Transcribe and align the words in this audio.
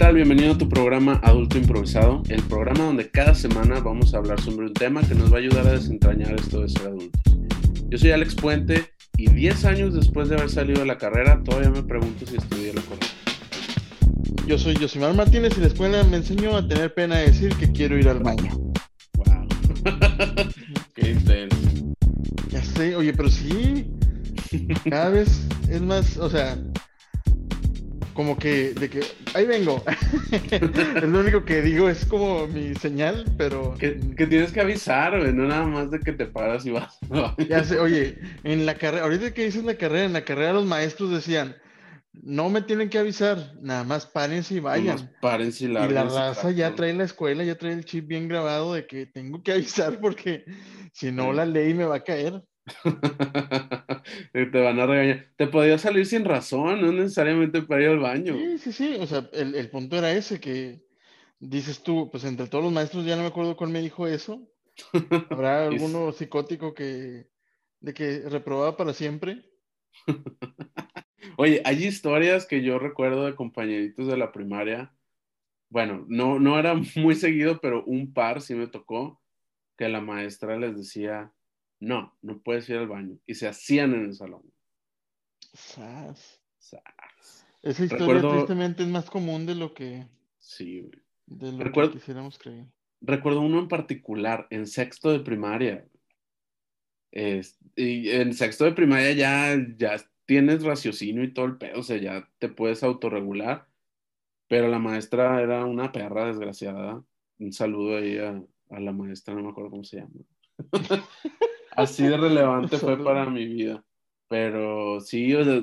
tal? 0.00 0.14
Bienvenido 0.14 0.52
a 0.52 0.56
tu 0.56 0.66
programa 0.66 1.20
Adulto 1.22 1.58
Improvisado, 1.58 2.22
el 2.30 2.42
programa 2.44 2.84
donde 2.84 3.10
cada 3.10 3.34
semana 3.34 3.80
vamos 3.80 4.14
a 4.14 4.16
hablar 4.16 4.40
sobre 4.40 4.68
un 4.68 4.72
tema 4.72 5.02
que 5.02 5.14
nos 5.14 5.30
va 5.30 5.36
a 5.36 5.40
ayudar 5.40 5.66
a 5.66 5.72
desentrañar 5.72 6.32
esto 6.40 6.62
de 6.62 6.70
ser 6.70 6.86
adultos. 6.86 7.20
Yo 7.90 7.98
soy 7.98 8.10
Alex 8.10 8.34
Puente 8.34 8.94
y 9.18 9.28
10 9.30 9.64
años 9.66 9.92
después 9.92 10.30
de 10.30 10.36
haber 10.36 10.48
salido 10.48 10.80
de 10.80 10.86
la 10.86 10.96
carrera 10.96 11.42
todavía 11.44 11.68
me 11.68 11.82
pregunto 11.82 12.24
si 12.24 12.36
estudié 12.36 12.72
lo 12.72 12.80
correcto. 12.80 13.08
Yo 14.46 14.56
soy 14.56 14.74
Josimar 14.76 15.12
Martínez 15.12 15.52
y 15.58 15.60
la 15.60 15.66
escuela 15.66 16.02
me 16.04 16.16
enseñó 16.16 16.56
a 16.56 16.66
tener 16.66 16.94
pena 16.94 17.18
de 17.18 17.26
decir 17.26 17.54
que 17.56 17.70
quiero 17.70 17.98
ir 17.98 18.08
al 18.08 18.20
baño. 18.20 18.54
Wow. 19.18 19.48
Qué 20.94 21.10
intenso. 21.10 21.58
Ya 22.48 22.64
sé, 22.64 22.96
oye, 22.96 23.12
pero 23.12 23.28
sí. 23.28 23.86
Cada 24.88 25.10
vez 25.10 25.46
es 25.68 25.82
más, 25.82 26.16
o 26.16 26.30
sea, 26.30 26.56
como 28.20 28.36
que 28.36 28.74
de 28.74 28.90
que 28.90 29.00
ahí 29.32 29.46
vengo. 29.46 29.82
es 30.52 31.02
lo 31.04 31.20
único 31.20 31.42
que 31.42 31.62
digo, 31.62 31.88
es 31.88 32.04
como 32.04 32.46
mi 32.48 32.74
señal, 32.74 33.24
pero. 33.38 33.74
Que, 33.78 33.98
que 34.14 34.26
tienes 34.26 34.52
que 34.52 34.60
avisar, 34.60 35.18
güey, 35.18 35.32
no 35.32 35.46
nada 35.46 35.64
más 35.64 35.90
de 35.90 36.00
que 36.00 36.12
te 36.12 36.26
paras 36.26 36.66
y 36.66 36.70
vas. 36.70 36.98
ya 37.48 37.64
sé, 37.64 37.78
oye, 37.78 38.18
en 38.44 38.66
la 38.66 38.74
carrera, 38.74 39.04
ahorita 39.04 39.32
que 39.32 39.46
dices 39.46 39.64
la 39.64 39.76
carrera, 39.76 40.04
en 40.04 40.12
la 40.12 40.26
carrera 40.26 40.52
los 40.52 40.66
maestros 40.66 41.10
decían, 41.10 41.56
no 42.12 42.50
me 42.50 42.60
tienen 42.60 42.90
que 42.90 42.98
avisar, 42.98 43.54
nada 43.62 43.84
más 43.84 44.04
párense 44.04 44.56
y 44.56 44.60
vayan. 44.60 44.96
Más 44.96 45.10
párense 45.22 45.64
y, 45.64 45.68
y 45.68 45.70
la 45.70 46.04
raza 46.04 46.50
ya 46.50 46.74
trae 46.74 46.92
la 46.92 47.04
escuela, 47.04 47.42
ya 47.42 47.56
trae 47.56 47.72
el 47.72 47.86
chip 47.86 48.06
bien 48.06 48.28
grabado 48.28 48.74
de 48.74 48.86
que 48.86 49.06
tengo 49.06 49.42
que 49.42 49.52
avisar 49.54 49.98
porque 49.98 50.44
si 50.92 51.10
no 51.10 51.32
la 51.32 51.46
ley 51.46 51.72
me 51.72 51.86
va 51.86 51.96
a 51.96 52.04
caer. 52.04 52.42
te 54.32 54.60
van 54.60 54.80
a 54.80 54.86
regañar. 54.86 55.26
Te 55.36 55.46
podía 55.46 55.78
salir 55.78 56.06
sin 56.06 56.24
razón, 56.24 56.80
no 56.80 56.92
necesariamente 56.92 57.62
para 57.62 57.82
ir 57.82 57.88
al 57.88 57.98
baño. 57.98 58.34
Sí, 58.34 58.58
sí, 58.58 58.72
sí. 58.72 58.96
O 59.00 59.06
sea, 59.06 59.28
el, 59.32 59.54
el, 59.54 59.70
punto 59.70 59.96
era 59.96 60.12
ese 60.12 60.40
que 60.40 60.84
dices 61.38 61.82
tú, 61.82 62.10
pues 62.10 62.24
entre 62.24 62.46
todos 62.46 62.64
los 62.64 62.72
maestros 62.72 63.04
ya 63.04 63.16
no 63.16 63.22
me 63.22 63.28
acuerdo 63.28 63.56
cuál 63.56 63.70
me 63.70 63.80
dijo 63.80 64.06
eso. 64.06 64.46
¿Habrá 65.30 65.66
alguno 65.68 66.12
psicótico 66.12 66.74
que 66.74 67.28
de 67.80 67.94
que 67.94 68.20
reprobaba 68.28 68.76
para 68.76 68.92
siempre? 68.92 69.44
Oye, 71.36 71.62
hay 71.64 71.84
historias 71.84 72.46
que 72.46 72.62
yo 72.62 72.78
recuerdo 72.78 73.26
de 73.26 73.34
compañeritos 73.34 74.06
de 74.06 74.16
la 74.16 74.32
primaria. 74.32 74.94
Bueno, 75.68 76.04
no, 76.08 76.38
no 76.38 76.58
era 76.58 76.74
muy 76.96 77.14
seguido, 77.14 77.60
pero 77.60 77.84
un 77.84 78.12
par 78.12 78.42
sí 78.42 78.54
me 78.54 78.66
tocó 78.66 79.20
que 79.76 79.88
la 79.88 80.00
maestra 80.00 80.58
les 80.58 80.76
decía, 80.76 81.32
no, 81.80 82.14
no 82.22 82.40
puedes 82.42 82.68
ir 82.68 82.76
al 82.76 82.88
baño. 82.88 83.18
Y 83.26 83.34
se 83.34 83.48
hacían 83.48 83.94
en 83.94 84.04
el 84.04 84.14
salón. 84.14 84.42
Sas. 85.52 86.40
Sas. 86.58 87.46
Esa 87.62 87.84
historia 87.84 88.06
recuerdo... 88.06 88.36
tristemente 88.36 88.82
es 88.82 88.88
más 88.88 89.10
común 89.10 89.46
de 89.46 89.54
lo 89.54 89.74
que, 89.74 90.06
sí, 90.38 90.90
de 91.26 91.52
lo 91.52 91.64
recuerdo... 91.64 91.92
que 91.92 91.98
quisiéramos 91.98 92.38
creer. 92.38 92.66
Recuerdo 93.02 93.40
uno 93.40 93.58
en 93.58 93.68
particular, 93.68 94.46
en 94.50 94.66
sexto 94.66 95.10
de 95.10 95.20
primaria. 95.20 95.86
Y 97.12 98.10
en 98.10 98.34
sexto 98.34 98.64
de 98.64 98.72
primaria 98.72 99.12
ya, 99.12 99.56
ya 99.76 99.96
tienes 100.26 100.62
raciocinio 100.62 101.24
y 101.24 101.32
todo 101.32 101.46
el 101.46 101.56
pedo, 101.56 101.80
o 101.80 101.82
sea, 101.82 101.96
ya 101.96 102.28
te 102.38 102.48
puedes 102.48 102.82
autorregular. 102.82 103.66
Pero 104.48 104.68
la 104.68 104.78
maestra 104.78 105.40
era 105.40 105.64
una 105.64 105.92
perra 105.92 106.26
desgraciada. 106.26 107.02
Un 107.38 107.52
saludo 107.52 107.96
ahí 107.96 108.18
a, 108.18 108.42
a 108.70 108.80
la 108.80 108.92
maestra, 108.92 109.34
no 109.34 109.42
me 109.42 109.50
acuerdo 109.50 109.70
cómo 109.70 109.84
se 109.84 109.98
llama. 109.98 110.10
Así 111.76 112.04
de 112.04 112.16
relevante 112.16 112.78
fue 112.78 112.96
para 113.04 113.28
mi 113.28 113.46
vida. 113.46 113.84
Pero 114.28 115.00
sí, 115.00 115.34
o 115.34 115.44
sea, 115.44 115.62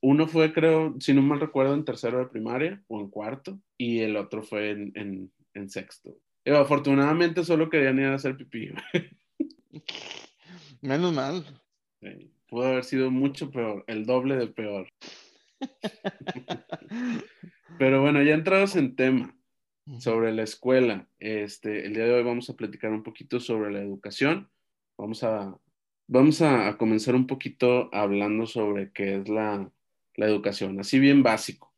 uno 0.00 0.28
fue, 0.28 0.52
creo, 0.52 0.94
si 1.00 1.14
no 1.14 1.22
mal 1.22 1.40
recuerdo, 1.40 1.74
en 1.74 1.84
tercero 1.84 2.18
de 2.18 2.26
primaria 2.26 2.82
o 2.88 3.00
en 3.00 3.08
cuarto, 3.08 3.58
y 3.78 4.00
el 4.00 4.16
otro 4.16 4.42
fue 4.42 4.70
en, 4.70 4.92
en, 4.94 5.32
en 5.54 5.70
sexto. 5.70 6.16
Y 6.44 6.50
afortunadamente 6.50 7.42
solo 7.42 7.70
querían 7.70 7.98
ir 7.98 8.06
a 8.06 8.14
hacer 8.14 8.36
pipí. 8.36 8.70
Menos 10.82 11.14
mal. 11.14 11.44
Sí, 12.00 12.30
pudo 12.46 12.66
haber 12.66 12.84
sido 12.84 13.10
mucho 13.10 13.50
peor, 13.50 13.84
el 13.86 14.04
doble 14.04 14.36
de 14.36 14.48
peor. 14.48 14.88
Pero 17.78 18.02
bueno, 18.02 18.22
ya 18.22 18.34
entrados 18.34 18.76
en 18.76 18.94
tema 18.94 19.34
sobre 19.98 20.32
la 20.32 20.42
escuela, 20.42 21.08
este, 21.18 21.86
el 21.86 21.94
día 21.94 22.04
de 22.04 22.12
hoy 22.12 22.22
vamos 22.22 22.48
a 22.50 22.56
platicar 22.56 22.92
un 22.92 23.02
poquito 23.02 23.40
sobre 23.40 23.72
la 23.72 23.80
educación 23.80 24.50
vamos 24.96 25.22
a, 25.22 25.56
vamos 26.06 26.42
a, 26.42 26.76
comenzar 26.78 27.14
un 27.14 27.26
poquito 27.26 27.88
hablando 27.92 28.46
sobre 28.46 28.92
qué 28.92 29.16
es 29.16 29.28
la, 29.28 29.70
la, 30.16 30.26
educación, 30.26 30.78
así 30.80 30.98
bien 30.98 31.22
básico. 31.22 31.72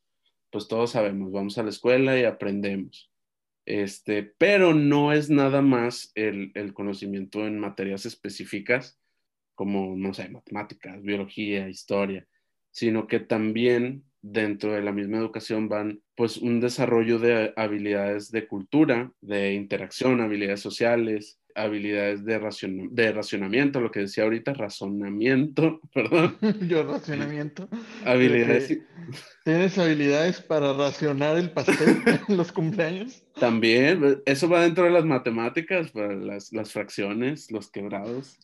Pues 0.50 0.68
todos 0.68 0.92
sabemos, 0.92 1.32
vamos 1.32 1.58
a 1.58 1.62
la 1.62 1.70
escuela 1.70 2.18
y 2.18 2.24
aprendemos. 2.24 3.10
Este, 3.64 4.22
pero 4.22 4.74
no 4.74 5.12
es 5.12 5.28
nada 5.28 5.60
más 5.60 6.12
el, 6.14 6.52
el 6.54 6.72
conocimiento 6.72 7.46
en 7.46 7.58
materias 7.58 8.06
específicas 8.06 9.00
como, 9.56 9.96
no 9.96 10.14
sé, 10.14 10.28
matemáticas, 10.28 11.02
biología, 11.02 11.68
historia, 11.68 12.28
sino 12.70 13.08
que 13.08 13.18
también 13.18 14.04
dentro 14.20 14.72
de 14.72 14.82
la 14.82 14.92
misma 14.92 15.18
educación 15.18 15.68
van 15.68 16.02
pues 16.14 16.36
un 16.36 16.60
desarrollo 16.60 17.18
de 17.18 17.52
habilidades 17.56 18.30
de 18.30 18.46
cultura, 18.46 19.12
de 19.20 19.54
interacción, 19.54 20.20
habilidades 20.20 20.60
sociales, 20.60 21.40
habilidades 21.56 22.24
de, 22.24 22.38
racion 22.38 22.94
de 22.94 23.12
racionamiento, 23.12 23.80
lo 23.80 23.90
que 23.90 24.00
decía 24.00 24.24
ahorita, 24.24 24.52
razonamiento, 24.52 25.80
perdón. 25.94 26.36
Yo 26.68 26.84
racionamiento. 26.84 27.68
Habilidades. 28.04 28.78
¿Tienes 29.44 29.78
habilidades 29.78 30.40
para 30.40 30.72
racionar 30.74 31.36
el 31.38 31.50
pastel 31.50 32.02
en 32.28 32.36
los 32.36 32.52
cumpleaños? 32.52 33.24
También, 33.40 34.22
eso 34.26 34.48
va 34.48 34.62
dentro 34.62 34.84
de 34.84 34.90
las 34.90 35.04
matemáticas, 35.04 35.90
para 35.90 36.14
las, 36.14 36.52
las 36.52 36.72
fracciones, 36.72 37.50
los 37.50 37.70
quebrados. 37.70 38.38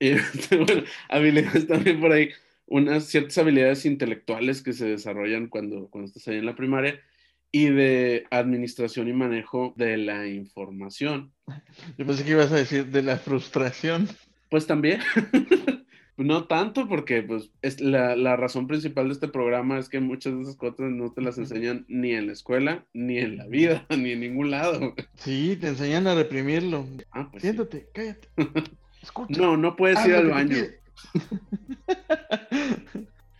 y 0.00 0.12
bueno, 0.56 0.84
habilidades 1.08 1.66
también 1.66 2.00
por 2.00 2.12
ahí, 2.12 2.30
unas 2.66 3.04
ciertas 3.04 3.36
habilidades 3.38 3.84
intelectuales 3.84 4.62
que 4.62 4.72
se 4.72 4.86
desarrollan 4.86 5.48
cuando, 5.48 5.88
cuando 5.88 6.06
estás 6.06 6.28
ahí 6.28 6.38
en 6.38 6.46
la 6.46 6.56
primaria 6.56 7.00
y 7.52 7.66
de 7.66 8.26
administración 8.30 9.08
y 9.08 9.12
manejo 9.12 9.74
de 9.76 9.98
la 9.98 10.26
información. 10.26 11.32
Yo 11.98 12.06
pensé 12.06 12.24
que 12.24 12.30
ibas 12.30 12.50
a 12.50 12.56
decir 12.56 12.86
de 12.86 13.02
la 13.02 13.18
frustración. 13.18 14.08
Pues 14.48 14.66
también. 14.66 15.00
no 16.16 16.44
tanto 16.44 16.88
porque 16.88 17.22
pues 17.22 17.50
es 17.60 17.80
la, 17.80 18.16
la, 18.16 18.36
razón 18.36 18.66
principal 18.66 19.08
de 19.08 19.14
este 19.14 19.28
programa 19.28 19.78
es 19.78 19.88
que 19.88 20.00
muchas 20.00 20.34
de 20.34 20.42
esas 20.42 20.56
cosas 20.56 20.90
no 20.90 21.12
te 21.12 21.20
las 21.20 21.36
enseñan 21.36 21.84
ni 21.88 22.12
en 22.12 22.26
la 22.26 22.32
escuela, 22.32 22.86
ni 22.94 23.18
en 23.18 23.36
la 23.36 23.46
vida, 23.46 23.86
ni 23.96 24.12
en 24.12 24.20
ningún 24.20 24.50
lado. 24.50 24.94
Sí, 25.14 25.58
te 25.60 25.68
enseñan 25.68 26.06
a 26.06 26.14
reprimirlo. 26.14 26.86
Ah, 27.10 27.28
pues 27.30 27.42
Siéntate, 27.42 27.80
sí. 27.80 27.86
cállate. 27.92 28.28
Escucha. 29.02 29.40
No, 29.40 29.56
no 29.56 29.76
puedes 29.76 30.04
ir 30.06 30.14
al 30.14 30.28
baño. 30.28 30.56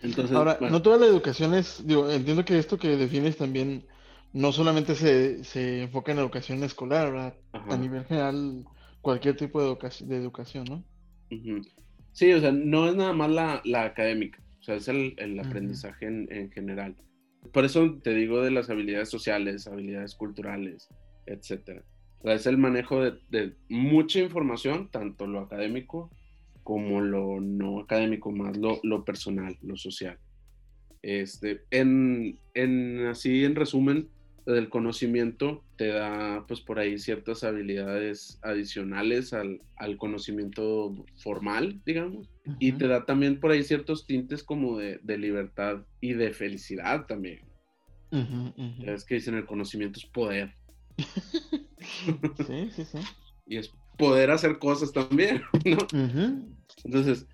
Entonces, 0.02 0.36
Ahora, 0.36 0.56
bueno. 0.58 0.72
no 0.72 0.82
toda 0.82 0.98
la 0.98 1.06
educación 1.06 1.54
es, 1.54 1.86
digo, 1.86 2.10
entiendo 2.10 2.44
que 2.44 2.58
esto 2.58 2.76
que 2.76 2.96
defines 2.96 3.36
también 3.36 3.84
no 4.32 4.52
solamente 4.52 4.94
se, 4.94 5.44
se 5.44 5.82
enfoca 5.82 6.12
en 6.12 6.16
la 6.16 6.22
educación 6.22 6.62
escolar, 6.64 7.12
¿verdad? 7.12 7.34
A 7.52 7.76
nivel 7.76 8.04
general, 8.04 8.64
cualquier 9.00 9.36
tipo 9.36 9.60
de, 9.60 9.66
educa 9.68 9.90
de 10.00 10.16
educación, 10.16 10.64
¿no? 10.68 10.84
Uh 11.30 11.34
-huh. 11.34 11.68
Sí, 12.12 12.32
o 12.32 12.40
sea, 12.40 12.52
no 12.52 12.88
es 12.88 12.94
nada 12.94 13.12
más 13.12 13.30
la, 13.30 13.62
la 13.64 13.84
académica, 13.84 14.42
o 14.60 14.62
sea, 14.62 14.76
es 14.76 14.88
el, 14.88 15.14
el 15.18 15.38
aprendizaje 15.38 16.06
uh 16.06 16.10
-huh. 16.10 16.28
en, 16.30 16.32
en, 16.32 16.50
general. 16.50 16.96
Por 17.52 17.64
eso 17.64 17.98
te 18.02 18.14
digo 18.14 18.42
de 18.42 18.50
las 18.50 18.70
habilidades 18.70 19.08
sociales, 19.08 19.66
habilidades 19.66 20.14
culturales, 20.14 20.88
etcétera. 21.26 21.82
O 22.20 22.24
sea, 22.24 22.34
es 22.34 22.46
el 22.46 22.56
manejo 22.56 23.02
de, 23.02 23.18
de, 23.30 23.54
mucha 23.68 24.20
información, 24.20 24.88
tanto 24.90 25.26
lo 25.26 25.40
académico 25.40 26.10
como 26.62 27.00
lo 27.00 27.40
no 27.40 27.80
académico, 27.80 28.30
más 28.30 28.56
lo, 28.56 28.78
lo 28.84 29.04
personal, 29.04 29.58
lo 29.62 29.76
social. 29.76 30.18
Este, 31.02 31.62
en, 31.70 32.38
en, 32.54 33.06
así, 33.06 33.44
en 33.44 33.56
resumen, 33.56 34.08
el 34.46 34.68
conocimiento 34.68 35.64
te 35.76 35.88
da 35.88 36.44
pues 36.46 36.60
por 36.60 36.78
ahí 36.78 36.98
ciertas 36.98 37.44
habilidades 37.44 38.38
adicionales 38.42 39.32
al, 39.32 39.60
al 39.76 39.96
conocimiento 39.96 41.04
formal, 41.16 41.80
digamos, 41.84 42.28
uh 42.46 42.50
-huh. 42.50 42.56
y 42.58 42.72
te 42.72 42.88
da 42.88 43.04
también 43.04 43.38
por 43.40 43.50
ahí 43.50 43.62
ciertos 43.62 44.06
tintes 44.06 44.42
como 44.42 44.78
de, 44.78 44.98
de 45.02 45.18
libertad 45.18 45.84
y 46.00 46.14
de 46.14 46.32
felicidad 46.32 47.06
también. 47.06 47.40
Uh 48.10 48.16
-huh, 48.18 48.54
uh 48.56 48.62
-huh. 48.62 48.88
Es 48.90 49.04
que 49.04 49.14
dicen 49.14 49.34
el 49.34 49.46
conocimiento 49.46 49.98
es 49.98 50.06
poder. 50.06 50.54
sí, 52.46 52.70
sí, 52.74 52.84
sí. 52.84 52.98
Y 53.44 53.56
es 53.56 53.72
poder 53.98 54.30
hacer 54.30 54.58
cosas 54.58 54.92
también, 54.92 55.42
¿no? 55.64 55.78
Entonces, 56.84 57.26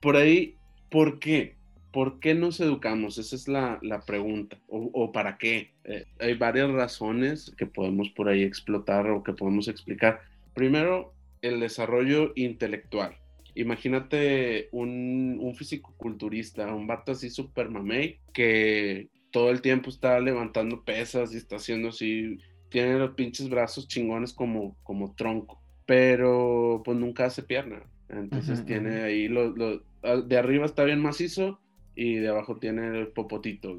por 0.00 0.16
ahí, 0.16 0.56
¿por 0.88 1.18
qué? 1.18 1.57
¿Por 1.92 2.20
qué 2.20 2.34
nos 2.34 2.60
educamos? 2.60 3.18
Esa 3.18 3.36
es 3.36 3.48
la, 3.48 3.78
la 3.82 4.00
pregunta. 4.00 4.58
¿O, 4.68 4.90
¿O, 4.92 5.12
para 5.12 5.38
qué? 5.38 5.72
Eh, 5.84 6.04
hay 6.18 6.34
varias 6.34 6.70
razones 6.70 7.54
que 7.56 7.66
podemos 7.66 8.10
por 8.10 8.28
ahí 8.28 8.42
explotar 8.42 9.08
o 9.10 9.22
que 9.22 9.32
podemos 9.32 9.68
explicar. 9.68 10.20
Primero, 10.54 11.14
el 11.42 11.60
desarrollo 11.60 12.32
intelectual. 12.34 13.16
Imagínate 13.54 14.68
un, 14.70 15.38
un 15.40 15.54
fisicoculturista, 15.54 16.72
un 16.74 16.86
vato 16.86 17.12
así 17.12 17.30
super 17.30 17.70
mamey, 17.70 18.20
que 18.32 19.08
todo 19.30 19.50
el 19.50 19.60
tiempo 19.60 19.90
está 19.90 20.20
levantando 20.20 20.84
pesas 20.84 21.32
y 21.32 21.38
está 21.38 21.56
haciendo 21.56 21.88
así, 21.88 22.38
tiene 22.68 22.98
los 22.98 23.14
pinches 23.14 23.48
brazos 23.48 23.88
chingones 23.88 24.32
como, 24.32 24.76
como 24.82 25.14
tronco, 25.14 25.60
pero 25.86 26.82
pues 26.84 26.98
nunca 26.98 27.26
hace 27.26 27.42
pierna. 27.42 27.82
Entonces 28.08 28.64
tiene 28.64 29.02
ahí, 29.02 29.28
lo, 29.28 29.54
ah, 30.02 30.16
de 30.16 30.38
arriba 30.38 30.64
está 30.64 30.84
bien 30.84 31.00
macizo 31.00 31.60
y 31.98 32.14
de 32.14 32.28
abajo 32.28 32.56
tiene 32.58 32.96
el 32.96 33.08
popotito. 33.08 33.76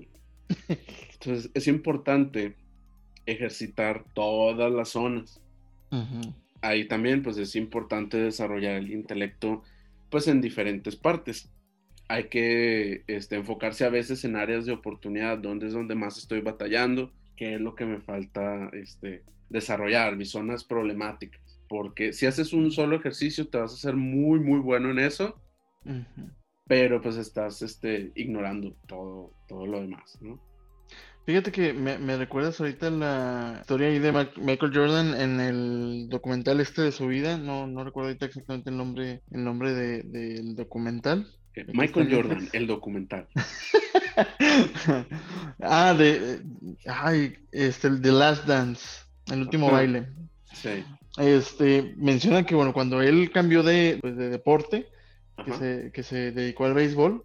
Entonces 1.13 1.49
es 1.53 1.67
importante 1.67 2.57
ejercitar 3.25 4.03
todas 4.13 4.69
las 4.69 4.89
zonas. 4.89 5.41
Ahí 6.61 6.85
también 6.85 7.23
pues 7.23 7.37
es 7.37 7.55
importante 7.55 8.17
desarrollar 8.17 8.75
el 8.75 8.91
intelecto 8.91 9.63
pues 10.09 10.27
en 10.27 10.41
diferentes 10.41 10.97
partes. 10.97 11.49
Hay 12.09 12.25
que 12.25 13.03
este, 13.07 13.37
enfocarse 13.37 13.85
a 13.85 13.89
veces 13.89 14.25
en 14.25 14.35
áreas 14.35 14.65
de 14.65 14.73
oportunidad, 14.73 15.37
donde 15.37 15.67
es 15.67 15.73
donde 15.73 15.95
más 15.95 16.17
estoy 16.17 16.41
batallando, 16.41 17.13
qué 17.37 17.55
es 17.55 17.61
lo 17.61 17.73
que 17.73 17.85
me 17.85 18.01
falta 18.01 18.69
este, 18.73 19.23
desarrollar, 19.49 20.17
mis 20.17 20.31
zonas 20.31 20.65
problemáticas. 20.65 21.61
Porque 21.69 22.11
si 22.11 22.25
haces 22.25 22.51
un 22.51 22.71
solo 22.71 22.97
ejercicio, 22.97 23.47
te 23.47 23.59
vas 23.59 23.71
a 23.71 23.75
hacer 23.75 23.95
muy, 23.95 24.39
muy 24.39 24.59
bueno 24.59 24.89
en 24.89 24.99
eso, 24.99 25.39
pero 26.69 27.01
pues 27.01 27.17
estás 27.17 27.63
este, 27.63 28.11
ignorando 28.15 28.75
todo, 28.87 29.33
todo 29.47 29.65
lo 29.65 29.81
demás, 29.81 30.19
¿no? 30.21 30.39
Fíjate 31.25 31.51
que 31.51 31.73
me, 31.73 31.97
recuerdas 32.15 32.59
ahorita 32.59 32.91
la 32.91 33.57
historia 33.59 33.87
ahí 33.87 33.99
de 33.99 34.11
Michael 34.37 34.71
Jordan 34.73 35.19
en 35.19 35.39
el 35.39 36.09
documental 36.09 36.59
este 36.59 36.83
de 36.83 36.91
su 36.91 37.07
vida. 37.07 37.37
No, 37.37 37.67
no 37.67 37.83
recuerdo 37.83 38.09
ahorita 38.09 38.27
exactamente 38.27 38.69
el 38.69 38.77
nombre, 38.77 39.21
el 39.31 39.43
nombre 39.43 39.73
del 39.73 40.55
documental. 40.55 41.27
Michael 41.73 42.07
Jordan, 42.11 42.49
el 42.53 42.67
documental. 42.67 43.27
ah, 45.61 45.93
de. 45.95 46.41
Ay, 46.87 47.33
este, 47.51 47.87
el 47.89 48.01
The 48.01 48.11
Last 48.11 48.45
Dance, 48.45 49.05
el 49.31 49.41
último 49.41 49.71
baile. 49.71 50.07
Sí. 50.53 50.83
Este, 51.17 51.93
menciona 51.97 52.43
que, 52.45 52.55
bueno, 52.55 52.73
cuando 52.73 53.01
él 53.01 53.29
cambió 53.31 53.61
de, 53.61 53.99
pues, 54.01 54.15
de 54.15 54.29
deporte, 54.29 54.87
que 55.45 55.53
se, 55.53 55.91
que 55.91 56.03
se, 56.03 56.31
dedicó 56.31 56.65
al 56.65 56.73
béisbol, 56.73 57.23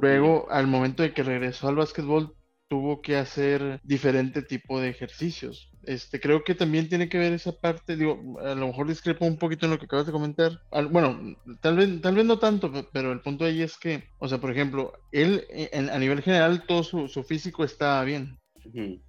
luego, 0.00 0.50
al 0.50 0.66
momento 0.66 1.02
de 1.02 1.12
que 1.12 1.22
regresó 1.22 1.68
al 1.68 1.76
básquetbol, 1.76 2.34
tuvo 2.70 3.02
que 3.02 3.16
hacer 3.16 3.80
diferente 3.82 4.42
tipo 4.42 4.80
de 4.80 4.90
ejercicios. 4.90 5.72
Este, 5.82 6.20
creo 6.20 6.44
que 6.44 6.54
también 6.54 6.88
tiene 6.88 7.08
que 7.08 7.18
ver 7.18 7.32
esa 7.32 7.52
parte, 7.52 7.96
digo, 7.96 8.38
a 8.40 8.54
lo 8.54 8.68
mejor 8.68 8.86
discrepo 8.86 9.24
un 9.24 9.38
poquito 9.38 9.66
en 9.66 9.72
lo 9.72 9.78
que 9.78 9.86
acabas 9.86 10.06
de 10.06 10.12
comentar. 10.12 10.60
bueno, 10.90 11.36
tal 11.60 11.76
vez, 11.76 12.00
tal 12.00 12.14
vez 12.14 12.24
no 12.24 12.38
tanto, 12.38 12.70
pero 12.92 13.10
el 13.10 13.22
punto 13.22 13.44
ahí 13.44 13.62
es 13.62 13.76
que, 13.76 14.04
o 14.18 14.28
sea, 14.28 14.38
por 14.38 14.52
ejemplo, 14.52 14.92
él 15.10 15.44
a 15.72 15.98
nivel 15.98 16.22
general 16.22 16.64
todo 16.66 16.84
su, 16.84 17.08
su 17.08 17.24
físico 17.24 17.64
estaba 17.64 18.04
bien, 18.04 18.38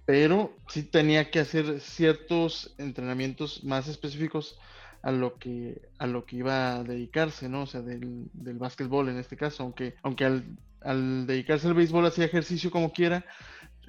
pero 0.06 0.56
sí 0.66 0.82
tenía 0.82 1.30
que 1.30 1.38
hacer 1.38 1.80
ciertos 1.80 2.74
entrenamientos 2.78 3.62
más 3.62 3.86
específicos 3.86 4.58
a 5.02 5.10
lo 5.10 5.38
que 5.38 5.82
a 5.98 6.06
lo 6.06 6.24
que 6.24 6.36
iba 6.36 6.76
a 6.76 6.84
dedicarse, 6.84 7.48
¿no? 7.48 7.62
O 7.62 7.66
sea, 7.66 7.82
del, 7.82 8.28
del 8.32 8.58
básquetbol 8.58 9.08
en 9.08 9.18
este 9.18 9.36
caso, 9.36 9.64
aunque 9.64 9.94
aunque 10.02 10.24
al, 10.24 10.44
al 10.80 11.26
dedicarse 11.26 11.68
al 11.68 11.74
béisbol 11.74 12.06
hacía 12.06 12.24
ejercicio 12.24 12.70
como 12.70 12.92
quiera, 12.92 13.24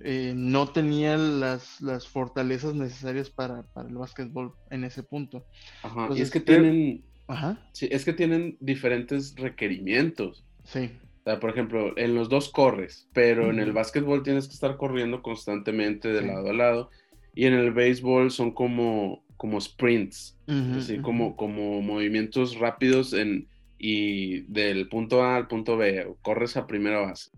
eh, 0.03 0.33
no 0.35 0.69
tenía 0.69 1.17
las, 1.17 1.79
las 1.81 2.07
fortalezas 2.07 2.73
necesarias 2.73 3.29
para, 3.29 3.63
para, 3.73 3.87
el 3.87 3.95
básquetbol 3.95 4.53
en 4.69 4.83
ese 4.83 5.03
punto. 5.03 5.45
Ajá, 5.83 6.09
y 6.15 6.21
es 6.21 6.31
que 6.31 6.39
tienen, 6.39 7.03
Ajá. 7.27 7.57
Sí, 7.71 7.87
es 7.91 8.03
que 8.03 8.13
tienen 8.13 8.57
diferentes 8.59 9.35
requerimientos. 9.35 10.43
Sí. 10.63 10.91
O 11.21 11.23
sea, 11.23 11.39
por 11.39 11.51
ejemplo, 11.51 11.97
en 11.97 12.15
los 12.15 12.27
dos 12.27 12.49
corres, 12.49 13.07
pero 13.13 13.49
en 13.49 13.59
el 13.59 13.71
básquetbol 13.71 14.23
tienes 14.23 14.47
que 14.47 14.55
estar 14.55 14.75
corriendo 14.75 15.21
constantemente 15.21 16.09
de 16.09 16.21
lado 16.21 16.49
a 16.49 16.53
lado. 16.53 16.89
Y 17.33 17.45
en 17.45 17.53
el 17.53 17.71
béisbol 17.71 18.29
son 18.29 18.51
como, 18.51 19.22
como 19.43 19.59
sprints, 19.59 20.37
así 20.47 20.99
como, 20.99 21.35
como 21.35 21.81
movimientos 21.81 22.57
rápidos 22.57 23.11
en, 23.11 23.45
y 23.77 24.39
del 24.43 24.87
punto 24.87 25.21
A 25.21 25.35
al 25.35 25.49
punto 25.49 25.75
B, 25.75 26.15
corres 26.21 26.55
a 26.55 26.65
primera 26.65 27.01
base, 27.01 27.29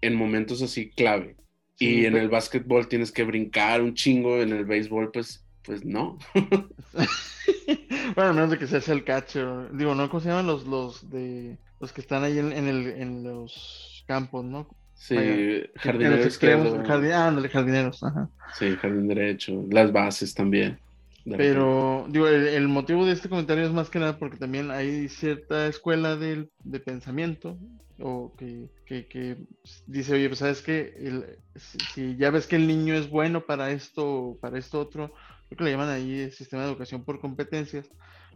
en 0.00 0.14
momentos 0.14 0.62
así 0.62 0.88
clave. 0.88 1.36
y 1.78 2.06
en 2.06 2.16
el 2.16 2.30
básquetbol 2.30 2.88
tienes 2.88 3.12
que 3.12 3.24
brincar 3.24 3.82
un 3.82 3.92
chingo, 3.92 4.40
en 4.40 4.54
el 4.54 4.64
béisbol 4.64 5.12
pues, 5.12 5.44
pues 5.62 5.84
no. 5.84 6.16
bueno, 8.16 8.32
menos 8.32 8.50
de 8.52 8.56
que 8.56 8.66
seas 8.66 8.88
el 8.88 9.04
catcher. 9.04 9.76
Digo, 9.76 9.94
¿no? 9.94 10.08
¿Cómo 10.08 10.22
se 10.22 10.30
llaman 10.30 10.46
los, 10.46 10.66
los 10.66 11.10
de 11.10 11.58
los 11.80 11.92
que 11.92 12.00
están 12.00 12.24
ahí 12.24 12.38
en, 12.38 12.50
el, 12.50 12.86
en 12.86 13.24
los 13.24 14.06
campos, 14.06 14.42
¿no? 14.42 14.68
Sí, 14.94 15.16
jardineros. 15.74 16.38
jardineros, 16.38 18.02
ajá. 18.02 18.30
Sí, 18.58 18.74
jardín 18.76 19.06
derecho. 19.08 19.66
Las 19.70 19.92
bases 19.92 20.32
también. 20.32 20.78
Pero, 21.24 22.06
digo, 22.08 22.26
el, 22.26 22.68
motivo 22.68 23.06
de 23.06 23.12
este 23.12 23.28
comentario 23.28 23.64
es 23.64 23.72
más 23.72 23.90
que 23.90 24.00
nada 24.00 24.18
porque 24.18 24.38
también 24.38 24.70
hay 24.70 25.08
cierta 25.08 25.68
escuela 25.68 26.16
de, 26.16 26.48
de 26.64 26.80
pensamiento 26.80 27.58
o 28.00 28.34
que, 28.36 28.68
que, 28.86 29.36
dice, 29.86 30.14
oye, 30.14 30.28
pues 30.28 30.40
sabes 30.40 30.62
que 30.62 31.38
si, 31.94 32.16
ya 32.16 32.30
ves 32.30 32.46
que 32.46 32.56
el 32.56 32.66
niño 32.66 32.94
es 32.94 33.08
bueno 33.08 33.46
para 33.46 33.70
esto 33.70 34.06
o 34.06 34.38
para 34.38 34.58
esto 34.58 34.80
otro, 34.80 35.14
lo 35.50 35.56
que 35.56 35.64
le 35.64 35.70
llaman 35.70 35.90
ahí 35.90 36.20
el 36.20 36.32
sistema 36.32 36.62
de 36.62 36.70
educación 36.70 37.04
por 37.04 37.20
competencias, 37.20 37.88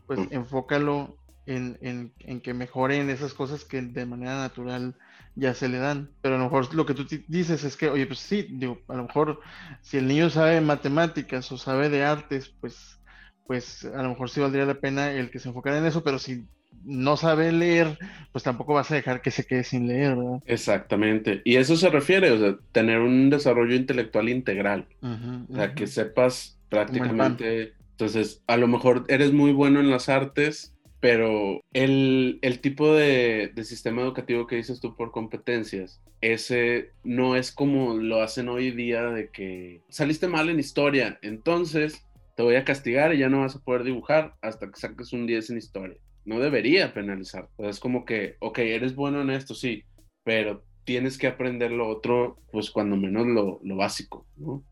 pues 0.06 0.20
enfócalo 0.30 1.16
en, 1.46 1.78
en, 1.80 2.12
en, 2.20 2.40
que 2.40 2.54
mejoren 2.54 3.10
esas 3.10 3.34
cosas 3.34 3.64
que 3.64 3.82
de 3.82 4.06
manera 4.06 4.38
natural 4.38 4.94
ya 5.36 5.54
se 5.54 5.68
le 5.68 5.78
dan. 5.78 6.10
Pero 6.22 6.34
a 6.34 6.38
lo 6.38 6.44
mejor 6.44 6.74
lo 6.74 6.86
que 6.86 6.94
tú 6.94 7.06
dices 7.28 7.62
es 7.62 7.76
que, 7.76 7.88
oye, 7.88 8.06
pues 8.06 8.18
sí, 8.18 8.48
digo, 8.50 8.80
a 8.88 8.96
lo 8.96 9.04
mejor 9.04 9.40
si 9.82 9.98
el 9.98 10.08
niño 10.08 10.30
sabe 10.30 10.60
matemáticas 10.60 11.52
o 11.52 11.58
sabe 11.58 11.88
de 11.88 12.04
artes, 12.04 12.52
pues, 12.60 13.00
pues 13.46 13.84
a 13.84 14.02
lo 14.02 14.08
mejor 14.08 14.28
sí 14.28 14.40
valdría 14.40 14.64
la 14.64 14.80
pena 14.80 15.12
el 15.12 15.30
que 15.30 15.38
se 15.38 15.48
enfocara 15.48 15.78
en 15.78 15.86
eso, 15.86 16.02
pero 16.02 16.18
si 16.18 16.46
no 16.84 17.16
sabe 17.16 17.52
leer, 17.52 17.98
pues 18.32 18.44
tampoco 18.44 18.74
vas 18.74 18.90
a 18.90 18.94
dejar 18.94 19.20
que 19.20 19.30
se 19.30 19.44
quede 19.44 19.64
sin 19.64 19.86
leer, 19.86 20.16
¿verdad? 20.16 20.42
Exactamente. 20.46 21.42
Y 21.44 21.56
eso 21.56 21.76
se 21.76 21.90
refiere, 21.90 22.30
o 22.30 22.38
sea, 22.38 22.56
tener 22.72 23.00
un 23.00 23.30
desarrollo 23.30 23.74
intelectual 23.74 24.28
integral. 24.28 24.86
o 25.02 25.54
sea, 25.54 25.74
que 25.74 25.86
sepas 25.86 26.58
prácticamente. 26.68 27.74
Entonces, 27.92 28.42
a 28.46 28.56
lo 28.56 28.68
mejor 28.68 29.04
eres 29.08 29.32
muy 29.32 29.52
bueno 29.52 29.80
en 29.80 29.90
las 29.90 30.08
artes, 30.08 30.75
pero 31.00 31.60
el, 31.72 32.40
tipo 32.62 32.92
de, 32.94 33.52
sistema 33.64 34.02
educativo 34.02 34.46
que 34.46 34.56
dices 34.56 34.80
tú 34.80 34.96
por 34.96 35.10
competencias, 35.10 36.00
ese 36.20 36.90
no 37.04 37.36
es 37.36 37.52
como 37.52 37.94
lo 37.94 38.22
hacen 38.22 38.48
hoy 38.48 38.70
día 38.70 39.04
de 39.10 39.30
que 39.30 39.82
saliste 39.88 40.28
mal 40.28 40.48
en 40.48 40.58
historia, 40.58 41.18
entonces 41.22 42.02
te 42.36 42.42
voy 42.42 42.56
a 42.56 42.64
castigar 42.64 43.14
y 43.14 43.18
ya 43.18 43.28
no 43.28 43.40
vas 43.40 43.56
a 43.56 43.60
poder 43.60 43.84
dibujar 43.84 44.34
hasta 44.42 44.70
que 44.70 44.78
saques 44.78 45.12
un 45.12 45.26
10 45.26 45.50
en 45.50 45.58
historia. 45.58 45.96
No 46.24 46.40
debería 46.40 46.92
penalizar. 46.92 47.48
es 47.58 47.78
como 47.78 48.04
que, 48.04 48.36
ok, 48.40 48.58
eres 48.58 48.94
bueno 48.94 49.20
en 49.20 49.30
esto, 49.30 49.54
sí, 49.54 49.84
pero 50.24 50.64
tienes 50.84 51.18
que 51.18 51.26
aprender 51.26 51.72
lo 51.72 51.88
otro, 51.88 52.38
pues 52.52 52.70
cuando 52.70 52.96
menos 52.96 53.26
lo, 53.26 53.76
básico, 53.76 54.26
¿no? 54.36 54.62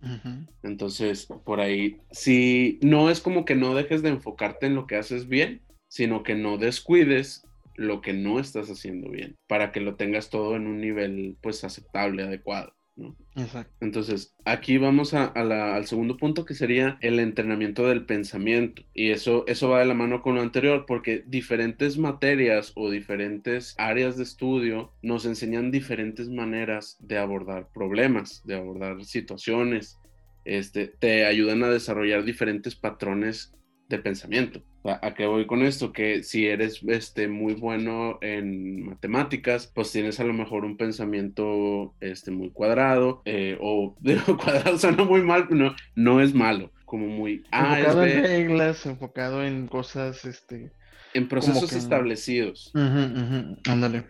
Entonces, 0.62 1.26
por 1.44 1.60
ahí, 1.60 1.98
si 2.10 2.78
no 2.82 3.10
es 3.10 3.20
como 3.20 3.44
que 3.44 3.54
no 3.56 3.74
dejes 3.74 4.02
de 4.02 4.10
enfocarte 4.10 4.66
en 4.66 4.74
lo 4.74 4.86
que 4.86 4.96
haces 4.96 5.28
bien, 5.28 5.60
sino 5.94 6.24
que 6.24 6.34
no 6.34 6.58
descuides 6.58 7.46
lo 7.76 8.00
que 8.00 8.14
no 8.14 8.40
estás 8.40 8.68
haciendo 8.68 9.10
bien, 9.10 9.36
para 9.46 9.70
que 9.70 9.78
lo 9.78 9.94
tengas 9.94 10.28
todo 10.28 10.56
en 10.56 10.66
un 10.66 10.80
nivel 10.80 11.36
pues 11.40 11.62
aceptable, 11.62 12.24
adecuado. 12.24 12.74
¿no? 12.96 13.16
Exacto. 13.36 13.72
Entonces, 13.80 14.34
aquí 14.44 14.76
vamos 14.76 15.14
a, 15.14 15.26
al 15.26 15.86
segundo 15.86 16.16
punto 16.16 16.44
que 16.44 16.54
sería 16.54 16.98
el 17.00 17.20
entrenamiento 17.20 17.86
del 17.86 18.06
pensamiento. 18.06 18.82
Y 18.92 19.12
eso, 19.12 19.44
eso 19.46 19.68
va 19.68 19.78
de 19.78 19.86
la 19.86 19.94
mano 19.94 20.20
con 20.20 20.34
lo 20.34 20.40
anterior, 20.40 20.84
porque 20.84 21.22
diferentes 21.28 21.96
materias 21.96 22.72
o 22.74 22.90
diferentes 22.90 23.76
áreas 23.78 24.16
de 24.16 24.24
estudio 24.24 24.92
nos 25.00 25.24
enseñan 25.26 25.70
diferentes 25.70 26.28
maneras 26.28 26.96
de 26.98 27.18
abordar 27.18 27.68
problemas, 27.72 28.42
de 28.44 28.56
abordar 28.56 29.04
situaciones. 29.04 30.00
Este, 30.44 30.88
te 30.88 31.24
ayudan 31.24 31.62
a 31.62 31.70
desarrollar 31.70 32.24
diferentes 32.24 32.74
patrones 32.74 33.54
de 33.88 34.00
pensamiento. 34.00 34.64
¿A 34.84 35.14
qué 35.14 35.26
voy 35.26 35.46
con 35.46 35.62
esto? 35.62 35.92
Que 35.92 36.22
si 36.22 36.46
eres 36.46 36.82
este, 36.86 37.26
muy 37.26 37.54
bueno 37.54 38.18
en 38.20 38.84
matemáticas, 38.84 39.66
pues 39.74 39.90
tienes 39.90 40.20
a 40.20 40.24
lo 40.24 40.34
mejor 40.34 40.66
un 40.66 40.76
pensamiento 40.76 41.94
este, 42.00 42.30
muy 42.30 42.50
cuadrado, 42.50 43.22
eh, 43.24 43.56
o 43.60 43.96
de 44.00 44.16
cuadrado 44.16 44.78
suena 44.78 45.04
muy 45.04 45.22
mal, 45.22 45.46
no, 45.50 45.74
no 45.94 46.20
es 46.20 46.34
malo, 46.34 46.70
como 46.84 47.06
muy... 47.06 47.44
Ah, 47.50 47.78
enfocado 47.78 48.04
en 48.04 48.22
reglas, 48.22 48.84
enfocado 48.84 49.42
en 49.42 49.66
cosas, 49.68 50.24
este... 50.26 50.72
En 51.14 51.28
procesos 51.28 51.72
establecidos. 51.72 52.72
Ándale. 52.74 54.04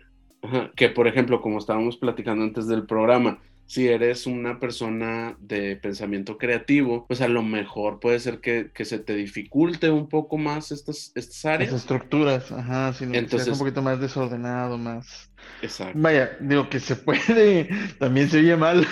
Que 0.74 0.88
por 0.88 1.06
ejemplo, 1.06 1.40
como 1.40 1.58
estábamos 1.58 1.98
platicando 1.98 2.44
antes 2.44 2.66
del 2.66 2.86
programa, 2.86 3.40
si 3.66 3.88
eres 3.88 4.26
una 4.26 4.60
persona 4.60 5.36
de 5.40 5.76
pensamiento 5.76 6.36
creativo, 6.36 7.06
pues 7.06 7.20
a 7.20 7.28
lo 7.28 7.42
mejor 7.42 7.98
puede 7.98 8.20
ser 8.20 8.40
que, 8.40 8.70
se 8.84 8.98
te 8.98 9.14
dificulte 9.14 9.90
un 9.90 10.08
poco 10.08 10.36
más 10.36 10.70
estas, 10.70 11.12
estas 11.14 11.44
áreas. 11.44 11.72
Las 11.72 11.82
estructuras, 11.82 12.52
ajá, 12.52 12.92
si 12.92 13.04
Entonces, 13.04 13.48
un 13.48 13.58
poquito 13.58 13.82
más 13.82 14.00
desordenado, 14.00 14.76
más... 14.76 15.30
Exacto. 15.62 15.98
Vaya, 15.98 16.36
digo 16.40 16.68
que 16.68 16.80
se 16.80 16.96
puede, 16.96 17.68
también 17.98 18.28
se 18.28 18.38
oye 18.38 18.56
mal, 18.56 18.86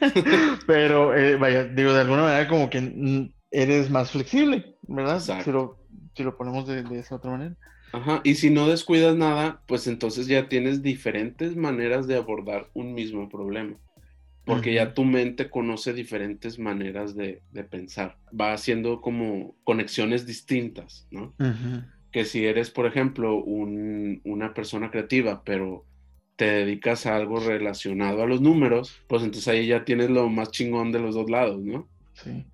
pero 0.66 1.16
eh, 1.16 1.36
vaya, 1.36 1.64
digo, 1.64 1.92
de 1.92 2.00
alguna 2.00 2.22
manera 2.22 2.48
como 2.48 2.68
que 2.68 3.30
eres 3.50 3.90
más 3.90 4.10
flexible, 4.10 4.76
¿verdad? 4.82 5.20
Si 5.20 5.50
lo, 5.50 5.78
si 6.14 6.24
lo 6.24 6.36
ponemos 6.36 6.66
de, 6.66 6.82
de 6.82 6.98
esa 6.98 7.16
otra 7.16 7.30
manera. 7.30 7.56
Ajá, 7.92 8.20
y 8.24 8.34
si 8.34 8.50
no 8.50 8.66
descuidas 8.66 9.16
nada, 9.16 9.62
pues 9.66 9.86
entonces 9.86 10.26
ya 10.26 10.48
tienes 10.48 10.82
diferentes 10.82 11.56
maneras 11.56 12.06
de 12.08 12.16
abordar 12.16 12.68
un 12.74 12.92
mismo 12.92 13.28
problema 13.28 13.76
porque 14.46 14.72
ya 14.72 14.94
tu 14.94 15.04
mente 15.04 15.50
conoce 15.50 15.92
diferentes 15.92 16.58
maneras 16.58 17.16
de, 17.16 17.42
pensar, 17.68 18.16
va 18.28 18.52
haciendo 18.52 19.00
como 19.00 19.56
conexiones 19.64 20.24
distintas, 20.24 21.06
¿no? 21.10 21.34
Que 22.12 22.24
si 22.24 22.46
eres, 22.46 22.70
por 22.70 22.86
ejemplo, 22.86 23.36
una 23.44 24.54
persona 24.54 24.90
creativa, 24.90 25.42
pero 25.44 25.84
te 26.36 26.44
dedicas 26.44 27.06
a 27.06 27.16
algo 27.16 27.40
relacionado 27.40 28.22
a 28.22 28.26
los 28.26 28.40
números, 28.40 29.02
pues 29.08 29.24
entonces 29.24 29.48
ahí 29.48 29.66
ya 29.66 29.84
tienes 29.84 30.10
lo 30.10 30.28
más 30.28 30.52
chingón 30.52 30.92
de 30.92 31.00
los 31.00 31.16
dos 31.16 31.28
lados, 31.28 31.60
¿no? 31.60 31.88
Sí. 32.12 32.46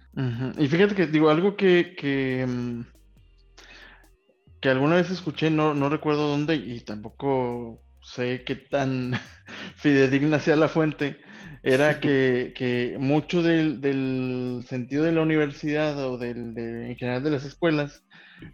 Y 0.58 0.68
fíjate 0.68 0.94
que 0.94 1.06
digo 1.06 1.28
algo 1.28 1.56
que, 1.56 1.94
que, 1.96 2.46
mm, 2.48 2.80
que 4.60 4.68
alguna 4.70 4.96
vez 4.96 5.10
escuché, 5.10 5.50
no, 5.50 5.74
no 5.74 5.90
recuerdo 5.90 6.28
dónde 6.28 6.56
y 6.56 6.80
tampoco 6.80 7.82
sé 8.00 8.44
qué 8.46 8.56
tan 8.56 9.12
fidedigna 9.76 10.38
sea 10.38 10.56
la 10.56 10.68
fuente, 10.68 11.20
era 11.62 12.00
que, 12.00 12.96
mucho 12.98 13.42
del, 13.42 14.64
sentido 14.66 15.04
de 15.04 15.12
la 15.12 15.22
universidad 15.22 15.96
o 16.04 16.18
del, 16.18 16.56
en 16.56 16.96
general 16.96 17.22
de 17.22 17.30
las 17.30 17.44
escuelas 17.44 18.04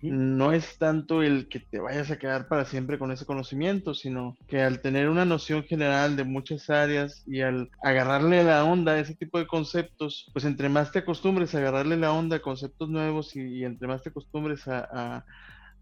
no 0.03 0.53
es 0.53 0.77
tanto 0.77 1.23
el 1.23 1.49
que 1.49 1.61
te 1.61 1.79
vayas 1.79 2.11
a 2.11 2.19
quedar 2.19 2.47
para 2.49 2.67
siempre 2.67 2.99
con 2.99 3.11
ese 3.11 3.25
conocimiento, 3.25 3.95
sino 3.95 4.37
que 4.47 4.61
al 4.61 4.81
tener 4.83 5.09
una 5.09 5.25
noción 5.25 5.65
general 5.65 6.15
de 6.15 6.25
muchas 6.25 6.69
áreas 6.69 7.23
y 7.27 7.41
al 7.41 7.71
agarrarle 7.83 8.45
la 8.45 8.65
onda 8.65 8.93
a 8.93 8.99
ese 9.00 9.15
tipo 9.15 9.38
de 9.38 9.47
conceptos, 9.47 10.29
pues 10.35 10.45
entre 10.45 10.69
más 10.69 10.93
te 10.93 10.99
acostumbres 10.99 11.55
a 11.55 11.59
agarrarle 11.59 11.97
la 11.97 12.12
onda 12.12 12.37
a 12.37 12.41
conceptos 12.41 12.91
nuevos 12.91 13.35
y, 13.35 13.65
entre 13.65 13.88
más 13.88 14.03
te 14.03 14.11
acostumbres 14.11 14.69
a, 14.69 15.25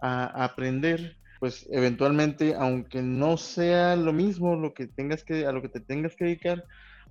a 0.00 0.44
aprender, 0.44 1.16
pues 1.40 1.66
eventualmente, 1.70 2.54
aunque 2.54 3.02
no 3.02 3.36
sea 3.36 3.96
lo 3.96 4.12
mismo 4.12 4.54
lo 4.56 4.72
que 4.72 4.86
tengas 4.86 5.24
que, 5.24 5.46
a 5.46 5.52
lo 5.52 5.62
que 5.62 5.68
te 5.68 5.80
tengas 5.80 6.14
que 6.16 6.26
dedicar, 6.26 6.64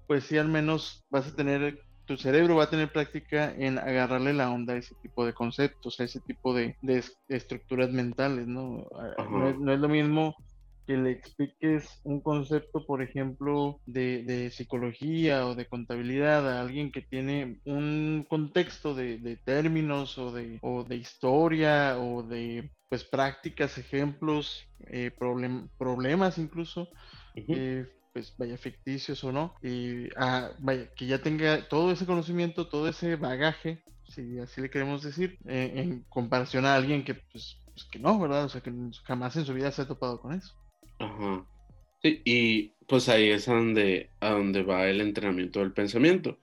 pues 0.07 0.25
sí 0.25 0.37
al 0.37 0.47
menos 0.47 1.03
vas 1.09 1.27
a 1.27 1.35
tener, 1.35 1.79
tu 2.05 2.17
cerebro 2.17 2.55
va 2.55 2.65
a 2.65 2.69
tener 2.69 2.91
práctica 2.91 3.53
en 3.57 3.77
agarrarle 3.77 4.33
la 4.33 4.51
onda 4.51 4.73
a 4.73 4.77
ese 4.77 4.95
tipo 5.01 5.25
de 5.25 5.33
conceptos, 5.33 5.99
a 5.99 6.03
ese 6.03 6.19
tipo 6.21 6.53
de, 6.53 6.75
estructuras 7.27 7.91
mentales, 7.91 8.47
¿no? 8.47 8.87
No 9.29 9.49
es, 9.49 9.57
no 9.57 9.73
es, 9.73 9.79
lo 9.79 9.89
mismo 9.89 10.35
que 10.85 10.97
le 10.97 11.11
expliques 11.11 11.99
un 12.03 12.21
concepto, 12.21 12.85
por 12.85 13.01
ejemplo, 13.01 13.79
de, 13.85 14.51
psicología 14.51 15.47
o 15.47 15.55
de 15.55 15.65
contabilidad 15.65 16.47
a 16.47 16.61
alguien 16.61 16.91
que 16.91 17.01
tiene 17.01 17.59
un 17.65 18.25
contexto 18.29 18.93
de, 18.93 19.39
términos 19.43 20.17
o 20.17 20.31
de, 20.31 20.59
o 20.61 20.83
de 20.83 20.95
historia 20.97 21.97
o 21.97 22.23
de 22.23 22.69
pues 22.89 23.03
prácticas, 23.03 23.77
ejemplos, 23.79 24.67
eh, 24.87 25.11
problemas 25.77 26.37
incluso, 26.37 26.87
pues 28.15 28.33
vaya 28.37 28.57
ficticios 28.57 29.21
o 29.25 29.33
no, 29.33 29.53
y 29.61 30.07
ah, 30.15 30.51
vaya, 30.59 30.89
que 30.95 31.05
ya 31.05 31.21
tenga 31.21 31.67
todo 31.67 31.91
ese 31.91 32.05
conocimiento, 32.05 32.69
todo 32.69 32.87
ese 32.87 33.17
bagaje, 33.17 33.83
si 34.07 34.39
así 34.39 34.61
le 34.61 34.69
queremos 34.69 35.03
decir, 35.03 35.37
eh, 35.45 35.73
en 35.75 36.05
comparación 36.07 36.65
a 36.65 36.75
alguien 36.75 37.03
que 37.03 37.15
pues, 37.15 37.57
pues, 37.73 37.83
que 37.91 37.99
no, 37.99 38.17
¿verdad? 38.17 38.45
O 38.45 38.49
sea, 38.49 38.61
que 38.61 38.71
jamás 39.03 39.35
en 39.35 39.43
su 39.43 39.53
vida 39.53 39.69
se 39.69 39.81
ha 39.81 39.87
topado 39.89 40.21
con 40.21 40.31
eso. 40.31 40.55
Ajá. 40.99 41.45
Sí, 42.01 42.21
y 42.23 42.67
pues 42.87 43.09
ahí 43.09 43.31
es 43.31 43.49
a 43.49 43.55
donde, 43.55 44.09
a 44.21 44.29
donde 44.29 44.63
va 44.63 44.87
el 44.87 45.01
entrenamiento 45.01 45.59
del 45.59 45.73
pensamiento. 45.73 46.39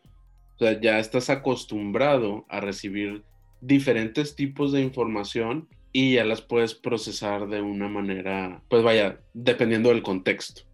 O 0.57 0.59
sea, 0.59 0.79
ya 0.79 0.99
estás 0.99 1.31
acostumbrado 1.31 2.45
a 2.51 2.61
recibir 2.61 3.25
diferentes 3.63 4.37
tipos 4.37 4.73
de 4.73 4.83
información 4.83 5.71
y 5.91 6.17
ya 6.17 6.27
las 6.27 6.43
puedes 6.43 6.75
procesar 6.75 7.49
de 7.49 7.63
una 7.63 7.89
manera, 7.89 8.63
pues 8.69 8.83
vaya, 8.83 9.23
dependiendo 9.33 9.89
del 9.89 10.03
contexto. 10.03 10.71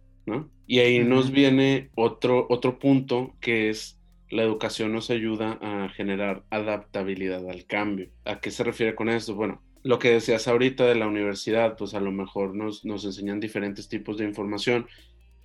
Y 0.67 0.79
ahí 0.79 0.99
nos 0.99 1.31
viene 1.31 1.89
otro, 1.95 2.45
otro 2.49 2.79
punto 2.79 3.35
que 3.39 3.69
es 3.69 3.99
la 4.29 4.43
educación 4.43 4.93
nos 4.93 5.09
ayuda 5.09 5.57
a 5.61 5.89
generar 5.89 6.43
adaptabilidad 6.49 7.49
al 7.49 7.65
cambio. 7.65 8.09
¿A 8.25 8.39
qué 8.39 8.51
se 8.51 8.63
refiere 8.63 8.95
con 8.95 9.09
esto? 9.09 9.33
Bueno, 9.33 9.61
lo 9.83 9.97
que 9.97 10.11
decías 10.11 10.47
ahorita 10.47 10.85
de 10.85 10.95
la 10.95 11.07
universidad, 11.07 11.75
pues 11.77 11.93
a 11.93 11.99
lo 11.99 12.11
mejor 12.11 12.55
nos, 12.55 12.85
nos 12.85 13.05
enseñan 13.05 13.39
diferentes 13.39 13.89
tipos 13.89 14.17
de 14.17 14.25
información, 14.25 14.87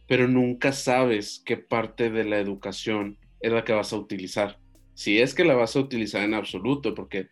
pero 0.06 0.28
nunca 0.28 0.72
sabes 0.72 1.42
qué 1.44 1.56
parte 1.56 2.10
de 2.10 2.24
la 2.24 2.38
educación 2.38 3.16
es 3.40 3.52
la 3.52 3.64
que 3.64 3.72
vas 3.72 3.92
a 3.92 3.96
utilizar. 3.96 4.58
Si 4.94 5.18
es 5.18 5.34
que 5.34 5.44
la 5.44 5.54
vas 5.54 5.76
a 5.76 5.80
utilizar 5.80 6.22
en 6.22 6.34
absoluto, 6.34 6.94
porque, 6.94 7.28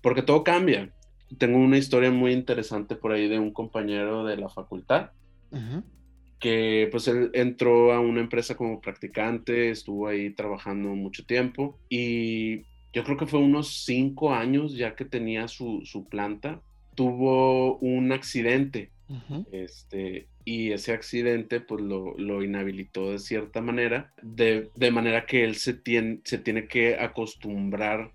porque 0.00 0.22
todo 0.22 0.44
cambia. 0.44 0.94
Tengo 1.38 1.58
una 1.58 1.78
historia 1.78 2.10
muy 2.10 2.32
interesante 2.32 2.94
por 2.94 3.12
ahí 3.12 3.28
de 3.28 3.38
un 3.38 3.52
compañero 3.52 4.24
de 4.24 4.36
la 4.36 4.48
facultad 4.48 5.10
que 6.42 6.88
pues 6.90 7.06
él 7.06 7.30
entró 7.34 7.92
a 7.92 8.00
una 8.00 8.20
empresa 8.20 8.56
como 8.56 8.80
practicante, 8.80 9.70
estuvo 9.70 10.08
ahí 10.08 10.30
trabajando 10.30 10.88
mucho 10.88 11.24
tiempo 11.24 11.78
y 11.88 12.62
yo 12.92 13.04
creo 13.04 13.16
que 13.16 13.26
fue 13.26 13.38
unos 13.38 13.84
cinco 13.84 14.34
años 14.34 14.76
ya 14.76 14.96
que 14.96 15.04
tenía 15.04 15.46
su, 15.46 15.84
planta, 16.10 16.60
tuvo 16.96 17.78
un 17.78 18.10
accidente. 18.10 18.90
este, 19.52 20.26
y 20.44 20.72
ese 20.72 20.92
accidente 20.92 21.60
pues 21.60 21.84
lo, 21.84 22.18
lo 22.18 22.42
inhabilitó 22.42 23.12
de 23.12 23.20
cierta 23.20 23.60
manera, 23.60 24.12
de, 24.20 24.68
de, 24.74 24.90
manera 24.90 25.26
que 25.26 25.44
él 25.44 25.54
se 25.54 25.74
tiene, 25.74 26.22
se 26.24 26.38
tiene 26.38 26.66
que 26.66 26.96
acostumbrar 26.96 28.10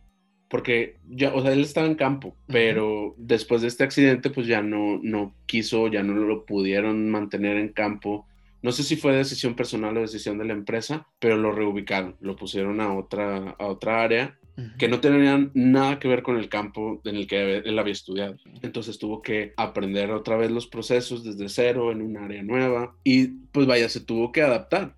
porque 0.49 0.97
ya, 1.09 1.33
o 1.33 1.41
sea, 1.41 1.51
él 1.51 1.61
estaba 1.61 1.87
en 1.87 1.95
campo, 1.95 2.35
pero 2.47 3.15
después 3.17 3.61
de 3.61 3.67
este 3.67 3.83
accidente, 3.83 4.29
pues 4.29 4.47
ya 4.47 4.61
no, 4.61 4.99
no 5.03 5.35
quiso, 5.45 5.87
ya 5.87 6.03
no 6.03 6.13
lo 6.13 6.45
pudieron 6.45 7.09
mantener 7.09 7.57
en 7.57 7.69
campo. 7.69 8.25
No 8.61 8.71
sé 8.71 8.83
si 8.83 8.95
fue 8.95 9.15
decisión 9.15 9.55
personal 9.55 9.97
o 9.97 10.01
decisión 10.01 10.37
de 10.37 10.45
la 10.45 10.53
empresa, 10.53 11.07
pero 11.19 11.37
lo 11.37 11.51
reubicaron, 11.51 12.15
lo 12.21 12.35
pusieron 12.35 12.79
a 12.81 12.93
otra, 12.93 13.55
a 13.59 13.65
otra 13.67 14.03
área 14.03 14.37
que 14.79 14.87
no 14.87 14.99
tenían 14.99 15.51
nada 15.53 15.99
que 15.99 16.07
ver 16.07 16.23
con 16.23 16.37
el 16.37 16.49
campo 16.49 16.99
en 17.05 17.15
el 17.15 17.27
que 17.27 17.57
él 17.57 17.77
había 17.77 17.93
estudiado. 17.93 18.37
Entonces 18.63 18.97
tuvo 18.97 19.21
que 19.21 19.53
aprender 19.55 20.09
otra 20.09 20.35
vez 20.35 20.49
los 20.49 20.65
procesos 20.65 21.23
desde 21.23 21.47
cero 21.47 21.91
en 21.91 22.01
un 22.01 22.17
área 22.17 22.41
nueva 22.41 22.95
y 23.03 23.27
pues 23.27 23.67
vaya, 23.67 23.87
se 23.87 23.99
tuvo 23.99 24.31
que 24.31 24.41
adaptar. 24.41 24.95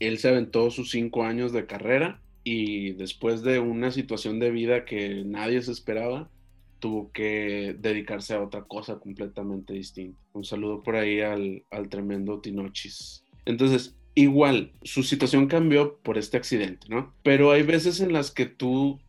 Él 0.00 0.18
se 0.18 0.28
aventó 0.28 0.70
sus 0.70 0.90
cinco 0.90 1.24
años 1.24 1.52
de 1.52 1.64
carrera 1.64 2.20
y 2.48 2.92
después 2.92 3.42
de 3.42 3.58
una 3.58 3.90
situación 3.90 4.38
de 4.38 4.52
vida 4.52 4.84
que 4.84 5.24
nadie 5.24 5.60
se 5.62 5.72
esperaba, 5.72 6.30
tuvo 6.78 7.10
que 7.10 7.74
dedicarse 7.76 8.34
a 8.34 8.40
otra 8.40 8.62
cosa 8.62 9.00
completamente 9.00 9.72
distinta. 9.72 10.16
Un 10.32 10.44
saludo 10.44 10.80
por 10.80 10.94
ahí 10.94 11.22
al, 11.22 11.64
al 11.72 11.88
tremendo 11.88 12.40
Tinochis. 12.40 13.24
Entonces, 13.46 13.96
igual, 14.14 14.70
su 14.84 15.02
situación 15.02 15.48
cambió 15.48 15.98
por 16.04 16.18
este 16.18 16.36
accidente, 16.36 16.86
¿no? 16.88 17.12
Pero 17.24 17.50
hay 17.50 17.64
veces 17.64 17.98
en 17.98 18.12
las 18.12 18.30
que 18.30 18.46
tú, 18.46 19.00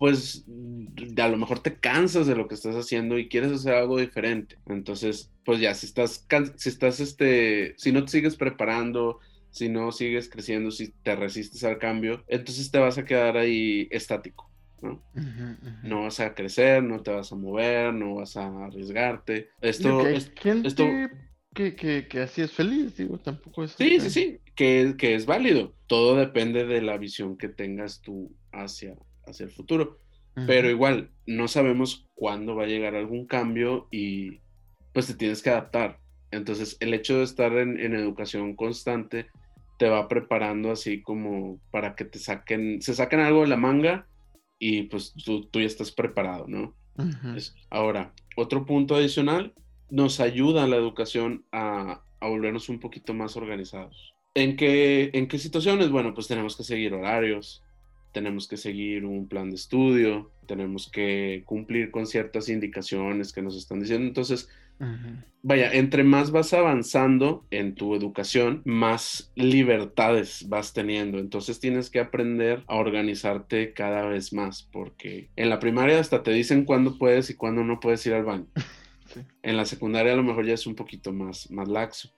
pues, 0.00 0.44
a 1.18 1.28
lo 1.28 1.36
mejor 1.36 1.60
te 1.60 1.76
cansas 1.76 2.26
de 2.26 2.34
lo 2.34 2.48
que 2.48 2.56
estás 2.56 2.74
haciendo 2.74 3.16
y 3.16 3.28
quieres 3.28 3.52
hacer 3.52 3.74
algo 3.74 3.96
diferente. 3.96 4.58
Entonces, 4.66 5.30
pues 5.44 5.60
ya, 5.60 5.72
si 5.74 5.86
estás, 5.86 6.26
si 6.56 6.68
estás, 6.68 6.98
este, 6.98 7.74
si 7.76 7.92
no 7.92 8.02
te 8.02 8.10
sigues 8.10 8.34
preparando, 8.34 9.20
si 9.50 9.68
no 9.68 9.92
sigues 9.92 10.28
creciendo, 10.28 10.70
si 10.70 10.92
te 11.02 11.16
resistes 11.16 11.64
al 11.64 11.78
cambio, 11.78 12.24
entonces 12.28 12.70
te 12.70 12.78
vas 12.78 12.98
a 12.98 13.04
quedar 13.04 13.36
ahí 13.36 13.88
estático. 13.90 14.50
¿no? 14.82 15.02
no 15.82 16.02
vas 16.04 16.20
a 16.20 16.34
crecer, 16.34 16.82
no 16.82 17.02
te 17.02 17.10
vas 17.10 17.32
a 17.32 17.36
mover, 17.36 17.92
no 17.92 18.16
vas 18.16 18.36
a 18.36 18.64
arriesgarte. 18.64 19.50
Esto, 19.60 20.06
es, 20.06 20.32
esto 20.64 20.86
que, 21.54 21.74
que, 21.74 22.08
que, 22.08 22.20
así 22.20 22.42
es 22.42 22.52
feliz, 22.52 22.96
digo, 22.96 23.18
tampoco 23.18 23.64
es. 23.64 23.72
Sí, 23.72 24.00
sí, 24.00 24.10
sí, 24.10 24.38
que, 24.54 24.94
que 24.96 25.14
es 25.14 25.26
válido. 25.26 25.74
Todo 25.86 26.16
depende 26.16 26.64
de 26.64 26.80
la 26.80 26.96
visión 26.96 27.36
que 27.36 27.48
tengas 27.48 28.00
tú 28.00 28.34
hacia, 28.52 28.96
hacia 29.26 29.44
el 29.44 29.50
futuro. 29.50 29.98
Pero 30.46 30.70
igual, 30.70 31.10
no 31.26 31.48
sabemos 31.48 32.08
cuándo 32.14 32.54
va 32.54 32.62
a 32.62 32.68
llegar 32.68 32.94
algún 32.94 33.26
cambio 33.26 33.88
y 33.90 34.40
pues 34.94 35.06
te 35.06 35.14
tienes 35.14 35.42
que 35.42 35.50
adaptar. 35.50 35.98
Entonces, 36.30 36.78
el 36.80 36.94
hecho 36.94 37.18
de 37.18 37.24
estar 37.24 37.52
en, 37.58 37.78
en 37.78 37.94
educación 37.94 38.56
constante 38.56 39.26
te 39.80 39.88
va 39.88 40.08
preparando 40.08 40.70
así 40.70 41.00
como 41.00 41.58
para 41.70 41.94
que 41.94 42.04
te 42.04 42.18
saquen, 42.18 42.82
se 42.82 42.92
saquen 42.92 43.20
algo 43.20 43.40
de 43.40 43.46
la 43.46 43.56
manga 43.56 44.06
y 44.58 44.82
pues 44.82 45.14
tú, 45.24 45.46
tú 45.46 45.58
ya 45.58 45.66
estás 45.66 45.90
preparado, 45.90 46.46
¿no? 46.46 46.76
ahora, 47.70 48.12
otro 48.36 48.66
punto 48.66 48.94
adicional, 48.94 49.54
nos 49.88 50.20
ayuda 50.20 50.66
la 50.66 50.76
educación 50.76 51.46
a, 51.50 52.02
a, 52.20 52.28
volvernos 52.28 52.68
un 52.68 52.78
poquito 52.78 53.14
más 53.14 53.38
organizados. 53.38 54.12
¿En 54.34 54.58
qué, 54.58 55.12
¿En 55.14 55.28
qué 55.28 55.38
situaciones? 55.38 55.88
Bueno, 55.88 56.12
pues 56.12 56.28
tenemos 56.28 56.58
que 56.58 56.64
seguir 56.64 56.92
horarios, 56.92 57.62
tenemos 58.12 58.48
que 58.48 58.58
seguir 58.58 59.06
un 59.06 59.28
plan 59.28 59.48
de 59.48 59.56
estudio, 59.56 60.30
tenemos 60.46 60.90
que 60.90 61.42
cumplir 61.46 61.90
con 61.90 62.06
ciertas 62.06 62.50
indicaciones 62.50 63.32
que 63.32 63.40
nos 63.40 63.56
están 63.56 63.80
diciendo. 63.80 64.06
Entonces, 64.06 64.50
vaya, 65.42 65.72
entre 65.72 66.04
más 66.04 66.30
vas 66.30 66.52
avanzando 66.52 67.46
en 67.50 67.74
tu 67.74 67.94
educación, 67.94 68.62
más 68.64 69.32
libertades 69.34 70.48
vas 70.48 70.72
teniendo. 70.72 71.18
Entonces 71.18 71.60
tienes 71.60 71.90
que 71.90 72.00
aprender 72.00 72.64
a 72.66 72.76
organizarte 72.76 73.72
cada 73.72 74.06
vez 74.06 74.32
más, 74.32 74.68
porque 74.72 75.30
en 75.36 75.48
la 75.48 75.58
primaria 75.58 76.00
hasta 76.00 76.22
te 76.22 76.32
dicen 76.32 76.64
cuándo 76.64 76.98
puedes 76.98 77.30
y 77.30 77.34
cuándo 77.34 77.64
no 77.64 77.80
puedes 77.80 78.04
ir 78.06 78.14
al 78.14 78.24
baño. 78.24 78.46
En 79.42 79.56
la 79.56 79.64
secundaria 79.64 80.12
a 80.12 80.16
lo 80.16 80.22
mejor 80.22 80.46
ya 80.46 80.54
es 80.54 80.68
un 80.68 80.76
poquito 80.76 81.12
más, 81.12 81.50
más 81.50 81.66
laxo 81.66 82.10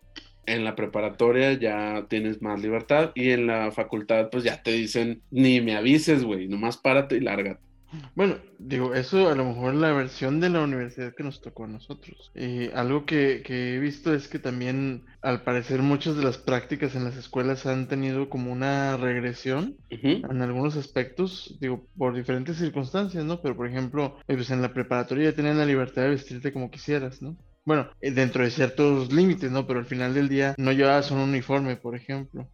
en 0.47 0.64
la 0.64 0.75
preparatoria 0.75 1.52
ya 1.52 2.07
tienes 2.09 2.42
más 2.42 2.61
libertad 2.61 3.12
y 3.14 3.31
en 3.31 3.47
la 3.47 3.71
facultad 3.71 4.28
pues 4.31 4.45
ya 4.45 4.62
te 4.62 4.73
dicen 4.73 5.23
ni 5.31 5.61
me 5.61 5.76
avises, 5.76 6.25
güey, 6.25 6.49
nomás 6.49 6.76
párate 6.76 7.16
y 7.16 7.21
lárgate. 7.21 7.72
Bueno, 8.14 8.37
digo, 8.58 8.94
eso 8.94 9.28
a 9.28 9.34
lo 9.34 9.44
mejor 9.44 9.75
la 9.75 9.92
versión 9.92 10.40
de 10.40 10.49
la 10.49 10.61
universidad 10.61 11.14
que 11.14 11.22
nos 11.22 11.40
tocó 11.40 11.64
a 11.64 11.68
nosotros. 11.68 12.30
Eh, 12.34 12.70
algo 12.75 13.04
que, 13.04 13.42
he 13.46 13.78
visto 13.78 14.14
es 14.14 14.28
que 14.28 14.38
también, 14.38 15.04
al 15.20 15.42
parecer, 15.42 15.82
muchas 15.82 16.16
de 16.16 16.25
las 16.25 16.38
prácticas 16.38 16.94
en 16.94 17.04
las 17.04 17.16
escuelas 17.16 17.66
han 17.66 17.88
tenido 17.88 18.28
como 18.28 18.52
una 18.52 18.96
regresión 18.96 19.76
en 19.90 20.42
algunos 20.42 20.76
aspectos, 20.76 21.56
digo, 21.61 21.87
por 21.96 22.14
diferentes 22.14 22.56
circunstancias, 22.56 23.25
¿no? 23.25 23.40
Pero, 23.40 23.56
por 23.56 23.68
ejemplo, 23.68 24.16
eh, 24.28 24.34
pues 24.34 24.50
en 24.50 24.62
la 24.62 24.72
preparatoria 24.72 25.30
ya 25.30 25.37
tenían 25.37 25.58
la 25.58 25.66
libertad 25.66 26.02
de 26.02 26.11
vestirte 26.11 26.52
como 26.52 26.70
quisieras, 26.70 27.20
¿no? 27.22 27.37
Bueno, 27.64 27.88
eh, 28.00 28.11
dentro 28.11 28.42
de 28.42 28.50
ciertos 28.50 29.12
límites, 29.12 29.50
¿no? 29.50 29.66
Pero 29.66 29.78
al 29.78 29.87
final 29.87 30.14
del 30.14 30.28
día 30.28 30.54
no 30.58 30.72
llevabas 30.72 31.11
un 31.11 31.18
uniforme, 31.18 31.76
por 31.76 31.94
ejemplo. 31.94 32.49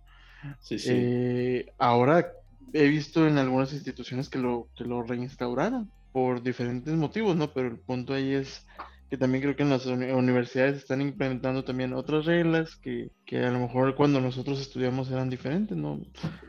Sí, 0.61 0.79
sí. 0.79 0.91
Eh, 0.93 1.67
ahora 1.79 2.33
he 2.73 2.89
visto 2.89 3.27
en 3.27 3.39
algunas 3.39 3.73
instituciones 3.73 4.29
que 4.29 4.39
lo, 4.39 4.69
que 4.77 4.85
lo 4.85 5.03
reinstauraron 5.03 5.91
por 6.13 6.43
diferentes 6.43 6.95
motivos, 6.95 7.37
¿no? 7.37 7.53
Pero 7.53 7.69
el 7.69 7.79
punto 7.79 8.15
ahí 8.15 8.33
es 8.33 8.67
que 9.11 9.17
también 9.17 9.43
creo 9.43 9.57
que 9.57 9.63
en 9.63 9.71
las 9.71 9.87
universidades 9.87 10.77
están 10.77 11.01
implementando 11.01 11.65
también 11.65 11.95
otras 11.95 12.27
reglas 12.27 12.77
que, 12.77 13.11
que 13.25 13.39
a 13.39 13.51
lo 13.51 13.59
mejor 13.59 13.95
cuando 13.95 14.21
nosotros 14.21 14.61
estudiamos 14.61 15.11
eran 15.11 15.31
diferentes, 15.31 15.77
¿no? 15.77 16.01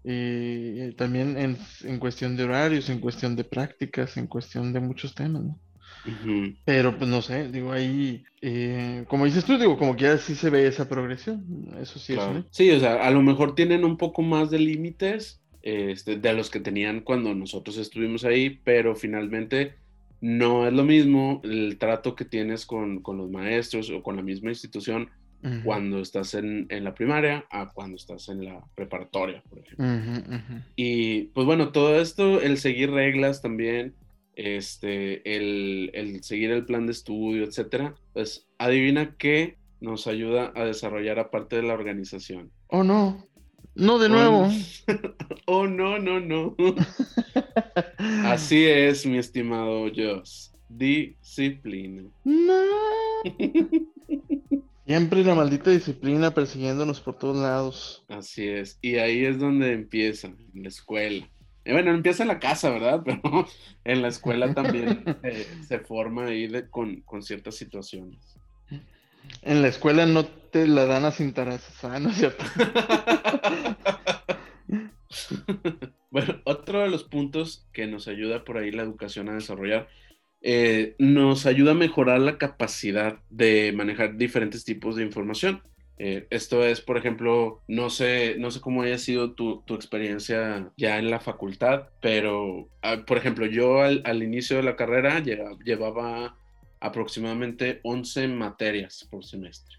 Y 0.04 0.92
también 0.94 1.38
en, 1.38 1.58
en 1.84 2.00
cuestión 2.00 2.36
de 2.36 2.44
horarios, 2.44 2.90
en 2.90 3.00
cuestión 3.00 3.36
de 3.36 3.46
prácticas, 3.46 4.18
en 4.18 4.28
cuestión 4.28 4.74
de 4.74 4.82
muchos 4.82 5.16
temas, 5.16 5.44
¿no? 5.44 5.60
Pero 6.66 6.98
pues 6.98 7.10
no 7.10 7.22
sé, 7.22 7.50
digo 7.50 7.72
ahí, 7.72 8.24
eh, 8.42 9.06
como 9.08 9.26
dices 9.26 9.46
tú, 9.46 9.58
digo, 9.58 9.78
como 9.78 9.96
que 9.96 10.04
ya 10.04 10.18
sí 10.18 10.36
se 10.36 10.50
ve 10.50 10.68
esa 10.68 10.88
progresión, 10.88 11.76
eso 11.80 12.00
sí 12.00 12.14
es. 12.14 12.46
Sí, 12.52 12.72
o 12.72 12.80
sea, 12.80 13.06
a 13.06 13.12
lo 13.12 13.22
mejor 13.22 13.56
tienen 13.56 13.84
un 13.84 13.98
poco 13.98 14.22
más 14.22 14.50
de 14.50 14.60
límites 14.60 15.42
este, 15.62 16.18
de 16.18 16.34
los 16.34 16.50
que 16.50 16.60
tenían 16.60 17.01
cuando 17.01 17.34
nosotros 17.34 17.78
estuvimos 17.78 18.24
ahí, 18.25 18.60
pero 18.63 18.96
finalmente 18.96 19.75
no 20.22 20.68
es 20.68 20.74
lo 20.74 20.84
mismo 20.84 21.42
el 21.44 21.78
trato 21.78 22.16
que 22.16 22.25
tienes 22.25 22.66
con, 22.66 23.01
con 23.01 23.18
los 23.18 23.30
maestros 23.30 23.89
o 23.89 24.04
con 24.04 24.16
la 24.16 24.22
misma 24.22 24.50
institución 24.50 25.10
cuando 25.63 26.01
estás 26.01 26.34
en, 26.34 26.66
en, 26.70 26.84
la 26.84 26.94
primaria 26.94 27.46
a 27.50 27.70
cuando 27.70 27.96
estás 27.96 28.28
en 28.28 28.44
la 28.44 28.62
preparatoria, 28.75 29.42
por 29.50 29.60
ejemplo. 29.60 30.62
Y 30.75 31.24
pues 31.28 31.46
bueno, 31.46 31.72
todo 31.72 32.00
esto, 32.01 32.42
el 32.42 32.58
seguir 32.58 32.92
reglas 32.92 33.42
también, 33.42 33.96
este, 34.36 35.22
el, 35.36 36.20
seguir 36.24 36.51
el 36.51 36.66
plan 36.66 36.86
de 36.88 36.92
estudio, 36.92 37.46
etcétera, 37.46 37.96
pues 38.13 38.48
adivina 38.58 39.16
qué 39.18 39.58
nos 39.80 40.08
ayuda 40.08 40.51
a 40.56 40.66
desarrollar 40.66 41.20
aparte 41.20 41.56
de 41.56 41.63
la 41.63 41.74
organización. 41.74 42.51
Oh, 42.68 42.84
no. 42.84 43.25
No, 43.76 43.98
de 44.00 44.10
nuevo. 44.10 44.50
oh, 45.46 45.68
no, 45.68 46.00
no, 46.00 46.20
no. 46.20 46.56
Así 48.26 48.66
es, 48.66 49.06
mi 49.06 49.18
estimado 49.18 49.86
Joss. 49.96 50.54
Disciplina. 50.68 52.04
No. 52.24 52.64
Siempre 54.86 55.24
la 55.24 55.36
maldita 55.36 55.70
disciplina 55.70 56.34
persiguiéndonos 56.34 57.00
por 57.00 57.16
todos 57.18 57.38
lados. 57.38 58.04
Así 58.08 58.48
es. 58.48 58.80
Y 58.82 58.96
ahí 58.96 59.24
es 59.24 59.38
donde 59.38 59.74
empieza, 59.74 60.28
en 60.28 60.64
la 60.64 60.70
escuela. 60.70 61.30
Eh, 61.63 61.74
bueno, 61.74 61.91
empieza 61.91 62.24
en 62.24 62.30
la 62.30 62.39
casa, 62.39 62.72
¿verdad? 62.72 63.04
Pero 63.06 63.46
en 63.84 64.02
la 64.02 64.08
escuela 64.08 64.52
también 64.56 65.04
eh, 65.22 65.46
se 65.67 65.78
forma 65.78 66.26
ahí 66.26 66.52
con, 66.72 67.04
ciertas 67.22 67.56
situaciones. 67.56 68.38
En 69.42 69.62
la 69.62 69.68
escuela 69.68 70.06
no 70.06 70.26
te 70.26 70.68
la 70.68 70.86
dan 70.86 71.06
a 71.06 71.12
cintarazos, 71.12 71.84
¿ah? 71.84 72.00
bueno, 76.10 76.42
otro 76.46 76.82
de 76.82 76.89
los 76.89 77.04
puntos 77.04 77.68
que 77.74 77.88
nos 77.88 78.08
ayuda 78.08 78.44
por 78.44 78.58
ahí 78.58 78.72
la 78.72 78.84
educación 78.84 79.30
a 79.30 79.36
desarrollar, 79.36 79.88
eh, 80.42 80.96
nos 81.00 81.46
ayuda 81.46 81.72
a 81.72 81.76
mejorar 81.76 82.22
la 82.22 82.38
capacidad 82.38 83.20
de 83.30 83.74
manejar 83.76 84.18
diferentes 84.18 84.63
tipos 84.63 84.96
de 84.96 85.04
información. 85.04 85.62
Eh, 85.98 86.28
esto 86.30 86.65
es, 86.65 86.80
por 86.80 86.98
ejemplo, 86.98 87.62
no 87.68 87.89
sé, 87.89 88.36
no 88.39 88.52
sé 88.52 88.62
cómo 88.62 88.84
haya 88.84 88.98
sido 88.98 89.34
tu, 89.34 89.63
experiencia 89.68 90.72
ya 90.78 90.98
en 90.98 91.12
la 91.12 91.20
facultad, 91.20 91.89
pero, 92.02 92.70
ah, 92.82 93.04
por 93.06 93.18
ejemplo, 93.18 93.46
yo 93.46 93.82
al, 93.82 94.24
inicio 94.24 94.58
de 94.58 94.63
la 94.63 94.78
carrera 94.78 95.20
llevaba 95.20 96.38
aproximadamente 96.80 97.80
11 97.84 98.28
materias 98.30 99.08
por 99.10 99.26
semestre. 99.26 99.78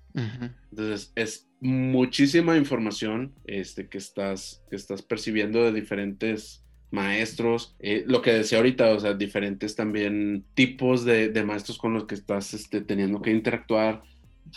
Entonces, 0.71 1.13
es 1.15 1.49
muchísima 1.61 2.57
información 2.57 3.33
este, 3.45 3.89
que, 3.89 3.99
estás, 3.99 4.63
que 4.71 4.77
estás 4.77 5.03
percibiendo 5.03 5.65
de 5.65 5.73
diferentes 5.73 6.65
maestros, 6.91 7.77
eh, 7.79 8.05
lo 8.07 8.21
que 8.21 8.33
decía 8.33 8.59
ahorita, 8.59 8.93
o 8.93 9.01
sea, 9.01 9.15
diferentes 9.15 9.77
también 9.77 10.45
tipos 10.55 11.05
de, 11.05 11.31
maestros 11.45 11.79
con 11.79 11.95
los 11.95 12.07
que 12.07 12.17
estás 12.17 12.53
este, 12.53 12.81
teniendo 12.81 13.23
que 13.23 13.31
interactuar, 13.31 14.03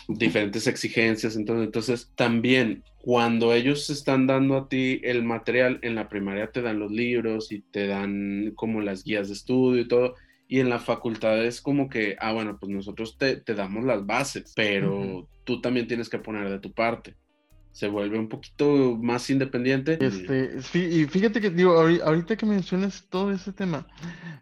diferentes 0.07 0.65
exigencias. 0.67 1.35
Entonces, 1.35 1.65
entonces, 1.65 2.11
también 2.15 2.83
cuando 2.97 3.53
ellos 3.53 3.89
están 3.89 4.27
dando 4.27 4.57
a 4.57 4.69
ti 4.69 5.01
el 5.03 5.23
material, 5.23 5.79
en 5.81 5.95
la 5.95 6.09
primaria 6.09 6.51
te 6.51 6.61
dan 6.61 6.79
los 6.79 6.91
libros 6.91 7.51
y 7.51 7.59
te 7.59 7.87
dan 7.87 8.53
como 8.55 8.81
las 8.81 9.03
guías 9.03 9.27
de 9.27 9.33
estudio 9.33 9.81
y 9.81 9.87
todo. 9.87 10.15
Y 10.53 10.59
en 10.59 10.69
la 10.69 10.77
facultad 10.77 11.43
es 11.43 11.61
como 11.61 11.89
que, 11.89 12.15
ah, 12.19 12.31
bueno, 12.31 12.59
pues 12.59 12.71
nosotros 12.71 13.17
te, 13.17 13.37
te 13.37 13.55
damos 13.55 13.85
las 13.85 14.05
bases, 14.05 14.53
pero 14.55 15.27
tú 15.45 15.59
también 15.61 15.87
tienes 15.87 16.09
que 16.09 16.19
poner 16.19 16.47
de 16.47 16.59
tu 16.59 16.71
parte. 16.71 17.15
Se 17.71 17.87
vuelve 17.87 18.19
un 18.19 18.29
poquito 18.29 18.95
más 19.01 19.27
independiente. 19.31 19.97
Este, 19.99 20.59
y 20.77 21.05
fíjate 21.05 21.41
que, 21.41 21.49
digo, 21.49 21.73
ahorita 21.73 22.35
que 22.35 22.45
mencionas 22.45 23.07
todo 23.09 23.31
ese 23.31 23.51
tema, 23.51 23.87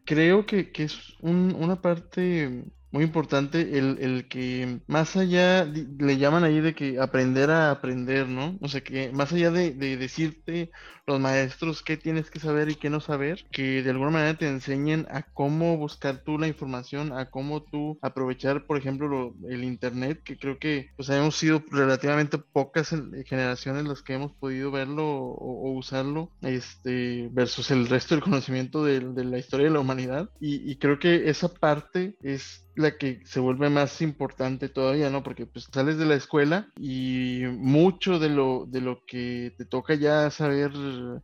creo 0.03 0.45
que, 0.45 0.73
que 0.73 0.83
es 0.83 1.15
un, 1.21 1.55
una 1.57 1.81
parte 1.81 2.65
muy 2.91 3.05
importante 3.05 3.77
el, 3.77 3.97
el, 4.01 4.27
que 4.27 4.81
más 4.87 5.15
allá, 5.15 5.63
le 5.63 6.17
llaman 6.17 6.43
ahí 6.43 6.59
de 6.59 6.75
que 6.75 6.99
aprender 6.99 7.49
a 7.51 7.71
aprender, 7.71 8.27
¿no? 8.27 8.57
O 8.59 8.67
sea, 8.67 8.81
que 8.81 9.13
más 9.13 9.31
allá 9.31 9.49
de, 9.49 9.71
de, 9.71 9.95
decirte 9.95 10.71
los 11.11 11.19
maestros 11.19 11.81
qué 11.83 11.97
tienes 11.97 12.29
que 12.29 12.39
saber 12.39 12.69
y 12.69 12.75
qué 12.75 12.89
no 12.89 12.99
saber, 12.99 13.45
que 13.51 13.83
de 13.83 13.89
alguna 13.89 14.11
manera 14.11 14.37
te 14.37 14.47
enseñen 14.47 15.07
a 15.11 15.23
cómo 15.23 15.77
buscar 15.77 16.23
tú 16.23 16.37
la 16.37 16.47
información, 16.47 17.13
a 17.13 17.29
cómo 17.29 17.63
tú 17.63 17.99
aprovechar, 18.01 18.65
por 18.65 18.77
ejemplo, 18.77 19.35
el 19.49 19.63
Internet, 19.63 20.21
que 20.23 20.37
creo 20.37 20.59
que 20.59 20.89
pues 20.95 21.09
hemos 21.09 21.35
sido 21.35 21.63
relativamente 21.69 22.37
pocas 22.37 22.93
generaciones 23.25 23.85
las 23.85 24.01
que 24.01 24.13
hemos 24.13 24.33
podido 24.33 24.71
verlo 24.71 25.07
o, 25.07 25.71
usarlo, 25.71 26.31
este, 26.41 27.29
versus 27.31 27.71
el 27.71 27.87
resto 27.87 28.15
del 28.15 28.23
conocimiento 28.23 28.83
de, 28.83 28.99
de 28.99 29.23
la 29.23 29.37
historia 29.37 29.67
de 29.67 29.73
la 29.73 29.79
humanidad. 29.79 30.29
Y, 30.39 30.69
y 30.69 30.75
creo 30.77 30.99
que 30.99 31.29
esa 31.29 31.53
parte 31.53 32.15
es 32.21 32.65
la 32.75 32.97
que 32.97 33.21
se 33.25 33.39
vuelve 33.39 33.69
más 33.69 34.01
importante 34.01 34.69
todavía, 34.69 35.09
¿no? 35.09 35.23
Porque 35.23 35.45
pues 35.45 35.67
sales 35.71 35.97
de 35.97 36.05
la 36.05 36.15
escuela 36.15 36.67
y 36.79 37.43
mucho 37.57 38.19
de 38.19 38.29
lo, 38.29 38.65
de 38.67 38.81
lo 38.81 39.05
que 39.05 39.53
te 39.57 39.65
toca 39.65 39.95
ya 39.95 40.29
saber 40.29 40.71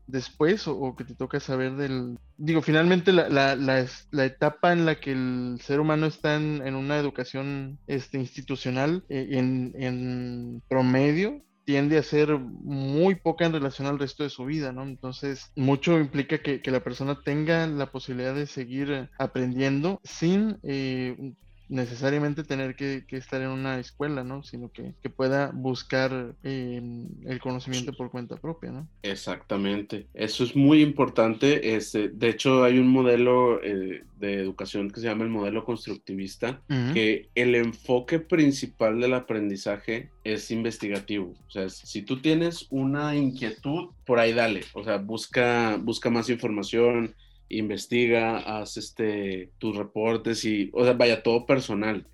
después 0.08 0.68
o, 0.68 0.96
que 0.96 1.04
te 1.04 1.16
toca 1.16 1.40
saber 1.40 1.76
del... 1.76 2.18
Digo, 2.38 2.62
finalmente 2.62 3.12
la, 3.14 3.30
la, 3.30 3.56
la, 3.56 4.26
etapa 4.26 4.74
en 4.74 4.86
la 4.86 5.00
que 5.00 5.12
el 5.12 5.60
ser 5.62 5.80
humano 5.80 6.06
está 6.06 6.36
en, 6.36 6.76
una 6.76 6.98
educación 6.98 7.80
este, 7.88 8.18
institucional 8.18 9.04
eh, 9.10 9.28
en, 9.32 9.74
en 9.78 10.62
promedio 10.68 11.42
tiende 11.68 11.98
a 11.98 12.04
ser 12.04 12.30
muy 12.40 13.16
poca 13.16 13.46
en 13.46 13.52
relación 13.52 13.88
al 13.88 14.00
resto 14.00 14.24
de 14.24 14.30
su 14.30 14.46
vida, 14.46 14.72
¿no? 14.72 14.84
Entonces, 14.84 15.52
mucho 15.58 16.00
implica 16.00 16.38
que, 16.38 16.62
la 16.72 16.80
persona 16.80 17.20
tenga 17.26 17.68
la 17.68 17.92
posibilidad 17.92 18.34
de 18.34 18.48
seguir 18.48 19.10
aprendiendo 19.20 20.00
sin 20.06 20.60
eh, 20.64 21.34
necesariamente 21.70 22.44
tener 22.44 22.76
que, 22.76 23.04
estar 23.10 23.42
en 23.42 23.50
una 23.50 23.80
escuela, 23.80 24.24
¿no? 24.24 24.44
Sino 24.44 24.72
que, 24.72 24.94
pueda 25.10 25.52
buscar 25.54 26.36
em, 26.44 27.08
el 27.26 27.40
conocimiento 27.40 27.94
por 27.94 28.12
cuenta 28.12 28.36
propia, 28.36 28.72
¿no? 28.72 28.88
Exactamente. 29.04 30.08
Eso 30.14 30.44
es 30.44 30.56
muy 30.56 30.82
importante. 30.82 31.76
Este, 31.76 32.10
de 32.10 32.30
hecho, 32.30 32.64
hay 32.64 32.78
un 32.78 32.90
modelo 32.90 33.64
eh, 33.64 34.04
de 34.20 34.34
educación 34.36 34.90
que 34.90 35.00
se 35.00 35.08
llama 35.08 35.24
el 35.24 35.30
modelo 35.30 35.64
constructivista, 35.64 36.62
que 36.68 37.30
el 37.36 37.56
enfoque 37.56 38.20
principal 38.20 39.00
del 39.00 39.14
aprendizaje 39.14 40.10
es 40.24 40.52
investigativo. 40.52 41.34
O 41.48 41.52
sea, 41.52 41.70
si 41.70 42.02
tú 42.02 42.22
tienes 42.22 42.68
una 42.70 43.16
inquietud, 43.16 43.90
por 44.06 44.20
ahí 44.20 44.34
dale. 44.34 44.62
O 44.74 44.84
sea, 44.84 44.98
busca, 44.98 45.78
busca 45.78 46.10
más 46.10 46.30
información 46.30 47.16
investiga, 47.50 48.38
haz 48.38 48.78
este, 48.78 49.52
tus 49.58 49.76
reportes 49.76 50.44
y, 50.46 50.70
o 50.74 50.84
sea, 50.84 50.94
vaya 50.94 51.24
todo 51.24 51.46
personal 51.46 52.06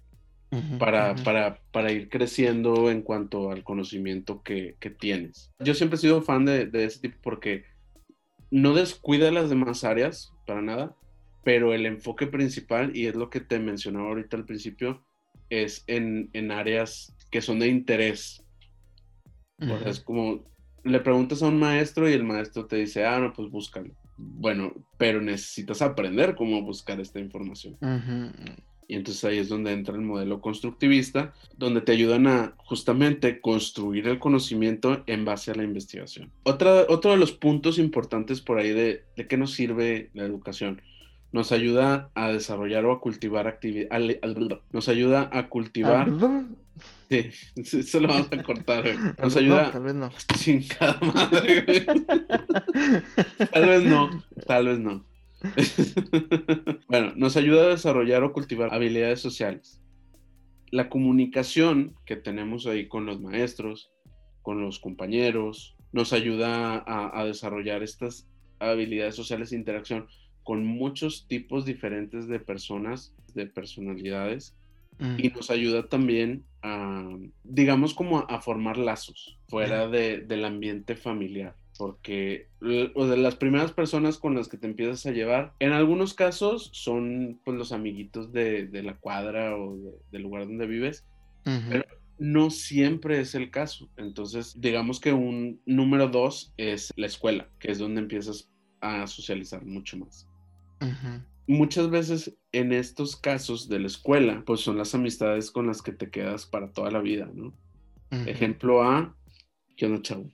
para, 0.77 1.15
para, 1.15 1.59
para, 1.71 1.91
ir 1.91 2.09
creciendo 2.09 2.91
en 2.91 3.01
cuanto 3.01 3.49
al 3.49 3.63
conocimiento 3.63 4.43
que, 4.43 4.75
que 4.79 4.91
tienes. 4.91 5.51
Yo 5.57 5.73
siempre 5.73 5.97
he 5.97 6.01
sido 6.01 6.21
fan 6.21 6.45
de, 6.45 6.67
de, 6.67 6.85
ese 6.85 6.99
tipo 6.99 7.17
porque 7.23 7.65
no 8.51 8.75
descuida 8.75 9.31
las 9.31 9.49
demás 9.49 9.83
áreas 9.83 10.31
para 10.45 10.61
nada, 10.61 10.95
pero 11.43 11.73
el 11.73 11.87
enfoque 11.87 12.27
principal, 12.27 12.95
y 12.95 13.07
es 13.07 13.15
lo 13.15 13.31
que 13.31 13.39
te 13.39 13.57
mencionaba 13.57 14.09
ahorita 14.09 14.37
al 14.37 14.45
principio, 14.45 15.03
es 15.49 15.83
en, 15.87 16.29
en 16.33 16.51
áreas 16.51 17.15
que 17.31 17.41
son 17.41 17.57
de 17.57 17.69
interés. 17.69 18.45
O 19.59 19.79
sea, 19.79 19.89
es 19.89 20.01
como, 20.01 20.45
le 20.83 20.99
preguntas 20.99 21.41
a 21.41 21.47
un 21.47 21.57
maestro 21.57 22.07
y 22.07 22.13
el 22.13 22.23
maestro 22.23 22.67
te 22.67 22.75
dice, 22.75 23.05
ah, 23.05 23.19
no, 23.19 23.33
pues 23.33 23.49
búscalo 23.49 23.95
bueno, 24.23 24.73
pero 24.97 25.21
necesitas 25.21 25.81
aprender 25.81 26.35
cómo 26.35 26.61
buscar 26.61 26.99
esta 26.99 27.19
información. 27.19 27.77
Y 28.87 28.95
entonces 28.95 29.23
ahí 29.23 29.37
es 29.37 29.49
donde 29.49 29.71
entra 29.71 29.95
el 29.95 30.01
modelo 30.01 30.41
constructivista, 30.41 31.33
donde 31.57 31.81
te 31.81 31.93
ayudan 31.93 32.27
a 32.27 32.53
justamente 32.57 33.39
construir 33.39 34.07
el 34.07 34.19
conocimiento 34.19 35.03
en 35.07 35.25
base 35.25 35.51
a 35.51 35.55
la 35.55 35.63
investigación. 35.63 36.31
Otra, 36.43 36.85
otro 36.89 37.11
de 37.11 37.17
los 37.17 37.31
puntos 37.31 37.79
importantes 37.79 38.41
por 38.41 38.59
ahí 38.59 38.71
de, 38.71 39.03
de 39.15 39.27
qué 39.27 39.37
nos 39.37 39.53
sirve 39.53 40.09
la 40.13 40.23
educación. 40.23 40.81
Nos 41.31 41.51
ayuda 41.51 42.11
a 42.13 42.31
desarrollar 42.31 42.85
o 42.85 42.91
a 42.91 42.99
cultivar 42.99 43.47
actividades. 43.47 44.19
Nos 44.71 44.89
ayuda 44.89 45.29
a 45.31 45.49
cultivar. 45.49 46.09
Sí, 47.13 47.29
eso 47.77 47.99
lo 47.99 48.07
vamos 48.07 48.29
a 48.31 48.41
cortar, 48.41 48.85
Nos 49.21 49.35
ayuda. 49.37 49.71
tal 49.71 49.83
vez 49.83 49.93
no. 49.93 50.09
Chingada 50.35 50.99
madre, 51.01 51.85
Tal 53.51 53.65
vez 53.67 53.83
no, 53.83 54.23
tal 54.47 54.65
vez 54.67 54.79
no. 54.79 55.05
bueno, 56.87 57.13
nos 57.15 57.37
ayuda 57.37 57.65
a 57.65 57.67
desarrollar 57.67 58.23
o 58.23 58.33
cultivar 58.33 58.73
habilidades 58.73 59.19
sociales. 59.19 59.79
La 60.71 60.89
comunicación 60.89 61.93
que 62.07 62.15
tenemos 62.15 62.65
ahí 62.65 62.87
con 62.87 63.05
los 63.05 63.21
maestros, 63.21 63.91
con 64.41 64.63
los 64.63 64.79
compañeros, 64.79 65.75
nos 65.91 66.13
ayuda 66.13 66.83
a, 66.87 67.23
desarrollar 67.25 67.83
estas 67.83 68.27
habilidades 68.57 69.15
sociales 69.15 69.51
de 69.51 69.57
interacción 69.57 70.07
con 70.41 70.65
muchos 70.65 71.27
tipos 71.27 71.63
diferentes 71.63 72.27
de 72.27 72.39
personas, 72.39 73.13
de 73.35 73.45
personalidades, 73.45 74.57
y 75.17 75.29
nos 75.29 75.49
ayuda 75.49 75.87
también 75.87 76.45
a, 76.61 77.09
digamos, 77.43 77.93
como 77.93 78.19
a, 78.19 78.41
formar 78.41 78.77
lazos 78.77 79.37
fuera 79.47 79.87
del 79.87 80.45
ambiente 80.45 80.95
familiar. 80.95 81.55
Porque 81.77 82.49
o 82.93 83.07
de 83.07 83.17
las 83.17 83.35
primeras 83.35 83.71
personas 83.71 84.17
con 84.17 84.35
las 84.35 84.47
que 84.47 84.57
te 84.57 84.67
empiezas 84.67 85.05
a 85.05 85.11
llevar, 85.11 85.53
en 85.59 85.71
algunos 85.71 86.13
casos 86.13 86.69
son 86.71 87.39
pues 87.43 87.57
los 87.57 87.71
amiguitos 87.71 88.31
de, 88.31 88.69
la 88.83 88.95
cuadra 88.97 89.57
o 89.57 89.99
del 90.11 90.21
lugar 90.21 90.45
donde 90.45 90.67
vives, 90.67 91.05
pero 91.43 91.83
no 92.19 92.51
siempre 92.51 93.19
es 93.19 93.33
el 93.33 93.49
caso. 93.49 93.89
Entonces, 93.97 94.61
digamos 94.61 94.99
que 94.99 95.13
un 95.13 95.61
número 95.65 96.07
dos 96.07 96.53
es 96.57 96.93
la 96.95 97.07
escuela, 97.07 97.49
que 97.59 97.71
es 97.71 97.79
donde 97.79 98.01
empiezas 98.01 98.49
a 98.79 99.07
socializar 99.07 99.65
mucho 99.65 99.97
más 99.97 100.27
muchas 101.47 101.89
veces 101.89 102.35
en 102.51 102.71
estos 102.71 103.15
casos 103.15 103.67
de 103.69 103.79
la 103.79 103.87
escuela, 103.87 104.43
pues 104.45 104.61
son 104.61 104.77
las 104.77 104.95
amistades 104.95 105.51
con 105.51 105.67
las 105.67 105.81
que 105.81 105.91
te 105.91 106.09
quedas 106.09 106.45
para 106.45 106.71
toda 106.71 106.91
la 106.91 106.99
vida, 106.99 107.29
¿no? 107.33 107.53
Ejemplo 108.27 108.83
A, 108.83 109.15
yo 109.75 109.89
no 109.89 110.01
chavo. 110.01 110.29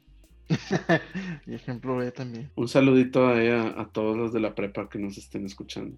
y 1.47 1.53
ejemplo 1.53 1.95
B 1.95 2.11
también. 2.11 2.51
Un 2.55 2.67
saludito 2.67 3.25
a, 3.27 3.35
a, 3.81 3.89
todos 3.91 4.17
los 4.17 4.33
de 4.33 4.41
la 4.41 4.53
prepa 4.53 4.89
que 4.89 4.99
nos 4.99 5.17
estén 5.17 5.45
escuchando. 5.45 5.97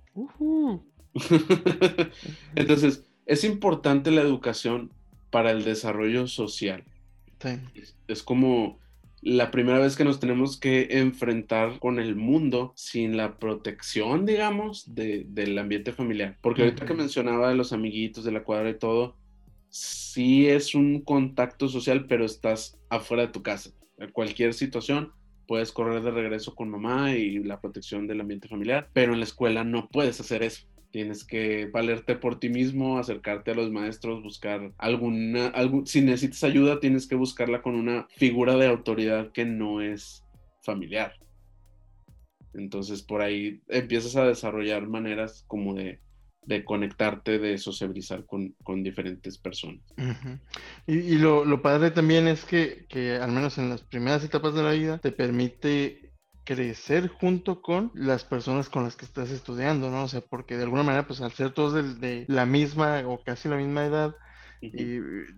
Entonces, 2.56 3.04
es 3.26 3.44
importante 3.44 4.12
la 4.12 4.22
educación 4.22 4.92
para 5.32 5.52
el 5.52 5.64
desarrollo 5.64 6.28
social. 6.28 6.84
es 8.08 8.22
como 8.22 8.80
la 9.22 9.52
primera 9.52 9.80
vez 9.80 9.96
que 9.96 10.04
nos 10.04 10.20
tenemos 10.20 10.60
que 10.60 10.88
enfrentar 10.92 11.80
con 11.80 12.00
el 12.00 12.16
mundo 12.16 12.74
sin 12.76 13.18
la 13.18 13.38
protección, 13.38 14.26
digamos, 14.26 14.96
del 14.96 15.58
ambiente 15.58 15.94
familiar. 15.94 16.38
Porque 16.42 16.64
ahorita 16.64 16.86
que 16.86 16.94
mencionaba 16.94 17.50
de 17.50 17.56
los 17.56 17.72
amiguitos 17.72 18.24
de 18.24 18.32
la 18.32 18.44
cuadra 18.44 18.72
y 18.72 18.80
todo, 18.80 19.16
sí 19.70 20.48
es 20.48 20.74
un 20.74 21.02
contacto 21.02 21.70
social, 21.70 22.06
pero 22.08 22.26
estás 22.26 22.80
afuera 22.90 23.28
de 23.28 23.32
tu 23.32 23.44
casa. 23.44 23.72
En 24.00 24.12
cualquier 24.12 24.56
situación 24.56 25.12
puedes 25.48 25.72
correr 25.72 26.02
de 26.02 26.12
regreso 26.12 26.56
con 26.56 26.70
mamá 26.70 27.14
y 27.14 27.44
la 27.44 27.62
protección 27.62 28.08
del 28.08 28.22
ambiente 28.22 28.48
familiar, 28.48 28.90
pero 28.94 29.14
en 29.14 29.20
la 29.20 29.26
escuela 29.26 29.64
no 29.64 29.88
puedes 29.90 30.20
hacer 30.20 30.44
eso. 30.44 30.66
Tienes 30.92 31.24
que 31.24 31.68
valerte 31.68 32.16
por 32.16 32.40
ti 32.40 32.50
mismo, 32.50 32.98
acercarte 32.98 33.52
a 33.52 33.56
los 33.56 33.72
maestros, 33.72 34.22
buscar 34.22 34.74
alguna, 34.78 35.48
algún, 35.48 35.88
si 35.88 36.02
necesitas 36.02 36.44
ayuda, 36.44 36.80
tienes 36.80 37.08
que 37.08 37.16
buscarla 37.16 37.62
con 37.62 37.76
una 37.76 38.08
figura 38.18 38.58
de 38.58 38.68
autoridad 38.68 39.32
que 39.32 39.46
no 39.46 39.82
es 39.82 40.26
familiar. 40.62 41.14
Entonces 42.54 43.02
por 43.02 43.22
ahí 43.22 43.62
empiezas 43.70 44.16
a 44.16 44.26
desarrollar 44.26 44.88
maneras 44.88 45.46
como 45.48 45.74
de, 45.74 46.00
conectarte, 46.66 47.40
de 47.40 47.58
sociabilizar 47.58 48.26
con, 48.26 48.84
diferentes 48.84 49.38
personas. 49.38 49.82
Y, 50.86 51.18
lo, 51.18 51.46
lo, 51.46 51.62
padre 51.62 51.92
también 51.92 52.28
es 52.28 52.44
que, 52.44 52.86
que, 52.90 53.16
al 53.16 53.32
menos 53.32 53.58
en 53.58 53.70
las 53.70 53.82
primeras 53.82 54.24
etapas 54.26 54.54
de 54.54 54.64
la 54.64 54.72
vida, 54.72 54.98
te 54.98 55.14
permite 55.14 56.11
crecer 56.44 57.08
junto 57.08 57.62
con 57.62 57.92
las 57.94 58.24
personas 58.24 58.70
con 58.70 58.84
las 58.84 58.96
que 58.96 59.06
estás 59.06 59.32
estudiando, 59.32 59.90
¿no? 59.90 60.04
O 60.04 60.08
sea, 60.08 60.22
porque 60.22 60.58
de 60.58 60.64
alguna 60.64 60.84
manera, 60.84 61.08
pues 61.08 61.22
al 61.22 61.32
ser 61.32 61.52
todos 61.52 62.00
de, 62.00 62.26
la 62.28 62.46
misma 62.46 63.04
o 63.06 63.24
casi 63.24 63.50
la 63.50 63.58
misma 63.58 63.86
edad, 63.86 64.16
y 64.62 64.98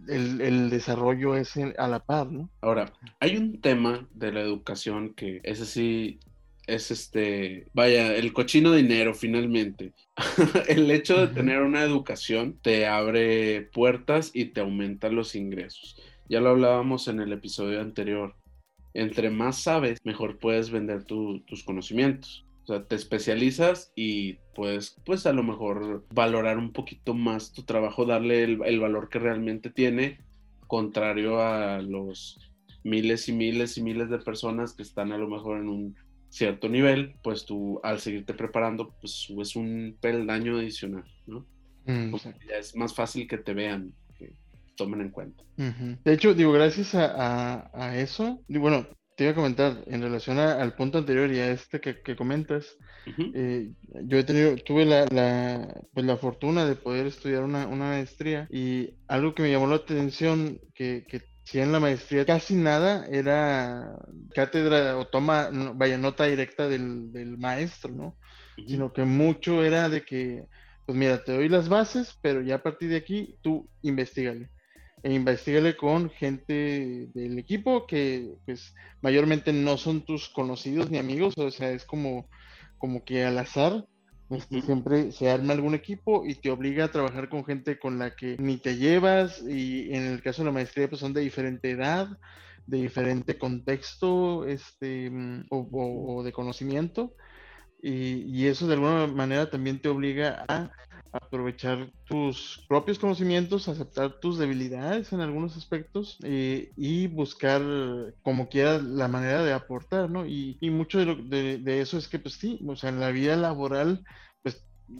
el, 0.09 0.69
desarrollo 0.69 1.37
es 1.37 1.53
a 1.55 1.87
la 1.87 1.99
par, 1.99 2.29
¿no? 2.29 2.49
Ahora, 2.59 2.91
hay 3.21 3.37
un 3.37 3.61
tema 3.61 4.05
de 4.13 4.33
la 4.33 4.41
educación 4.41 5.13
que 5.13 5.39
ese 5.43 5.65
sí 5.65 6.19
es 6.67 6.91
este, 6.91 7.67
vaya, 7.73 8.15
el 8.15 8.33
cochino 8.33 8.73
dinero 8.73 9.13
finalmente. 9.13 9.93
el 10.67 10.89
hecho 10.91 11.25
de 11.25 11.33
tener 11.33 11.61
una 11.61 11.83
educación 11.83 12.57
te 12.61 12.85
abre 12.85 13.61
puertas 13.61 14.31
y 14.33 14.45
te 14.45 14.61
aumenta 14.61 15.09
los 15.09 15.35
ingresos. 15.35 16.01
Ya 16.29 16.39
lo 16.39 16.49
hablábamos 16.49 17.07
en 17.07 17.19
el 17.19 17.31
episodio 17.31 17.81
anterior 17.81 18.35
entre 18.93 19.29
más 19.29 19.62
sabes, 19.62 19.99
mejor 20.03 20.39
puedes 20.39 20.69
vender 20.69 21.03
tus 21.03 21.63
conocimientos. 21.65 22.45
O 22.63 22.67
sea, 22.67 22.86
te 22.86 22.95
especializas 22.95 23.91
y 23.95 24.36
puedes, 24.56 24.95
pues 25.06 25.25
a 25.25 25.34
lo 25.34 25.43
mejor 25.43 26.06
valorar 26.13 26.58
un 26.58 26.71
poquito 26.71 27.13
más 27.13 27.51
tu 27.51 27.63
trabajo, 27.63 28.06
darle 28.06 28.43
el, 28.43 28.79
valor 28.79 29.10
que 29.10 29.19
realmente 29.19 29.69
tiene, 29.69 30.19
contrario 30.67 31.41
a 31.41 31.82
los 31.82 32.39
miles 32.86 33.27
y 33.27 33.34
miles 33.34 33.77
y 33.77 33.84
miles 33.84 34.10
de 34.10 34.19
personas 34.19 34.73
que 34.73 34.84
están 34.84 35.12
a 35.12 35.17
lo 35.17 35.27
mejor 35.27 35.60
en 35.60 35.67
un 35.67 35.95
cierto 36.29 36.69
nivel, 36.69 37.15
pues 37.21 37.45
tú 37.45 37.82
al 37.84 37.99
seguirte 37.99 38.34
preparando, 38.34 38.95
pues 39.01 39.12
subes 39.12 39.58
un 39.58 39.97
peldaño 39.99 40.58
adicional, 40.58 41.06
¿no? 41.27 41.45
Mm, 41.86 42.15
ya 42.47 42.56
es 42.58 42.77
más 42.77 42.95
fácil 42.95 43.27
que 43.27 43.38
te 43.38 43.53
vean 43.53 43.93
tomen 44.75 45.01
en 45.01 45.09
cuenta. 45.09 45.43
De 45.55 46.13
hecho, 46.13 46.33
digo, 46.33 46.51
gracias 46.51 46.95
a, 46.95 47.69
a, 47.73 47.97
eso, 47.97 48.43
bueno, 48.47 48.88
te 49.15 49.25
iba 49.25 49.31
a 49.31 49.36
comentar 49.36 49.83
en 49.88 50.01
relación 50.01 50.39
al 50.39 50.75
punto 50.75 50.97
anterior 50.97 51.31
y 51.31 51.39
a 51.39 51.51
este 51.51 51.79
que, 51.79 52.15
comentas, 52.15 52.75
eh, 53.33 53.71
yo 54.05 54.17
he 54.17 54.23
tenido, 54.23 54.55
tuve 54.57 54.86
la, 54.86 55.05
la, 55.05 55.81
pues 55.93 56.05
la 56.05 56.17
fortuna 56.17 56.65
de 56.65 56.75
poder 56.75 57.07
estudiar 57.07 57.43
una, 57.43 57.67
una, 57.67 57.89
maestría 57.89 58.47
y 58.49 58.95
algo 59.07 59.36
que 59.36 59.43
me 59.43 59.51
llamó 59.51 59.67
la 59.67 59.75
atención, 59.75 60.59
que, 60.73 61.05
que 61.07 61.21
si 61.43 61.59
en 61.59 61.71
la 61.71 61.79
maestría 61.79 62.25
casi 62.25 62.55
nada 62.55 63.05
era 63.07 63.97
cátedra 64.33 64.97
o 64.97 65.05
toma, 65.05 65.49
vaya, 65.75 65.97
nota 65.97 66.25
directa 66.25 66.67
del, 66.67 67.12
del 67.12 67.38
maestro, 67.38 67.91
¿no? 67.91 68.17
Sino 68.67 68.93
que 68.93 69.03
mucho 69.03 69.63
era 69.63 69.89
de 69.89 70.03
que, 70.03 70.45
pues 70.86 70.97
mira, 70.97 71.23
te 71.23 71.33
doy 71.33 71.49
las 71.49 71.69
bases, 71.69 72.17
pero 72.21 72.41
ya 72.41 72.55
a 72.55 72.63
partir 72.63 72.89
de 72.89 72.97
aquí 72.97 73.38
tú 73.41 73.69
investigale 73.81 74.49
e 75.03 75.13
investigale 75.13 75.75
con 75.75 76.09
gente 76.09 77.09
del 77.13 77.37
equipo 77.37 77.85
que 77.85 78.33
pues 78.45 78.73
mayormente 79.01 79.51
no 79.51 79.77
son 79.77 80.05
tus 80.05 80.29
conocidos 80.29 80.89
ni 80.89 80.97
amigos, 80.97 81.33
o 81.37 81.51
sea, 81.51 81.71
es 81.71 81.83
como, 81.83 82.29
como 82.77 83.03
que 83.03 83.25
al 83.25 83.37
azar 83.37 83.85
Este, 84.29 84.61
siempre 84.61 85.11
se 85.11 85.29
arma 85.29 85.53
algún 85.53 85.75
equipo 85.75 86.25
y 86.25 86.35
te 86.35 86.49
obliga 86.49 86.85
a 86.85 86.91
trabajar 86.91 87.29
con 87.29 87.43
gente 87.43 87.77
con 87.77 87.99
la 87.99 88.15
que 88.15 88.37
ni 88.39 88.57
te 88.57 88.77
llevas 88.77 89.43
y 89.47 89.93
en 89.93 90.03
el 90.03 90.21
caso 90.21 90.41
de 90.41 90.47
la 90.47 90.53
maestría 90.53 90.89
pues 90.89 91.01
son 91.01 91.13
de 91.13 91.21
diferente 91.21 91.69
edad, 91.69 92.07
de 92.65 92.77
diferente 92.77 93.37
contexto 93.37 94.47
este, 94.47 95.09
mm, 95.11 95.47
o, 95.49 96.23
de 96.23 96.31
conocimiento 96.31 97.13
y, 97.83 98.23
y, 98.25 98.47
eso 98.47 98.65
de 98.65 98.75
alguna 98.75 99.07
manera 99.07 99.49
también 99.49 99.79
te 99.79 99.89
obliga 99.89 100.45
a 100.47 100.71
aprovechar 101.11 101.91
tus 102.05 102.65
propios 102.67 102.97
conocimientos, 102.97 103.67
aceptar 103.67 104.19
tus 104.19 104.39
debilidades 104.39 105.13
en 105.13 105.21
algunos 105.21 105.55
aspectos 105.57 106.17
eh, 106.23 106.71
y 106.75 107.07
buscar 107.07 107.61
como 108.23 108.49
quiera 108.49 108.79
la 108.79 109.07
manera 109.07 109.43
de 109.43 109.53
aportar, 109.53 110.09
¿no? 110.09 110.25
Y, 110.25 110.57
mucho 110.71 110.99
de, 110.99 111.15
de, 111.15 111.57
de, 111.59 111.81
eso 111.81 111.97
es 111.97 112.07
que, 112.07 112.17
pues 112.17 112.35
sí, 112.35 112.59
o 112.67 112.75
sea, 112.75 112.89
en 112.89 112.99
la 112.99 113.11
vida 113.11 113.35
laboral 113.35 114.03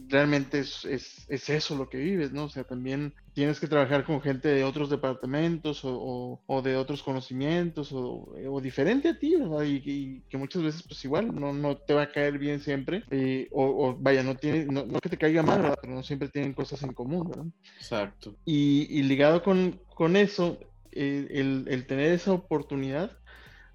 realmente 0.08 0.60
es, 0.60 0.84
es, 0.84 1.48
eso 1.48 1.76
lo 1.76 1.88
que 1.88 1.98
vives, 1.98 2.32
¿no? 2.32 2.44
O 2.44 2.48
sea, 2.48 2.64
también 2.64 3.14
tienes 3.32 3.60
que 3.60 3.66
trabajar 3.66 4.04
con 4.04 4.20
gente 4.20 4.48
de 4.48 4.64
otros 4.64 4.90
departamentos 4.90 5.80
o, 5.84 6.40
de 6.62 6.76
otros 6.76 7.02
conocimientos 7.02 7.90
o, 7.92 8.60
diferente 8.62 9.08
a 9.08 9.18
ti, 9.18 9.36
¿verdad? 9.36 9.64
Y, 9.64 10.22
que 10.28 10.36
muchas 10.36 10.62
veces 10.62 10.82
pues 10.82 11.04
igual 11.04 11.34
no, 11.34 11.52
no 11.52 11.76
te 11.76 11.94
va 11.94 12.02
a 12.02 12.12
caer 12.12 12.38
bien 12.38 12.60
siempre 12.60 13.04
o, 13.50 13.96
vaya, 13.98 14.22
no 14.22 14.36
tiene, 14.36 14.66
no, 14.66 14.86
que 15.00 15.08
te 15.08 15.18
caiga 15.18 15.42
mal, 15.42 15.62
¿verdad? 15.62 15.78
Pero 15.80 15.94
no 15.94 16.02
siempre 16.02 16.28
tienen 16.28 16.54
cosas 16.54 16.82
en 16.82 16.92
común, 16.92 17.28
¿verdad? 17.28 17.46
Exacto. 17.76 18.36
Y, 18.44 19.02
ligado 19.02 19.42
con, 19.42 19.80
con 19.94 20.16
eso, 20.16 20.58
eh, 20.92 21.26
el, 21.30 21.66
el 21.68 21.86
tener 21.86 22.12
esa 22.12 22.32
oportunidad 22.32 23.18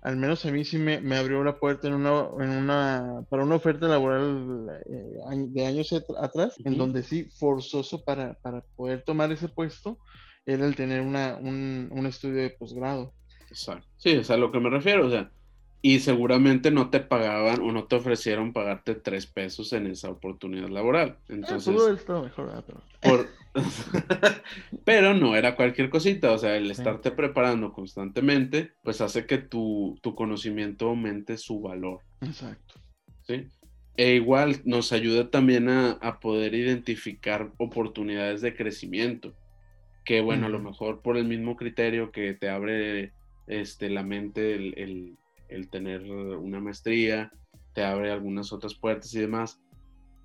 al 0.02 0.16
menos 0.16 0.46
a 0.46 0.52
mí 0.52 0.64
sí 0.64 0.78
me, 0.78 0.96
abrió 1.18 1.44
la 1.44 1.60
puerta 1.60 1.88
en 1.88 1.94
una, 1.94 2.28
en 2.40 2.50
una, 2.50 3.26
para 3.30 3.44
una 3.44 3.56
oferta 3.56 3.88
laboral 3.88 4.82
eh, 4.90 5.46
de 5.50 5.66
años 5.66 5.94
atrás, 6.20 6.56
en 6.64 6.78
donde 6.78 7.04
sí, 7.04 7.26
forzoso 7.26 8.04
para, 8.04 8.36
para, 8.36 8.62
poder 8.76 9.04
tomar 9.04 9.32
ese 9.32 9.50
puesto, 9.50 9.98
era 10.46 10.66
el 10.66 10.76
tener 10.76 11.02
una, 11.02 11.38
un, 11.38 11.90
un 11.92 12.06
estudio 12.06 12.42
de 12.42 12.50
posgrado. 12.52 13.14
Exacto. 13.50 13.88
Sí, 13.98 14.12
es 14.12 14.30
a 14.30 14.38
lo 14.38 14.52
que 14.52 14.60
me 14.60 14.70
refiero, 14.70 15.08
o 15.08 15.10
sea, 15.10 15.32
y 15.82 16.00
seguramente 16.00 16.72
no 16.72 16.90
te 16.90 17.00
pagaban 17.00 17.62
o 17.62 17.72
no 17.72 17.86
te 17.86 17.96
ofrecieron 17.96 18.54
pagarte 18.54 18.96
tres 18.96 19.26
pesos 19.26 19.72
en 19.74 19.88
esa 19.88 20.10
oportunidad 20.10 20.70
laboral. 20.70 21.18
Ah, 21.20 21.24
Entonces, 21.30 21.74
mejor, 21.74 22.64
pero... 23.02 23.28
pero 24.86 25.14
no 25.14 25.36
era 25.36 25.56
cualquier 25.56 25.90
cosita, 25.90 26.32
o 26.32 26.38
sea, 26.38 26.56
el 26.56 26.70
estarte 26.72 27.12
preparando 27.12 27.74
constantemente, 27.74 28.74
pues 28.84 29.02
hace 29.02 29.26
que 29.26 29.38
tu, 29.38 29.98
tu 30.02 30.16
conocimiento 30.16 30.90
aumente 30.90 31.38
su 31.38 31.62
valor. 31.62 32.02
Exacto. 32.22 32.76
¿Sí? 33.24 33.48
E 33.98 34.16
igual 34.16 34.62
nos 34.66 34.92
ayuda 34.94 35.30
también 35.30 35.70
a, 35.70 35.92
a 35.94 36.20
poder 36.20 36.54
identificar 36.56 37.52
oportunidades 37.58 38.42
de 38.42 38.56
crecimiento, 38.56 39.34
que 40.06 40.22
bueno, 40.22 40.46
a 40.46 40.50
lo 40.50 40.60
mejor 40.60 41.02
por 41.02 41.18
el 41.18 41.26
mismo 41.26 41.56
criterio 41.56 42.12
que 42.12 42.34
te 42.34 42.50
abre 42.50 43.12
este, 43.48 43.90
la 43.90 44.04
mente 44.04 44.56
el 44.56 45.18
el 45.50 45.70
tener 45.70 46.04
una 46.04 46.60
maestría, 46.60 47.32
te 47.74 47.84
abre 47.84 48.12
algunas 48.12 48.54
otras 48.54 48.76
puertas 48.76 49.14
y 49.14 49.20
demás, 49.20 49.60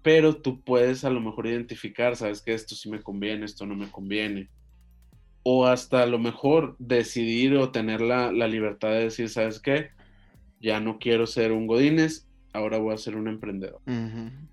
pero 0.05 0.37
tú 0.37 0.61
puedes 0.61 1.03
a 1.07 1.11
lo 1.11 1.19
mejor 1.19 1.47
identificar, 1.47 2.15
sabes 2.15 2.43
que 2.43 2.53
esto 2.53 2.75
sí 2.75 2.91
me 2.91 3.03
conviene, 3.03 3.47
esto 3.47 3.65
no 3.65 3.75
me 3.75 3.91
conviene, 3.91 4.51
o 5.43 5.67
hasta 5.67 6.03
a 6.03 6.07
lo 6.07 6.19
mejor 6.19 6.77
decidir 6.79 7.57
o 7.57 7.71
tener 7.71 8.03
la, 8.03 8.31
libertad 8.31 8.91
de 8.91 9.05
decir, 9.05 9.31
sabes 9.31 9.61
qué, 9.61 9.89
ya 10.61 10.79
no 10.79 10.99
quiero 10.99 11.27
ser 11.27 11.53
un 11.53 11.67
Godínez, 11.67 12.29
ahora 12.53 12.77
voy 12.77 12.93
a 12.93 12.99
ser 12.99 13.17
un 13.17 13.29
emprendedor. 13.29 13.81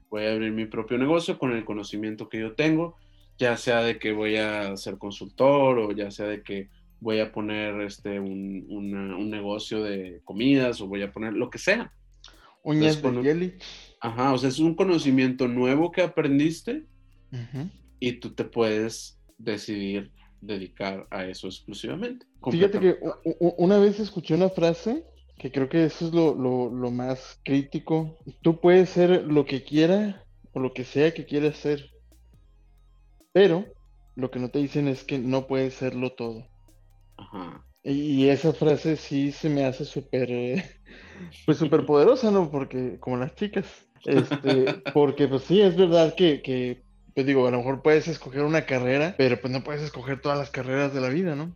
Voy 0.10 0.24
a 0.24 0.32
abrir 0.32 0.54
mi 0.54 0.68
propio 0.68 0.98
negocio 0.98 1.38
con 1.38 1.52
el 1.52 1.66
conocimiento 1.66 2.30
que 2.30 2.40
yo 2.40 2.54
tengo, 2.54 2.96
ya 3.38 3.58
sea 3.58 3.82
de 3.82 4.00
que 4.00 4.14
voy 4.14 4.38
a 4.38 4.78
ser 4.78 4.98
consultor 4.98 5.80
o 5.80 5.92
ya 5.92 6.12
sea 6.12 6.28
de 6.28 6.44
que 6.44 6.70
voy 7.02 7.20
a 7.20 7.34
poner 7.34 7.82
este, 7.82 8.22
un, 8.22 8.66
un, 8.70 9.30
negocio 9.30 9.84
de 9.84 10.22
comidas 10.24 10.80
o 10.80 10.88
voy 10.88 11.02
a 11.02 11.12
poner 11.12 11.34
lo 11.34 11.50
que 11.50 11.58
sea. 11.58 11.92
Uñas 12.64 13.02
de 13.02 13.22
jelly. 13.22 13.54
Ajá, 14.02 14.34
o 14.34 14.38
sea, 14.38 14.50
es 14.50 14.60
un 14.60 14.76
conocimiento 14.76 15.48
nuevo 15.48 15.92
que 15.92 16.02
aprendiste 16.02 16.86
y 18.00 18.14
tú 18.14 18.34
te 18.34 18.44
puedes 18.44 19.20
decidir 19.38 20.12
dedicar 20.42 21.08
a 21.12 21.26
eso 21.26 21.48
exclusivamente. 21.48 22.26
Fíjate 22.50 22.80
que 22.80 22.98
una 23.58 23.78
vez 23.78 24.00
escuché 24.00 24.34
una 24.34 24.50
frase 24.50 25.06
que 25.38 25.52
creo 25.52 25.70
que 25.70 25.86
eso 25.86 26.08
es 26.08 26.14
lo, 26.14 26.36
lo, 26.36 26.70
lo 26.70 26.92
más 26.92 27.40
crítico. 27.44 28.18
Tú 28.42 28.60
puedes 28.60 28.90
ser 28.90 29.24
lo 29.26 29.46
que 29.46 29.64
quiera 29.64 30.26
o 30.54 30.60
lo 30.60 30.74
que 30.74 30.84
sea 30.84 31.14
que 31.14 31.26
quieras 31.26 31.58
ser, 31.58 31.92
pero 33.32 33.66
lo 34.16 34.32
que 34.32 34.40
no 34.40 34.50
te 34.50 34.60
dicen 34.60 34.88
es 34.88 35.04
que 35.04 35.20
no 35.20 35.48
puedes 35.48 35.76
serlo 35.76 36.14
todo. 36.14 36.48
Y 37.84 38.28
esa 38.28 38.54
frase 38.54 38.96
sí 38.96 39.32
se 39.32 39.50
me 39.50 39.66
hace 39.66 39.86
súper, 39.86 40.30
eh, 40.32 40.64
pues 41.46 41.58
súper 41.60 41.86
poderosa, 41.86 42.32
¿no? 42.32 42.52
Porque, 42.52 43.00
como 43.00 43.18
las 43.18 43.36
chicas, 43.36 43.88
este, 44.06 44.66
porque 44.94 45.28
pues 45.28 45.44
sí, 45.44 45.62
es 45.62 45.76
verdad 45.76 46.16
que, 46.16 46.42
que, 46.42 46.84
pues 47.14 47.26
digo, 47.26 47.48
a 47.48 47.52
lo 47.52 47.58
mejor 47.58 47.82
puedes 47.82 48.08
escoger 48.08 48.44
una 48.44 48.66
carrera, 48.66 49.16
pero 49.18 49.40
pues 49.40 49.52
no 49.52 49.64
puedes 49.64 49.82
escoger 49.82 50.22
todas 50.22 50.38
las 50.38 50.50
carreras 50.50 50.94
de 50.94 51.02
la 51.02 51.10
vida, 51.10 51.36
¿no? 51.36 51.56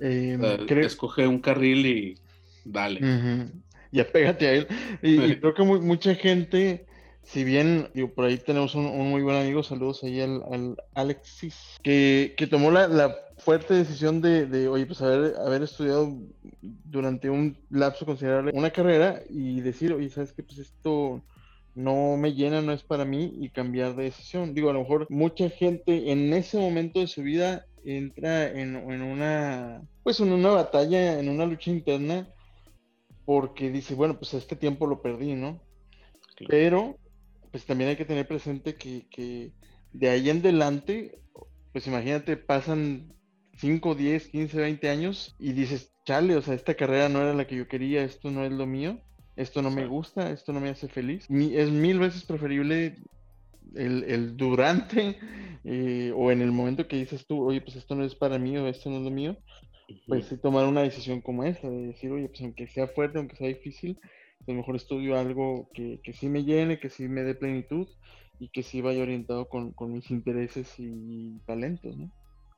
Em, 0.00 0.42
escoge 0.80 1.26
un 1.26 1.40
carril 1.40 1.86
y 1.86 2.18
dale. 2.64 3.50
Ya 3.92 4.06
pégate 4.06 4.46
a 4.46 4.52
él. 4.52 4.68
Y, 5.02 5.36
creo 5.36 5.54
que 5.54 5.62
mucha 5.62 6.14
gente 6.14 6.86
si 7.22 7.44
bien 7.44 7.88
digo, 7.94 8.12
por 8.12 8.24
ahí 8.24 8.38
tenemos 8.38 8.74
un, 8.74 8.86
muy 9.08 9.22
buen 9.22 9.36
amigo, 9.36 9.62
saludos 9.62 10.02
ahí 10.02 10.20
al, 10.20 10.76
Alexis, 10.94 11.78
que, 11.82 12.34
tomó 12.50 12.70
la, 12.70 13.14
fuerte 13.40 13.74
decisión 13.74 14.20
de, 14.20 14.68
oye, 14.68 14.86
pues 14.86 15.00
haber, 15.02 15.36
haber 15.36 15.62
estudiado 15.62 16.18
durante 16.60 17.30
un 17.30 17.56
lapso 17.70 18.06
considerable 18.06 18.52
una 18.54 18.70
carrera 18.70 19.22
y 19.28 19.60
decir, 19.60 19.92
oye, 19.92 20.08
¿sabes 20.10 20.32
qué? 20.32 20.42
Pues 20.42 20.58
esto 20.58 21.22
no 21.74 22.16
me 22.16 22.34
llena, 22.34 22.60
no 22.60 22.72
es 22.72 22.82
para 22.82 23.04
mí 23.04 23.32
y 23.40 23.50
cambiar 23.50 23.96
de 23.96 24.04
decisión. 24.04 24.54
Digo, 24.54 24.70
a 24.70 24.72
lo 24.72 24.80
mejor 24.80 25.06
mucha 25.10 25.48
gente 25.50 26.10
en 26.12 26.32
ese 26.32 26.58
momento 26.58 27.00
de 27.00 27.06
su 27.06 27.22
vida 27.22 27.66
entra 27.84 28.48
en, 28.48 28.76
en 28.76 29.02
una, 29.02 29.82
pues 30.02 30.20
en 30.20 30.32
una 30.32 30.50
batalla, 30.50 31.18
en 31.18 31.28
una 31.28 31.46
lucha 31.46 31.70
interna, 31.70 32.28
porque 33.24 33.70
dice, 33.70 33.94
bueno, 33.94 34.18
pues 34.18 34.34
este 34.34 34.56
tiempo 34.56 34.86
lo 34.86 35.02
perdí, 35.02 35.34
¿no? 35.34 35.62
Pero 36.48 36.96
pues 37.50 37.64
también 37.64 37.90
hay 37.90 37.96
que 37.96 38.04
tener 38.04 38.26
presente 38.26 38.74
que, 38.76 39.52
de 39.92 40.08
ahí 40.08 40.30
en 40.30 40.38
adelante, 40.38 41.20
pues 41.72 41.86
imagínate, 41.86 42.36
pasan 42.36 43.12
5, 43.60 43.94
10, 43.94 44.28
15, 44.28 44.56
20 44.56 44.88
años 44.88 45.36
y 45.38 45.52
dices, 45.52 45.92
chale, 46.04 46.34
o 46.34 46.42
sea, 46.42 46.54
esta 46.54 46.74
carrera 46.74 47.10
no 47.10 47.20
era 47.20 47.34
la 47.34 47.46
que 47.46 47.56
yo 47.56 47.68
quería, 47.68 48.02
esto 48.02 48.30
no 48.30 48.44
es 48.44 48.52
lo 48.52 48.66
mío, 48.66 48.98
esto 49.36 49.60
no 49.60 49.70
me 49.70 49.86
gusta, 49.86 50.30
esto 50.30 50.54
no 50.54 50.60
me 50.60 50.70
hace 50.70 50.88
feliz. 50.88 51.26
es 51.28 51.70
mil 51.70 51.98
veces 51.98 52.24
preferible 52.24 52.96
el, 53.74 54.36
durante 54.36 55.18
eh, 55.64 56.10
o 56.16 56.32
en 56.32 56.40
el 56.40 56.52
momento 56.52 56.88
que 56.88 56.96
dices 56.96 57.26
tú, 57.26 57.44
oye, 57.44 57.60
pues 57.60 57.76
esto 57.76 57.94
no 57.94 58.04
es 58.04 58.14
para 58.14 58.38
mí 58.38 58.56
o 58.56 58.66
esto 58.66 58.88
no 58.88 58.96
es 58.96 59.02
lo 59.02 59.10
mío, 59.10 59.36
pues 60.06 60.26
sí 60.26 60.38
tomar 60.38 60.66
una 60.66 60.80
decisión 60.80 61.20
como 61.20 61.44
esa, 61.44 61.68
de 61.68 61.88
decir, 61.88 62.10
oye, 62.12 62.28
pues 62.28 62.40
aunque 62.40 62.66
sea 62.66 62.86
fuerte, 62.88 63.18
aunque 63.18 63.36
sea 63.36 63.48
difícil, 63.48 63.98
a 64.40 64.52
lo 64.52 64.54
mejor 64.54 64.76
estudio 64.76 65.18
algo 65.18 65.68
que, 65.74 66.00
que 66.02 66.14
sí 66.14 66.30
me 66.30 66.44
llene, 66.44 66.80
que 66.80 66.88
sí 66.88 67.08
me 67.08 67.24
dé 67.24 67.34
plenitud 67.34 67.86
y 68.38 68.48
que 68.48 68.62
sí 68.62 68.80
vaya 68.80 69.02
orientado 69.02 69.48
con, 69.48 69.74
mis 69.92 70.10
intereses 70.10 70.74
y 70.78 71.38
talentos, 71.46 71.94
¿no? 71.96 72.10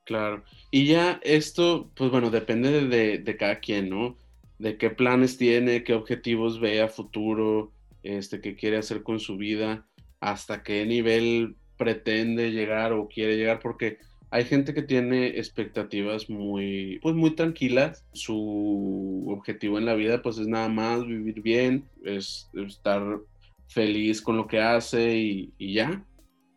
Claro. 0.04 0.42
Y 0.70 0.86
ya 0.86 1.20
esto, 1.22 1.90
pues 1.94 2.10
bueno, 2.10 2.30
depende 2.30 2.86
de, 2.86 3.18
de, 3.18 3.36
cada 3.36 3.60
quien, 3.60 3.88
¿no? 3.88 4.16
De 4.58 4.76
qué 4.76 4.90
planes 4.90 5.38
tiene, 5.38 5.84
qué 5.84 5.94
objetivos 5.94 6.60
ve 6.60 6.82
a 6.82 6.88
futuro, 6.88 7.72
este, 8.02 8.40
qué 8.40 8.56
quiere 8.56 8.78
hacer 8.78 9.02
con 9.02 9.20
su 9.20 9.36
vida, 9.36 9.86
hasta 10.20 10.62
qué 10.62 10.84
nivel 10.86 11.56
pretende 11.76 12.50
llegar 12.50 12.92
o 12.92 13.08
quiere 13.08 13.36
llegar, 13.36 13.60
porque 13.60 13.98
hay 14.32 14.44
gente 14.44 14.72
que 14.72 14.82
tiene 14.82 15.26
expectativas 15.26 16.30
muy, 16.30 16.98
pues 17.02 17.14
muy 17.14 17.34
tranquilas. 17.34 18.06
Su 18.14 19.26
objetivo 19.28 19.76
en 19.78 19.84
la 19.84 19.94
vida, 19.94 20.22
pues 20.22 20.38
es 20.38 20.46
nada 20.46 20.70
más 20.70 21.06
vivir 21.06 21.42
bien, 21.42 21.84
es 22.02 22.48
estar 22.54 23.20
feliz 23.68 24.22
con 24.22 24.38
lo 24.38 24.46
que 24.46 24.58
hace 24.58 25.16
y, 25.16 25.74
ya. 25.74 26.02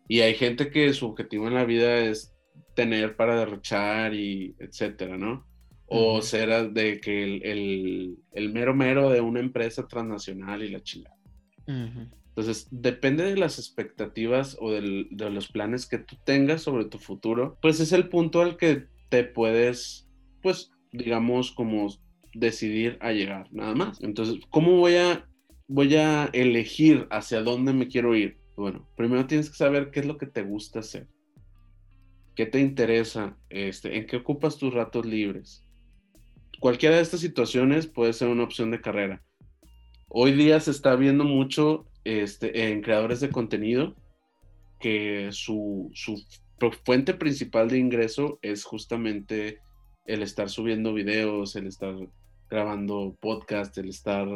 Y 0.08 0.20
hay 0.20 0.34
gente 0.34 0.70
que 0.70 0.90
su 0.94 1.06
objetivo 1.06 1.48
en 1.48 1.54
la 1.54 1.66
vida 1.66 1.98
es 1.98 2.34
tener 2.76 3.16
para 3.16 3.40
derrochar 3.40 4.14
y 4.14 4.54
etcétera, 4.60 5.16
¿no? 5.16 5.44
O 5.86 6.20
ser 6.22 6.72
de 6.72 7.00
que 7.00 7.24
el, 7.24 8.18
el, 8.32 8.52
mero 8.52 8.74
mero 8.74 9.10
de 9.10 9.20
una 9.20 9.40
empresa 9.40 9.88
transnacional 9.88 10.62
y 10.62 10.68
la 10.68 10.82
chingada. 10.82 11.16
Entonces, 11.66 12.68
depende 12.70 13.24
de 13.24 13.36
las 13.36 13.58
expectativas 13.58 14.56
o 14.60 14.70
de 14.70 15.06
los 15.10 15.48
planes 15.48 15.86
que 15.86 15.98
tú 15.98 16.16
tengas 16.24 16.62
sobre 16.62 16.84
tu 16.84 16.98
futuro, 16.98 17.58
pues 17.62 17.80
es 17.80 17.92
el 17.92 18.08
punto 18.08 18.42
al 18.42 18.56
que 18.56 18.86
te 19.08 19.24
puedes, 19.24 20.08
pues, 20.42 20.70
digamos, 20.92 21.52
como 21.52 21.88
decidir 22.34 22.98
a 23.00 23.12
llegar, 23.12 23.48
nada 23.52 23.74
más. 23.74 24.02
Entonces, 24.02 24.36
¿cómo 24.50 24.76
voy 24.76 24.96
a, 24.96 25.26
voy 25.66 25.96
a 25.96 26.26
elegir 26.32 27.06
hacia 27.10 27.42
dónde 27.42 27.72
me 27.72 27.88
quiero 27.88 28.14
ir? 28.14 28.36
Bueno, 28.56 28.88
primero 28.96 29.26
tienes 29.26 29.50
que 29.50 29.56
saber 29.56 29.90
qué 29.90 30.00
es 30.00 30.06
lo 30.06 30.18
que 30.18 30.26
te 30.26 30.42
gusta 30.42 30.80
hacer. 30.80 31.08
¿Qué 32.36 32.44
te 32.44 32.60
interesa? 32.60 33.34
Este, 33.48 33.96
¿En 33.96 34.06
qué 34.06 34.18
ocupas 34.18 34.58
tus 34.58 34.72
ratos 34.72 35.06
libres? 35.06 35.64
Cualquiera 36.60 36.96
de 36.96 37.02
estas 37.02 37.20
situaciones 37.20 37.86
puede 37.86 38.12
ser 38.12 38.28
una 38.28 38.44
opción 38.44 38.70
de 38.70 38.82
carrera. 38.82 39.22
Hoy 40.08 40.32
día 40.32 40.60
se 40.60 40.70
está 40.70 40.94
viendo 40.96 41.24
mucho 41.24 41.86
este, 42.04 42.68
en 42.68 42.82
creadores 42.82 43.20
de 43.20 43.30
contenido 43.30 43.96
que 44.78 45.30
su, 45.32 45.90
su 45.94 46.22
fuente 46.84 47.14
principal 47.14 47.70
de 47.70 47.78
ingreso 47.78 48.38
es 48.42 48.64
justamente 48.64 49.60
el 50.04 50.22
estar 50.22 50.50
subiendo 50.50 50.92
videos, 50.92 51.56
el 51.56 51.66
estar 51.66 51.94
grabando 52.50 53.16
podcast, 53.18 53.78
el 53.78 53.88
estar 53.88 54.28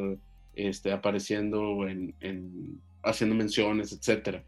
este, 0.54 0.90
apareciendo 0.92 1.86
en, 1.86 2.14
en, 2.20 2.80
haciendo 3.02 3.36
menciones, 3.36 3.92
etcétera. 3.92 4.42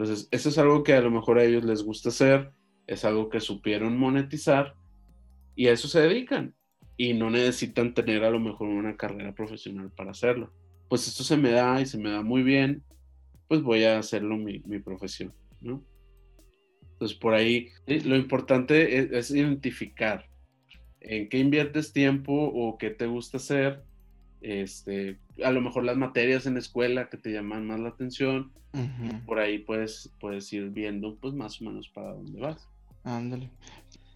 Entonces, 0.00 0.28
eso 0.30 0.48
es 0.48 0.56
algo 0.56 0.82
que 0.82 0.94
a 0.94 1.02
lo 1.02 1.10
mejor 1.10 1.38
a 1.38 1.44
ellos 1.44 1.62
les 1.62 1.82
gusta 1.82 2.08
hacer, 2.08 2.52
es 2.86 3.04
algo 3.04 3.28
que 3.28 3.38
supieron 3.38 3.98
monetizar 3.98 4.74
y 5.54 5.66
a 5.66 5.72
eso 5.72 5.88
se 5.88 6.00
dedican 6.00 6.54
y 6.96 7.12
no 7.12 7.28
necesitan 7.28 7.92
tener 7.92 8.24
a 8.24 8.30
lo 8.30 8.40
mejor 8.40 8.68
una 8.68 8.96
carrera 8.96 9.34
profesional 9.34 9.90
para 9.94 10.12
hacerlo. 10.12 10.54
Pues 10.88 11.06
esto 11.06 11.22
se 11.22 11.36
me 11.36 11.50
da 11.50 11.82
y 11.82 11.84
se 11.84 11.98
me 11.98 12.08
da 12.08 12.22
muy 12.22 12.42
bien, 12.42 12.82
pues 13.46 13.60
voy 13.60 13.84
a 13.84 13.98
hacerlo 13.98 14.38
mi, 14.38 14.60
mi 14.60 14.78
profesión, 14.78 15.34
¿no? 15.60 15.84
Entonces, 16.92 17.18
por 17.18 17.34
ahí 17.34 17.68
lo 17.86 18.16
importante 18.16 19.18
es, 19.18 19.30
identificar 19.30 20.30
en 21.00 21.28
qué 21.28 21.36
inviertes 21.36 21.92
tiempo 21.92 22.32
o 22.32 22.78
qué 22.78 22.88
te 22.88 23.06
gusta 23.06 23.36
hacer. 23.36 23.82
Este, 24.40 25.18
a 25.44 25.50
lo 25.50 25.60
mejor 25.60 25.84
las 25.84 25.96
materias 25.96 26.46
en 26.46 26.54
la 26.54 26.60
escuela 26.60 27.08
que 27.08 27.16
te 27.16 27.32
llaman 27.32 27.66
más 27.66 27.80
la 27.80 27.90
atención. 27.90 28.52
Por 29.26 29.40
ahí 29.40 29.58
puedes, 29.58 30.12
puedes 30.20 30.52
ir 30.52 30.70
viendo, 30.70 31.16
pues 31.16 31.34
más 31.34 31.60
o 31.60 31.64
menos 31.64 31.88
para 31.88 32.12
dónde 32.12 32.40
vas. 32.40 32.68
Ándale. 33.02 33.50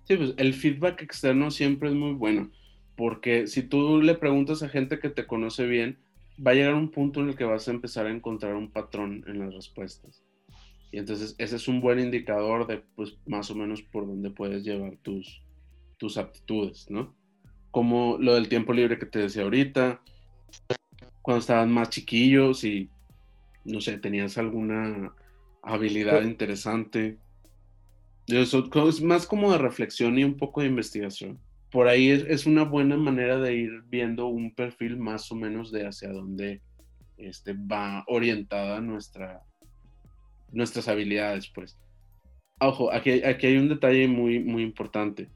Sí, 0.05 0.17
pues 0.17 0.35
el 0.37 0.55
feedback 0.55 1.03
externo 1.03 1.51
siempre 1.51 1.89
es 1.89 1.95
muy 1.95 2.13
bueno, 2.13 2.51
porque 2.95 3.47
si 3.47 3.63
tú 3.63 4.03
le 4.03 4.15
preguntas 4.15 4.63
a 4.63 4.69
gente 4.69 4.99
que 4.99 5.09
te 5.09 5.27
conoce 5.27 5.67
bien, 5.67 5.99
va 6.45 6.51
a 6.51 6.55
llegar 6.55 6.75
un 6.75 6.91
punto 6.91 7.21
en 7.21 7.31
el 7.31 7.37
que 7.37 7.45
vas 7.45 7.69
a 7.69 7.71
empezar 7.71 8.07
a 8.07 8.11
encontrar 8.11 8.55
un 8.55 8.71
patrón 8.71 9.25
en 9.27 9.39
las 9.39 9.55
respuestas. 9.55 10.23
Y 10.93 10.99
entonces 10.99 11.35
ese 11.39 11.57
es 11.57 11.67
un 11.67 11.81
buen 11.81 11.99
indicador 11.99 12.67
de, 12.67 12.83
pues, 12.95 13.17
más 13.27 13.51
o 13.51 13.55
menos 13.55 13.83
por 13.83 14.07
dónde 14.07 14.31
puedes 14.31 14.63
llevar 14.63 14.97
tus, 15.03 15.43
tus 15.97 16.19
aptitudes, 16.19 16.89
¿no? 16.91 17.17
Como 17.71 18.17
lo 18.21 18.35
del 18.35 18.49
tiempo 18.49 18.73
libre 18.73 18.99
que 18.99 19.07
te 19.07 19.21
decía 19.21 19.43
ahorita, 19.43 20.03
cuando 21.23 21.41
estabas 21.41 21.69
más 21.69 21.91
chiquillo, 21.91 22.55
si, 22.55 22.91
no 23.65 23.81
sé, 23.81 23.99
tenías 23.99 24.37
alguna 24.39 25.13
habilidad 25.63 26.23
interesante. 26.23 27.19
Eso 28.27 28.69
es 28.89 29.03
más 29.03 29.27
como 29.27 29.53
de 29.53 29.59
reflexión 29.59 30.19
y 30.19 30.25
un 30.25 30.37
poco 30.37 30.61
de 30.61 30.69
investigación. 30.69 31.39
Por 31.71 31.89
ahí 31.89 32.11
es, 32.11 32.25
es, 32.29 32.47
una 32.47 32.65
buena 32.65 32.97
manera 32.97 33.39
de 33.39 33.55
ir 33.55 33.83
viendo 33.89 34.27
un 34.27 34.55
perfil 34.55 34.97
más 34.97 35.31
o 35.33 35.35
menos 35.35 35.73
de 35.73 35.87
hacia 35.87 36.11
dónde 36.11 36.61
este, 37.17 37.53
va 37.53 38.05
orientada 38.07 38.81
nuestra, 38.81 39.43
nuestras 40.53 40.89
habilidades, 40.89 41.49
pues. 41.49 41.79
Ojo, 42.61 42.93
aquí, 42.93 43.23
aquí 43.25 43.47
hay 43.49 43.57
un 43.57 43.69
detalle 43.69 44.07
muy, 44.09 44.39
muy 44.39 44.63
importante. 44.63 45.29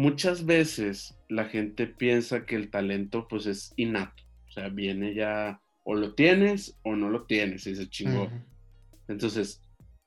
Muchas 0.00 0.46
veces 0.46 1.18
la 1.28 1.44
gente 1.44 1.86
piensa 1.86 2.46
que 2.46 2.56
el 2.56 2.70
talento 2.70 3.28
pues 3.28 3.46
es 3.46 3.72
innato, 3.76 4.22
o 4.48 4.52
sea, 4.52 4.68
viene 4.68 5.14
ya 5.14 5.60
o 5.84 5.94
lo 5.94 6.14
tienes 6.14 6.78
o 6.82 6.96
no 6.96 7.08
lo 7.10 7.24
tienes 7.24 7.66
y 7.66 7.76
se 7.76 7.88
chingó. 7.88 8.30
Entonces, 9.08 9.62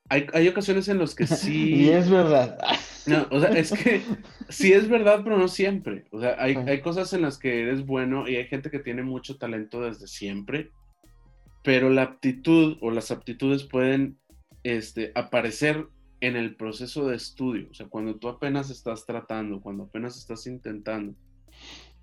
hay, 0.09 0.27
hay, 0.33 0.47
ocasiones 0.47 0.87
en 0.87 0.99
las 0.99 1.15
que 1.15 1.27
sí... 1.27 1.75
y 1.75 1.89
es 1.89 2.09
verdad. 2.09 2.57
No, 3.05 3.27
o 3.31 3.39
sea, 3.41 3.49
es 3.49 3.73
que 3.73 4.01
sí 4.47 4.71
es 4.71 4.87
verdad, 4.87 5.25
pero 5.25 5.37
no 5.37 5.49
siempre. 5.49 6.05
O 6.11 6.21
sea, 6.21 6.37
hay, 6.39 6.55
hay 6.55 6.79
cosas 6.79 7.11
en 7.11 7.21
las 7.21 7.37
que 7.37 7.63
eres 7.63 7.85
bueno 7.85 8.29
y 8.29 8.37
hay 8.37 8.45
gente 8.45 8.71
que 8.71 8.79
tiene 8.79 9.03
mucho 9.03 9.37
talento 9.37 9.81
desde 9.81 10.07
siempre 10.07 10.71
pero 11.63 11.89
la 11.89 12.03
aptitud 12.03 12.77
o 12.81 12.91
las 12.91 13.09
aptitudes 13.09 13.63
pueden 13.63 14.19
este, 14.63 15.11
aparecer 15.15 15.87
en 16.23 16.37
el 16.37 16.55
proceso 16.55 17.05
de 17.05 17.17
estudio, 17.17 17.67
o 17.69 17.73
sea, 17.73 17.87
cuando 17.87 18.15
tú 18.15 18.29
apenas 18.29 18.69
estás 18.69 19.05
tratando, 19.05 19.59
cuando 19.59 19.83
apenas 19.83 20.17
estás 20.17 20.47
intentando, 20.47 21.13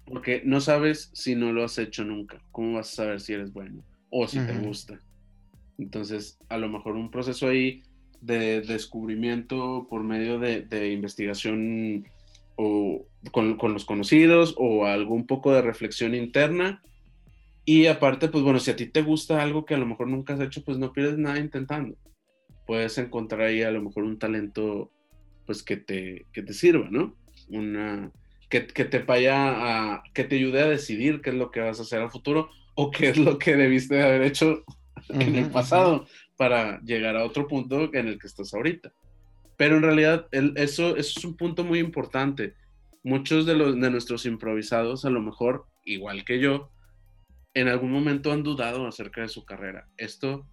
porque 0.04 0.42
no 0.44 0.60
sabes 0.60 1.10
si 1.14 1.34
no 1.34 1.54
lo 1.54 1.64
has 1.64 1.78
hecho 1.78 2.04
nunca, 2.04 2.42
¿cómo 2.52 2.74
vas 2.74 2.92
a 2.92 2.96
saber 2.96 3.20
si 3.20 3.32
eres 3.32 3.50
bueno 3.50 3.82
o 4.10 4.28
si 4.28 4.38
te 4.38 4.52
gusta? 4.58 4.98
Entonces, 5.78 6.38
a 6.50 6.58
lo 6.58 6.68
mejor 6.68 6.96
un 6.96 7.10
proceso 7.10 7.48
ahí 7.48 7.82
de 8.20 8.60
descubrimiento 8.60 9.86
por 9.88 10.02
medio 10.02 10.38
de, 10.38 10.92
investigación 10.92 12.04
o 12.56 13.06
con, 13.32 13.56
con, 13.56 13.72
los 13.72 13.86
conocidos 13.86 14.54
o 14.58 14.84
algún 14.84 15.26
poco 15.26 15.50
de 15.54 15.62
reflexión 15.62 16.14
interna 16.14 16.82
y 17.64 17.86
aparte, 17.86 18.28
pues 18.28 18.44
bueno, 18.44 18.58
si 18.58 18.70
a 18.70 18.76
ti 18.76 18.84
te 18.84 19.00
gusta 19.00 19.40
algo 19.40 19.64
que 19.64 19.74
a 19.74 19.78
lo 19.78 19.86
mejor 19.86 20.08
nunca 20.08 20.34
has 20.34 20.40
hecho, 20.40 20.62
pues 20.62 20.76
no 20.76 20.92
pierdes 20.92 21.16
nada 21.16 21.38
intentando. 21.38 21.96
Puedes 22.70 22.98
encontrar 22.98 23.40
ahí 23.40 23.62
a 23.62 23.72
lo 23.72 23.82
mejor 23.82 24.04
un 24.04 24.16
talento, 24.16 24.92
pues 25.44 25.64
que 25.64 25.76
te, 25.76 26.26
que 26.32 26.44
te 26.44 26.54
sirva, 26.54 26.86
¿no? 26.88 27.16
Una, 27.48 28.12
que, 28.48 28.64
que 28.68 28.84
te 28.84 29.00
vaya 29.00 29.94
a, 29.94 30.04
que 30.14 30.22
te 30.22 30.36
ayude 30.36 30.62
a 30.62 30.68
decidir 30.68 31.20
qué 31.20 31.30
es 31.30 31.36
lo 31.36 31.50
que 31.50 31.58
vas 31.58 31.80
a 31.80 31.82
hacer 31.82 32.00
al 32.00 32.12
futuro 32.12 32.48
o 32.76 32.92
qué 32.92 33.08
es 33.08 33.16
lo 33.16 33.40
que 33.40 33.56
debiste 33.56 33.96
de 33.96 34.04
haber 34.04 34.22
hecho 34.22 34.62
en 35.08 35.34
el 35.34 35.50
pasado 35.50 36.06
para 36.36 36.80
llegar 36.82 37.16
a 37.16 37.24
otro 37.24 37.48
punto 37.48 37.92
en 37.92 38.06
el 38.06 38.20
que 38.20 38.28
estás 38.28 38.54
ahorita. 38.54 38.92
Pero 39.56 39.78
en 39.78 39.82
realidad 39.82 40.28
eso, 40.30 40.96
eso 40.96 41.18
es 41.18 41.24
un 41.24 41.36
punto 41.36 41.64
muy 41.64 41.80
importante. 41.80 42.54
Muchos 43.02 43.46
de, 43.46 43.56
los, 43.56 43.80
de 43.80 43.90
nuestros 43.90 44.26
improvisados, 44.26 45.04
a 45.04 45.10
lo 45.10 45.20
mejor, 45.20 45.66
igual 45.84 46.24
que 46.24 46.38
yo, 46.38 46.70
en 47.54 47.66
algún 47.66 47.90
momento 47.90 48.30
han 48.30 48.44
dudado 48.44 48.86
acerca 48.86 49.22
de 49.22 49.28
su 49.28 49.44
carrera. 49.44 49.88
Esto 49.96 50.46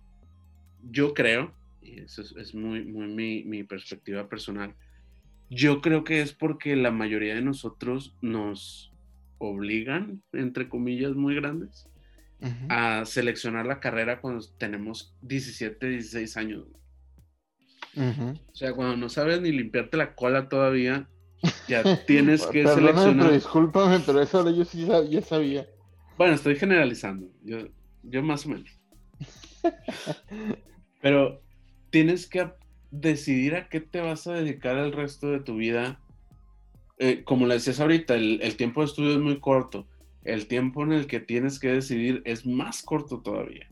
yo 0.81 1.13
creo, 1.13 1.53
y 1.87 1.99
eso 1.99 2.21
es, 2.21 2.53
muy, 2.53 2.83
muy 2.83 3.07
mi, 3.07 3.43
mi, 3.43 3.63
perspectiva 3.63 4.27
personal, 4.27 4.75
yo 5.49 5.81
creo 5.81 6.03
que 6.03 6.21
es 6.21 6.33
porque 6.33 6.75
la 6.75 6.91
mayoría 6.91 7.35
de 7.35 7.41
nosotros 7.41 8.15
nos 8.21 8.91
obligan, 9.37 10.21
entre 10.33 10.67
comillas 10.67 11.15
muy 11.15 11.35
grandes, 11.35 11.87
a 12.69 13.03
seleccionar 13.05 13.65
la 13.65 13.79
carrera 13.79 14.21
cuando 14.21 14.45
tenemos 14.59 15.15
17, 15.21 15.87
16 15.87 16.37
años. 16.37 16.65
O 17.95 18.55
sea, 18.55 18.73
cuando 18.73 18.95
no 18.95 19.09
sabes 19.09 19.41
ni 19.41 19.51
limpiarte 19.51 19.97
la 19.97 20.13
cola 20.13 20.49
todavía, 20.49 21.09
ya 21.67 21.83
tienes 22.05 22.45
que 22.45 22.67
seleccionar. 22.67 23.17
Pero 23.17 23.31
discúlpame, 23.31 23.99
pero 24.05 24.21
eso 24.21 24.49
yo 24.55 24.65
sí 24.65 24.85
ya 25.09 25.21
sabía. 25.21 25.67
Bueno, 26.17 26.35
estoy 26.35 26.55
generalizando. 26.55 27.27
Yo, 27.43 27.67
yo 28.03 28.21
más 28.21 28.45
o 28.45 28.49
menos. 28.49 28.69
Pero 31.01 31.41
tienes 31.89 32.27
que 32.27 32.49
decidir 32.91 33.55
a 33.55 33.69
qué 33.69 33.81
te 33.81 34.01
vas 34.01 34.27
a 34.27 34.33
dedicar 34.33 34.77
el 34.77 34.91
resto 34.91 35.31
de 35.31 35.39
tu 35.39 35.55
vida. 35.57 35.99
Eh, 36.99 37.23
como 37.23 37.45
le 37.45 37.55
decías 37.55 37.79
ahorita, 37.79 38.15
el, 38.15 38.55
tiempo 38.57 38.81
de 38.81 38.87
estudio 38.87 39.13
es 39.13 39.19
muy 39.19 39.39
corto. 39.39 39.87
El 40.23 40.47
tiempo 40.47 40.83
en 40.83 40.93
el 40.93 41.07
que 41.07 41.19
tienes 41.19 41.59
que 41.59 41.69
decidir 41.69 42.21
es 42.25 42.45
más 42.45 42.81
corto 42.81 43.21
todavía. 43.21 43.67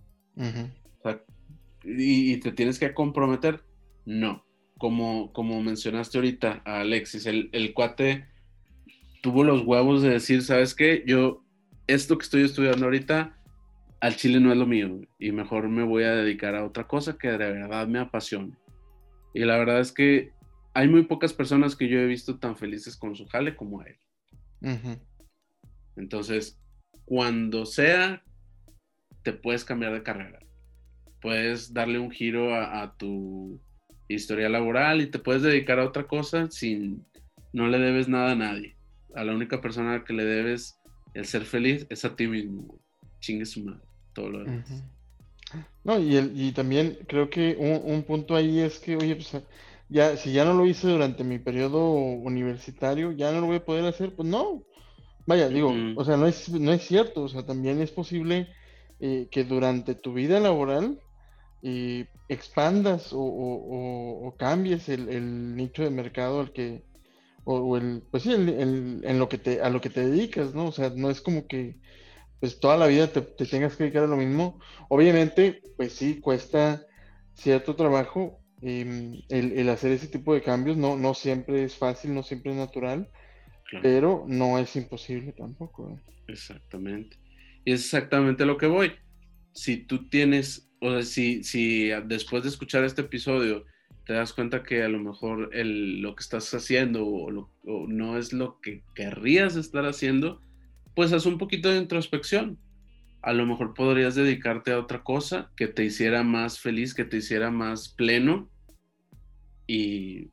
y, 1.83 2.37
te 2.37 2.51
tienes 2.51 2.79
que 2.79 2.93
comprometer. 2.93 3.63
No. 4.05 4.45
Como, 4.77 5.31
como 5.31 5.61
mencionaste 5.61 6.17
ahorita 6.17 6.61
a 6.65 6.81
Alexis, 6.81 7.25
el, 7.25 7.49
el 7.53 7.73
cuate 7.73 8.25
tuvo 9.21 9.43
los 9.43 9.65
huevos 9.65 10.01
de 10.01 10.09
decir, 10.09 10.43
¿sabes 10.43 10.75
qué? 10.75 11.03
Yo 11.07 11.43
esto 11.87 12.17
que 12.17 12.23
estoy 12.23 12.43
estudiando 12.43 12.85
ahorita 12.85 13.34
al 14.05 14.15
chile 14.15 14.39
no 14.39 14.51
es 14.51 14.57
lo 14.57 14.67
mío 14.67 15.01
y 15.17 15.31
mejor 15.31 15.67
me 15.67 15.83
voy 15.83 16.03
a 16.03 16.13
dedicar 16.13 16.55
a 16.55 16.63
otra 16.63 16.85
cosa 16.85 17.17
que 17.17 17.29
de 17.29 17.37
verdad 17.37 17.87
me 17.87 17.97
apasiona. 17.97 18.55
Y 19.33 19.39
la 19.39 19.57
verdad 19.57 19.79
es 19.79 19.91
que 19.91 20.31
hay 20.75 20.87
muy 20.87 21.05
pocas 21.05 21.33
personas 21.33 21.75
que 21.75 21.87
yo 21.87 21.99
he 21.99 22.05
visto 22.05 22.37
tan 22.37 22.55
felices 22.55 22.95
con 22.95 23.15
su 23.15 23.25
jale 23.25 23.55
como 23.55 23.81
a 23.81 23.85
él. 23.87 23.97
Entonces, 25.95 26.59
cuando 27.05 27.65
sea, 27.65 28.23
te 29.23 29.33
puedes 29.33 29.65
cambiar 29.65 29.93
de 29.93 30.03
carrera. 30.03 30.39
Puedes 31.19 31.73
darle 31.73 31.97
un 31.97 32.11
giro 32.11 32.53
a, 32.53 32.83
a 32.83 32.95
tu 32.97 33.59
historia 34.07 34.49
laboral 34.49 35.01
y 35.01 35.07
te 35.07 35.17
puedes 35.17 35.41
dedicar 35.41 35.79
a 35.79 35.85
otra 35.85 36.05
cosa 36.05 36.49
sin, 36.51 37.03
no 37.53 37.67
le 37.67 37.79
debes 37.79 38.07
nada 38.07 38.33
a 38.33 38.35
nadie. 38.35 38.77
A 39.15 39.23
la 39.23 39.33
única 39.33 39.61
persona 39.61 40.03
que 40.03 40.13
le 40.13 40.25
debes 40.25 40.79
el 41.15 41.25
ser 41.25 41.43
feliz 41.43 41.87
es 41.89 42.05
a 42.05 42.15
ti 42.15 42.27
mismo, 42.27 42.79
chingue 43.19 43.45
su 43.45 43.63
madre, 43.63 43.84
todo 44.15 44.29
lo 44.29 44.39
demás. 44.43 44.83
No, 45.83 45.99
y, 45.99 46.15
el, 46.15 46.31
y 46.35 46.51
también 46.51 46.97
creo 47.07 47.29
que 47.29 47.55
un, 47.59 48.01
punto 48.03 48.35
ahí 48.35 48.59
es 48.59 48.79
que, 48.79 48.95
oye, 48.95 49.15
pues 49.15 49.31
ya, 49.89 50.17
si 50.17 50.33
ya 50.33 50.43
no 50.43 50.55
lo 50.55 50.65
hice 50.65 50.87
durante 50.87 51.23
mi 51.23 51.37
periodo 51.37 51.91
universitario, 51.91 53.11
ya 53.11 53.31
no 53.31 53.41
lo 53.41 53.47
voy 53.47 53.57
a 53.57 53.65
poder 53.65 53.85
hacer, 53.85 54.15
pues 54.15 54.27
no. 54.27 54.63
Vaya, 55.27 55.47
digo, 55.49 55.73
o 55.95 56.05
sea, 56.05 56.17
no 56.17 56.25
es, 56.27 56.49
no 56.49 56.71
es 56.71 56.83
cierto, 56.83 57.23
o 57.23 57.29
sea, 57.29 57.45
también 57.45 57.81
es 57.81 57.91
posible 57.91 58.47
eh, 58.99 59.27
que 59.31 59.43
durante 59.43 59.95
tu 59.95 60.13
vida 60.13 60.39
laboral 60.39 60.99
eh, 61.61 62.07
expandas 62.29 63.09
o, 63.11 64.35
cambies 64.37 64.89
el, 64.89 65.55
nicho 65.55 65.83
de 65.83 65.89
mercado 65.89 66.39
al 66.39 66.51
que, 66.51 66.83
o, 67.43 67.77
el, 67.77 68.03
pues 68.11 68.23
sí, 68.23 68.33
en 68.33 69.19
lo 69.19 69.29
que 69.29 69.37
te, 69.37 69.61
a 69.61 69.69
lo 69.69 69.81
que 69.81 69.89
te 69.89 70.07
dedicas, 70.07 70.53
¿no? 70.53 70.65
O 70.65 70.71
sea, 70.71 70.91
no 70.95 71.09
es 71.09 71.21
como 71.21 71.47
que 71.47 71.77
pues 72.45 72.59
toda 72.59 72.77
la 72.77 72.85
vida 72.85 73.07
te, 73.07 73.21
tengas 73.21 73.75
que 73.75 73.85
dedicar 73.85 74.03
a 74.03 74.07
lo 74.07 74.17
mismo. 74.17 74.59
Obviamente, 74.87 75.63
pues 75.77 75.93
sí, 75.93 76.19
cuesta 76.19 76.85
cierto 77.33 77.75
trabajo 77.75 78.39
em, 78.61 79.19
el, 79.29 79.67
hacer 79.69 79.91
ese 79.93 80.05
tipo 80.05 80.31
de 80.35 80.43
cambios. 80.43 80.77
No, 80.77 80.95
no 80.95 81.15
siempre 81.15 81.63
es 81.63 81.75
fácil, 81.75 82.13
no 82.13 82.21
siempre 82.21 82.51
es 82.51 82.57
natural, 82.59 83.09
pero 83.81 84.25
no 84.27 84.59
es 84.59 84.75
imposible 84.75 85.31
tampoco. 85.31 85.89
¿eh? 85.89 85.99
Exactamente. 86.27 87.17
Y 87.65 87.71
es 87.71 87.81
exactamente 87.81 88.45
lo 88.45 88.57
que 88.57 88.67
voy. 88.67 88.91
Si 89.51 89.77
tú 89.77 90.07
tienes, 90.07 90.71
o 90.81 90.91
sea, 90.91 91.01
si, 91.01 91.43
si 91.43 91.87
después 92.05 92.43
de 92.43 92.49
escuchar 92.49 92.83
este 92.83 93.01
episodio 93.01 93.65
te 94.05 94.13
das 94.13 94.33
cuenta 94.33 94.61
que 94.61 94.83
a 94.83 94.87
lo 94.87 94.99
mejor 94.99 95.49
el, 95.51 95.99
lo 95.99 96.15
que 96.15 96.21
estás 96.21 96.53
haciendo 96.53 97.07
o, 97.07 97.49
o 97.63 97.87
no 97.87 98.19
es 98.19 98.33
lo 98.33 98.61
que 98.61 98.83
querrías 98.93 99.55
estar 99.55 99.87
haciendo, 99.87 100.43
pues 100.95 101.13
haz 101.13 101.25
un 101.25 101.37
poquito 101.37 101.69
de 101.69 101.79
introspección. 101.79 102.57
A 103.21 103.33
lo 103.33 103.45
mejor 103.45 103.73
podrías 103.73 104.15
dedicarte 104.15 104.71
a 104.71 104.79
otra 104.79 105.03
cosa 105.03 105.51
que 105.55 105.67
te 105.67 105.83
hiciera 105.83 106.23
más 106.23 106.59
feliz, 106.59 106.93
que 106.93 107.05
te 107.05 107.17
hiciera 107.17 107.51
más 107.51 107.89
pleno 107.89 108.49
y 109.67 110.29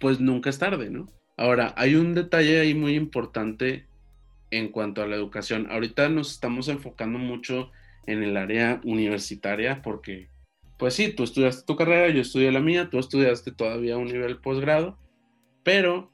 pues 0.00 0.20
nunca 0.20 0.50
es 0.50 0.58
tarde, 0.58 0.90
¿no? 0.90 1.06
Ahora, 1.36 1.74
hay 1.76 1.94
un 1.94 2.14
detalle 2.14 2.60
ahí 2.60 2.74
muy 2.74 2.94
importante 2.94 3.86
en 4.50 4.68
cuanto 4.68 5.02
a 5.02 5.06
la 5.06 5.16
educación. 5.16 5.68
Ahorita 5.70 6.08
nos 6.08 6.32
estamos 6.32 6.68
enfocando 6.68 7.18
mucho 7.18 7.70
en 8.06 8.22
el 8.22 8.36
área 8.36 8.80
universitaria 8.84 9.82
porque, 9.82 10.30
pues 10.78 10.94
sí, 10.94 11.12
tú 11.12 11.24
estudiaste 11.24 11.66
tu 11.66 11.76
carrera, 11.76 12.08
yo 12.08 12.22
estudié 12.22 12.50
la 12.52 12.60
mía, 12.60 12.88
tú 12.90 12.98
estudiaste 12.98 13.52
todavía 13.52 13.98
un 13.98 14.06
nivel 14.06 14.38
posgrado, 14.38 14.98
pero 15.62 16.12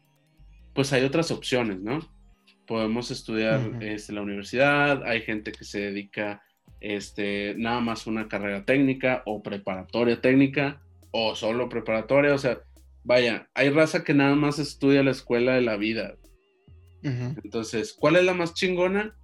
pues 0.75 0.93
hay 0.93 1.05
otras 1.05 1.31
opciones, 1.31 1.81
¿no? 1.81 2.01
Podemos 2.73 3.11
estudiar 3.11 3.61
este, 3.83 4.15
la 4.15 4.23
universidad, 4.23 5.05
hay 5.05 5.21
gente 5.21 5.53
que 5.53 5.63
se 5.63 5.79
dedica 5.79 6.43
este, 6.81 7.55
nada 7.59 7.81
más 7.81 8.07
una 8.07 8.29
carrera 8.29 8.65
técnica 8.65 9.23
o 9.27 9.43
preparatoria 9.43 10.23
técnica 10.23 10.81
o 11.11 11.37
solo 11.37 11.69
preparatoria, 11.69 12.35
o 12.35 12.39
sea, 12.39 12.61
vaya, 13.05 13.47
hay 13.53 13.69
raza 13.69 14.05
que 14.05 14.15
nada 14.15 14.35
más 14.37 14.59
estudia 14.59 15.03
la 15.03 15.11
escuela 15.11 15.55
de 15.55 15.61
la 15.61 15.77
vida. 15.77 16.15
Entonces, 17.03 17.93
¿cuál 17.93 18.17
es 18.17 18.25
la 18.25 18.33
más 18.33 18.55
chingona? 18.55 19.15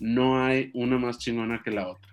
No 0.00 0.44
hay 0.44 0.72
una 0.74 0.98
más 0.98 1.18
chingona 1.18 1.62
que 1.62 1.70
la 1.70 1.88
otra. 1.88 2.12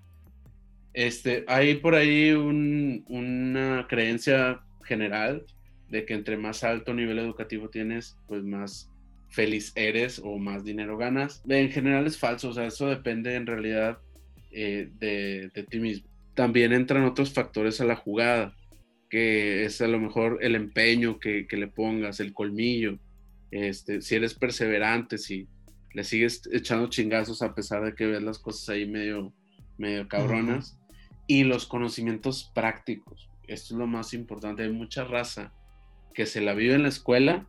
Este, 0.94 1.46
hay 1.48 1.78
por 1.78 1.96
ahí 1.96 2.30
una 2.30 3.88
creencia 3.90 4.62
general 4.84 5.48
de 5.90 6.06
que 6.06 6.14
entre 6.14 6.38
más 6.38 6.64
alto 6.64 6.94
nivel 6.94 7.18
educativo 7.18 7.70
tienes, 7.70 8.20
pues 8.28 8.44
más 8.44 8.92
feliz 9.30 9.74
eres 9.76 10.20
o 10.24 10.38
más 10.38 10.64
dinero 10.64 10.98
ganas. 10.98 11.44
En 11.48 11.70
general 11.72 12.08
es 12.08 12.18
falso, 12.18 12.50
o 12.50 12.54
sea, 12.54 12.66
eso 12.66 12.88
depende 12.88 13.36
en 13.36 13.46
realidad 13.46 14.00
eh, 14.52 14.90
de, 15.00 15.64
ti 15.70 15.80
mismo. 15.80 16.08
También 16.34 16.74
entran 16.74 17.04
otros 17.04 17.34
factores 17.34 17.82
a 17.82 17.86
la 17.86 17.96
jugada, 17.96 18.56
que 19.10 19.66
es 19.66 19.82
a 19.82 19.88
lo 19.88 20.00
mejor 20.00 20.40
el 20.42 20.56
empeño 20.56 21.20
que, 21.20 21.48
le 21.50 21.68
pongas, 21.68 22.20
el 22.20 22.34
colmillo, 22.34 23.00
este, 23.52 24.02
si 24.02 24.16
eres 24.16 24.34
perseverante, 24.34 25.18
si 25.18 25.48
le 25.94 26.04
sigues 26.04 26.42
echando 26.52 26.90
chingazos 26.90 27.42
a 27.42 27.56
pesar 27.56 27.84
de 27.86 27.96
que 27.96 28.06
ves 28.06 28.22
las 28.22 28.40
cosas 28.40 28.70
ahí 28.70 28.86
medio, 28.86 29.34
medio 29.78 30.08
cabronas, 30.08 30.78
y 31.28 31.44
los 31.44 31.66
conocimientos 31.66 32.52
prácticos. 32.54 33.30
Esto 33.48 33.74
es 33.74 33.80
lo 33.80 33.88
más 33.88 34.14
importante. 34.14 34.64
Hay 34.64 34.72
mucha 34.72 35.04
raza 35.04 35.54
que 36.14 36.26
se 36.26 36.42
la 36.42 36.54
vive 36.54 36.76
en 36.76 36.84
la 36.84 36.90
escuela, 36.90 37.48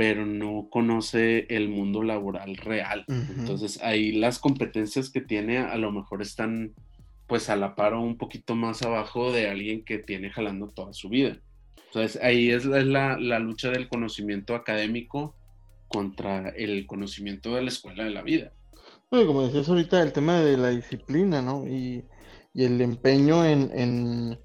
pero 0.00 0.24
no 0.24 0.68
conoce 0.70 1.44
el 1.50 1.68
mundo 1.68 2.02
laboral 2.02 2.56
real. 2.56 3.04
Entonces 3.06 3.78
ahí 3.82 4.12
las 4.12 4.38
competencias 4.38 5.10
que 5.10 5.20
tiene 5.20 5.58
a 5.58 5.76
lo 5.76 5.92
mejor 5.92 6.22
están 6.22 6.72
pues 7.26 7.50
a 7.50 7.56
la 7.56 7.74
par 7.74 7.92
o 7.92 8.00
un 8.00 8.16
poquito 8.16 8.54
más 8.54 8.80
abajo 8.80 9.30
de 9.30 9.50
alguien 9.50 9.84
que 9.84 9.98
tiene 9.98 10.30
jalando 10.30 10.68
toda 10.68 10.94
su 10.94 11.10
vida. 11.10 11.36
Entonces 11.88 12.18
ahí 12.22 12.50
es, 12.50 12.64
la, 12.64 13.18
lucha 13.40 13.68
del 13.68 13.88
conocimiento 13.90 14.54
académico 14.54 15.36
contra 15.86 16.48
el 16.48 16.86
conocimiento 16.86 17.54
de 17.54 17.60
la 17.60 17.68
escuela 17.68 18.04
de 18.04 18.10
la 18.10 18.22
vida. 18.22 18.54
Bueno, 19.10 19.26
como 19.26 19.42
decías 19.42 19.68
ahorita, 19.68 20.02
el 20.02 20.14
tema 20.14 20.40
de 20.40 20.56
la 20.56 20.70
disciplina, 20.70 21.42
¿no? 21.42 21.68
Y, 21.68 22.06
el 22.54 22.80
empeño 22.80 23.44
en, 23.44 23.70
en, 23.74 24.40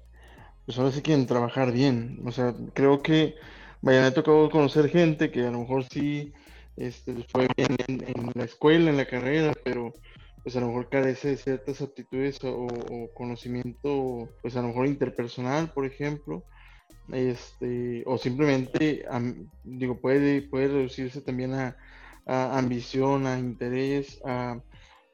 pues 0.66 0.78
ahora 0.78 0.92
sí 0.92 1.00
que 1.00 1.14
en 1.14 1.26
trabajar 1.26 1.72
bien. 1.72 2.20
O 2.26 2.30
sea, 2.30 2.54
creo 2.74 3.02
que 3.02 3.36
Vaya, 3.86 4.00
me 4.00 4.06
ha 4.08 4.14
tocado 4.14 4.50
conocer 4.50 4.88
gente 4.88 5.30
que 5.30 5.46
a 5.46 5.50
lo 5.52 5.60
mejor 5.60 5.84
sí 5.84 6.32
este, 6.76 7.14
fue 7.28 7.46
bien 7.56 7.76
en, 7.86 8.32
la 8.34 8.42
escuela, 8.42 8.90
en 8.90 8.96
la 8.96 9.06
carrera, 9.06 9.52
pero 9.62 9.94
pues 10.42 10.56
a 10.56 10.60
lo 10.60 10.66
mejor 10.66 10.88
carece 10.88 11.28
de 11.28 11.36
ciertas 11.36 11.80
aptitudes 11.80 12.40
o, 12.42 12.66
conocimiento, 13.14 14.28
pues 14.42 14.56
a 14.56 14.62
lo 14.62 14.68
mejor 14.68 14.88
interpersonal, 14.88 15.70
por 15.70 15.86
ejemplo, 15.86 16.42
este, 17.12 18.02
o 18.06 18.18
simplemente, 18.18 19.04
digo, 19.62 20.00
puede, 20.00 20.42
puede 20.42 20.66
reducirse 20.66 21.20
también 21.20 21.54
a, 21.54 21.76
ambición, 22.26 23.28
a 23.28 23.38
interés, 23.38 24.20
a 24.24 24.60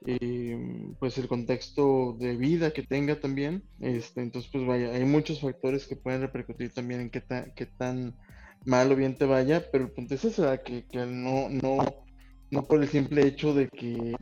em, 0.07 0.95
pues 0.95 1.19
el 1.19 1.29
contexto 1.29 2.17
de 2.19 2.39
vida 2.39 2.71
que 2.71 2.85
tenga 2.85 3.21
también. 3.21 3.65
Este, 3.81 4.23
entonces, 4.23 4.51
pues 4.51 4.67
vaya, 4.67 4.95
hay 4.95 5.05
muchos 5.05 5.43
factores 5.43 5.87
que 5.87 5.97
pueden 5.97 6.23
repercutir 6.23 6.73
también 6.73 7.03
en 7.03 7.11
qué, 7.11 7.23
qué 7.55 7.67
tan 7.67 8.17
mal 8.65 8.93
o 8.93 8.97
bien 8.97 9.17
te 9.17 9.25
vaya, 9.25 9.65
pero 9.71 9.85
el 9.85 9.91
punto 9.91 10.15
es 10.15 10.25
ese, 10.25 10.43
que, 10.65 10.85
que 10.87 10.99
no, 11.07 11.49
no, 11.49 11.79
no 12.51 12.65
por 12.65 12.83
el 12.83 12.89
simple 12.89 13.27
hecho 13.27 13.55
de 13.55 13.69
que 13.69 14.15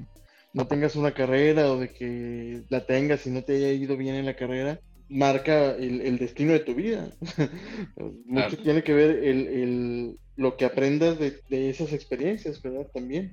no 0.53 0.67
tengas 0.67 0.97
una 0.97 1.13
carrera 1.13 1.71
o 1.73 1.79
de 1.79 1.93
que 1.93 2.63
la 2.69 2.85
tengas 2.87 3.27
y 3.27 3.31
no 3.31 3.43
te 3.43 3.57
haya 3.57 3.73
ido 3.73 3.97
bien 3.97 4.15
en 4.15 4.27
la 4.27 4.37
carrera, 4.37 4.81
marca 5.09 5.73
el, 5.73 6.19
destino 6.19 6.53
de 6.53 6.61
tu 6.61 6.75
vida. 6.75 7.11
Mucho 8.27 8.57
tiene 8.59 8.83
que 8.83 8.95
ver 8.95 9.25
el, 9.25 9.47
el, 9.49 10.19
lo 10.37 10.57
que 10.57 10.65
aprendas 10.65 11.19
de, 11.19 11.71
esas 11.71 11.93
experiencias, 11.93 12.63
¿verdad? 12.63 12.87
También. 12.93 13.33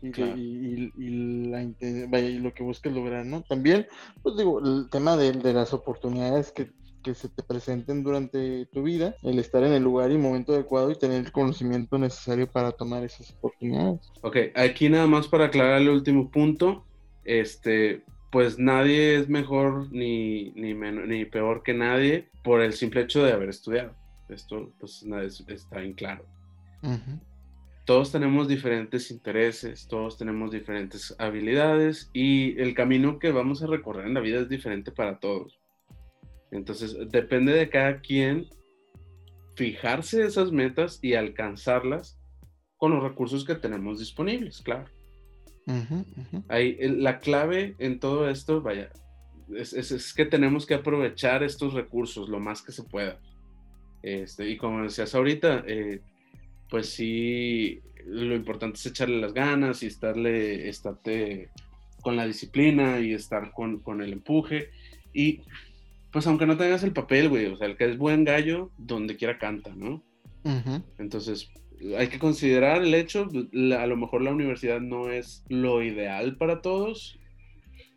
Y, 0.00 0.08
y, 0.08 0.92
y, 0.96 1.08
la, 1.48 1.62
y, 1.62 2.38
lo 2.38 2.54
que 2.54 2.62
busques 2.62 2.92
lograr, 2.92 3.26
¿no? 3.26 3.42
También, 3.42 3.86
pues 4.22 4.36
digo, 4.36 4.60
el 4.60 4.88
tema 4.90 5.16
de, 5.16 5.32
de 5.32 5.52
las 5.52 5.72
oportunidades 5.74 6.52
que 6.52 6.70
que 7.02 7.14
se 7.14 7.28
te 7.28 7.42
presenten 7.42 8.02
durante 8.02 8.66
tu 8.66 8.82
vida, 8.82 9.16
el 9.22 9.38
estar 9.38 9.62
en 9.64 9.72
el 9.72 9.82
lugar 9.82 10.10
y 10.10 10.18
momento 10.18 10.52
adecuado 10.52 10.90
y 10.90 10.98
tener 10.98 11.24
el 11.24 11.32
conocimiento 11.32 11.98
necesario 11.98 12.50
para 12.50 12.72
tomar 12.72 13.04
esas 13.04 13.32
oportunidades. 13.32 14.00
Ok, 14.22 14.36
aquí 14.54 14.88
nada 14.88 15.06
más 15.06 15.28
para 15.28 15.46
aclarar 15.46 15.80
el 15.80 15.88
último 15.88 16.30
punto, 16.30 16.84
este, 17.24 18.02
pues 18.30 18.58
nadie 18.58 19.16
es 19.16 19.28
mejor 19.28 19.90
ni, 19.92 20.50
ni, 20.52 20.74
ni 20.74 21.24
peor 21.24 21.62
que 21.62 21.74
nadie 21.74 22.28
por 22.42 22.60
el 22.60 22.72
simple 22.72 23.02
hecho 23.02 23.22
de 23.22 23.32
haber 23.32 23.48
estudiado. 23.48 23.94
Esto 24.28 24.70
pues 24.78 25.04
está 25.48 25.82
en 25.82 25.94
claro. 25.94 26.24
Todos 27.84 28.12
tenemos 28.12 28.48
diferentes 28.48 29.10
intereses, 29.10 29.88
todos 29.88 30.18
tenemos 30.18 30.50
diferentes 30.50 31.14
habilidades 31.18 32.10
y 32.12 32.60
el 32.60 32.74
camino 32.74 33.18
que 33.18 33.32
vamos 33.32 33.62
a 33.62 33.66
recorrer 33.66 34.06
en 34.06 34.14
la 34.14 34.20
vida 34.20 34.40
es 34.40 34.48
diferente 34.48 34.92
para 34.92 35.18
todos. 35.18 35.57
Entonces, 36.50 36.96
depende 37.10 37.52
de 37.52 37.68
cada 37.68 38.00
quien 38.00 38.46
fijarse 39.54 40.24
esas 40.24 40.52
metas 40.52 40.98
y 41.02 41.14
alcanzarlas 41.14 42.18
con 42.76 42.92
los 42.92 43.02
recursos 43.02 43.44
que 43.44 43.56
tenemos 43.56 43.98
disponibles, 43.98 44.62
claro. 44.62 44.86
la 45.66 47.18
clave 47.18 47.74
en 47.78 47.98
todo 47.98 48.30
esto, 48.30 48.62
vaya, 48.62 48.90
es, 49.54 50.14
que 50.14 50.24
tenemos 50.24 50.64
que 50.64 50.74
aprovechar 50.74 51.42
estos 51.42 51.74
recursos 51.74 52.28
lo 52.28 52.38
más 52.38 52.62
que 52.62 52.72
se 52.72 52.84
pueda. 52.84 53.18
Este, 54.02 54.48
y 54.48 54.56
como 54.56 54.82
decías 54.82 55.14
ahorita, 55.14 55.64
eh, 55.66 56.00
pues 56.70 56.90
sí, 56.90 57.80
lo 58.06 58.34
importante 58.34 58.76
es 58.76 58.86
echarle 58.86 59.20
las 59.20 59.34
ganas 59.34 59.82
y 59.82 59.86
estarle, 59.86 60.68
estarte 60.68 61.50
con 62.00 62.16
la 62.16 62.26
disciplina 62.26 63.00
y 63.00 63.12
estar 63.12 63.52
con, 63.52 63.80
con 63.80 64.00
el 64.02 64.12
empuje. 64.12 64.70
Y 65.12 65.42
pues 66.12 66.26
aunque 66.26 66.46
no 66.46 66.56
tengas 66.56 66.82
el 66.82 66.92
papel, 66.92 67.28
güey, 67.28 67.46
o 67.46 67.56
sea, 67.56 67.66
el 67.66 67.76
que 67.76 67.84
es 67.84 67.98
buen 67.98 68.24
gallo, 68.24 68.70
donde 68.78 69.16
quiera 69.16 69.38
canta, 69.38 69.74
¿no? 69.74 70.02
Entonces, 70.98 71.50
hay 71.98 72.08
que 72.08 72.18
considerar 72.18 72.82
el 72.82 72.94
hecho, 72.94 73.28
a 73.78 73.86
lo 73.86 73.96
mejor 73.96 74.22
la 74.22 74.32
universidad 74.32 74.80
no 74.80 75.10
es 75.10 75.44
lo 75.48 75.82
ideal 75.82 76.36
para 76.36 76.62
todos, 76.62 77.18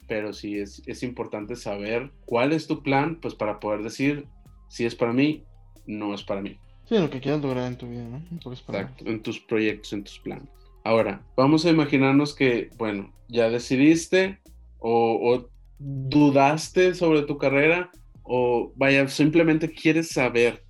pero 0.07 0.33
sí 0.33 0.59
es, 0.59 0.83
es 0.85 1.03
importante 1.03 1.55
saber 1.55 2.11
cuál 2.25 2.51
es 2.51 2.67
tu 2.67 2.83
plan, 2.83 3.19
pues 3.21 3.35
para 3.35 3.59
poder 3.59 3.83
decir 3.83 4.27
si 4.67 4.85
es 4.85 4.95
para 4.95 5.13
mí, 5.13 5.45
no 5.85 6.13
es 6.13 6.23
para 6.23 6.41
mí. 6.41 6.57
Sí, 6.85 6.97
lo 6.97 7.09
que 7.09 7.21
quieras 7.21 7.41
lograr 7.41 7.67
en 7.67 7.77
tu 7.77 7.87
vida, 7.87 8.03
¿no? 8.03 8.21
Exacto, 8.51 9.05
en 9.05 9.21
tus 9.21 9.39
proyectos, 9.39 9.93
en 9.93 10.03
tus 10.03 10.19
planes. 10.19 10.49
Ahora, 10.83 11.21
vamos 11.37 11.65
a 11.65 11.69
imaginarnos 11.69 12.35
que, 12.35 12.69
bueno, 12.77 13.13
ya 13.29 13.49
decidiste 13.49 14.39
o, 14.79 15.17
o 15.21 15.49
dudaste 15.79 16.93
sobre 16.95 17.21
tu 17.21 17.37
carrera 17.37 17.91
o 18.33 18.71
vaya, 18.77 19.09
simplemente 19.09 19.69
quieres 19.69 20.07
saber 20.07 20.63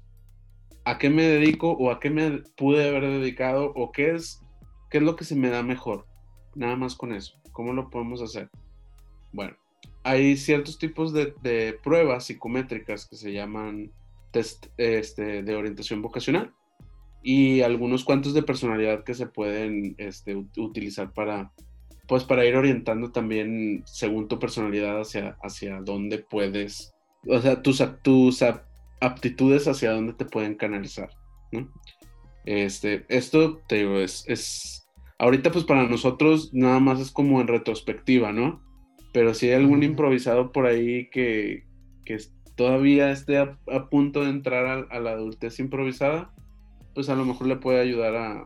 a 0.83 0.97
qué 0.97 1.11
me 1.11 1.21
dedico 1.21 1.73
o 1.73 1.91
a 1.91 1.99
qué 1.99 2.09
me 2.09 2.39
pude 2.57 2.89
haber 2.89 3.03
dedicado 3.03 3.71
o 3.75 3.91
qué 3.91 4.15
es, 4.15 4.41
qué 4.89 4.97
es 4.97 5.03
lo 5.03 5.15
que 5.15 5.25
se 5.25 5.35
me 5.35 5.51
da 5.51 5.61
mejor. 5.61 6.07
Nada 6.55 6.75
más 6.75 6.95
con 6.95 7.13
eso. 7.13 7.39
¿Cómo 7.51 7.71
lo 7.73 7.91
podemos 7.91 8.19
hacer? 8.23 8.49
Bueno, 9.31 9.55
hay 10.03 10.37
ciertos 10.37 10.79
tipos 10.79 11.13
de, 11.13 11.77
pruebas 11.83 12.25
psicométricas 12.25 13.05
que 13.05 13.15
se 13.15 13.31
llaman 13.31 13.91
test 14.31 14.65
este, 14.77 15.43
de 15.43 15.55
orientación 15.55 16.01
vocacional 16.01 16.51
y 17.21 17.61
algunos 17.61 18.03
cuantos 18.03 18.33
de 18.33 18.41
personalidad 18.41 19.03
que 19.03 19.13
se 19.13 19.27
pueden 19.27 19.93
este, 19.99 20.35
utilizar 20.35 21.13
para, 21.13 21.53
pues 22.07 22.23
para 22.23 22.43
ir 22.43 22.55
orientando 22.55 23.11
también 23.11 23.83
según 23.85 24.27
tu 24.27 24.39
personalidad 24.39 24.99
hacia, 24.99 25.37
hacia 25.43 25.79
dónde 25.81 26.17
puedes, 26.17 26.91
o 27.27 27.39
sea, 27.39 27.61
tus, 27.61 27.83
tus 28.01 28.43
aptitudes 28.99 29.67
hacia 29.67 29.91
dónde 29.91 30.13
te 30.13 30.25
pueden 30.25 30.55
canalizar, 30.55 31.09
Este, 32.45 33.05
esto, 33.09 33.59
te 33.67 33.77
digo, 33.77 33.99
es, 33.99 34.25
es, 34.27 34.87
ahorita 35.19 35.51
pues 35.51 35.65
para 35.65 35.87
nosotros 35.87 36.51
nada 36.53 36.79
más 36.79 36.99
es 36.99 37.11
como 37.11 37.39
en 37.41 37.47
retrospectiva, 37.47 38.31
¿no? 38.31 38.61
Pero 39.13 39.33
si 39.33 39.47
hay 39.47 39.53
algún 39.53 39.83
improvisado 39.83 40.51
por 40.51 40.65
ahí 40.65 41.09
que, 41.09 41.65
que 42.05 42.17
todavía 42.55 43.11
esté 43.11 43.37
a, 43.37 43.57
punto 43.89 44.23
de 44.23 44.29
entrar 44.29 44.87
a, 44.89 44.99
la 44.99 45.11
adultez 45.11 45.59
improvisada, 45.59 46.33
pues 46.95 47.09
a 47.09 47.15
lo 47.15 47.25
mejor 47.25 47.47
le 47.47 47.57
puede 47.57 47.81
ayudar 47.81 48.15
a, 48.15 48.45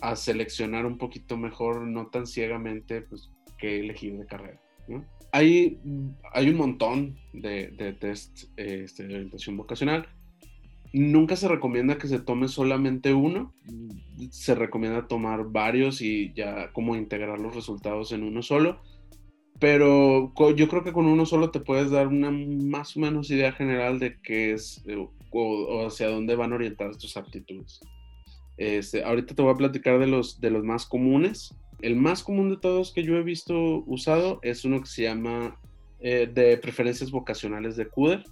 a 0.00 0.16
seleccionar 0.16 0.86
un 0.86 0.98
poquito 0.98 1.36
mejor, 1.36 1.82
no 1.82 2.06
tan 2.06 2.26
ciegamente, 2.26 3.02
pues 3.02 3.30
qué 3.58 3.80
elegir 3.80 4.16
de 4.18 4.26
carrera. 4.26 4.60
¿no? 4.88 5.04
Hay, 5.32 5.78
hay 6.32 6.48
un 6.48 6.56
montón 6.56 7.18
de, 7.32 7.68
de 7.68 7.92
test 7.92 8.44
este, 8.56 9.06
de 9.06 9.14
orientación 9.14 9.56
vocacional. 9.56 10.06
Nunca 10.92 11.36
se 11.36 11.48
recomienda 11.48 11.98
que 11.98 12.08
se 12.08 12.18
tome 12.18 12.48
solamente 12.48 13.12
uno, 13.12 13.52
se 14.30 14.54
recomienda 14.54 15.06
tomar 15.06 15.44
varios 15.44 16.00
y 16.00 16.32
ya 16.34 16.72
como 16.72 16.96
integrar 16.96 17.38
los 17.38 17.54
resultados 17.54 18.12
en 18.12 18.22
uno 18.22 18.42
solo 18.42 18.80
pero 19.58 20.32
yo 20.54 20.68
creo 20.68 20.84
que 20.84 20.92
con 20.92 21.06
uno 21.06 21.26
solo 21.26 21.50
te 21.50 21.60
puedes 21.60 21.90
dar 21.90 22.06
una 22.06 22.30
más 22.30 22.96
o 22.96 23.00
menos 23.00 23.30
idea 23.30 23.52
general 23.52 23.98
de 23.98 24.20
qué 24.22 24.52
es 24.52 24.84
eh, 24.86 25.08
o, 25.30 25.86
hacia 25.86 26.08
dónde 26.08 26.36
van 26.36 26.52
orientadas 26.52 26.98
tus 26.98 27.16
aptitudes. 27.16 27.80
Este, 28.56 29.04
ahorita 29.04 29.34
te 29.34 29.42
voy 29.42 29.52
a 29.52 29.56
platicar 29.56 29.98
de 29.98 30.06
los, 30.06 30.40
de 30.40 30.50
los 30.50 30.64
más 30.64 30.86
comunes. 30.86 31.54
El 31.80 31.96
más 31.96 32.22
común 32.22 32.50
de 32.50 32.56
todos 32.56 32.92
que 32.92 33.04
yo 33.04 33.16
he 33.16 33.22
visto 33.22 33.84
usado 33.86 34.40
es 34.42 34.64
uno 34.64 34.80
que 34.80 34.88
se 34.88 35.02
llama 35.02 35.60
eh, 36.00 36.30
de 36.32 36.56
preferencias 36.58 37.10
vocacionales 37.10 37.76
de 37.76 37.88
CUDER. 37.88 38.24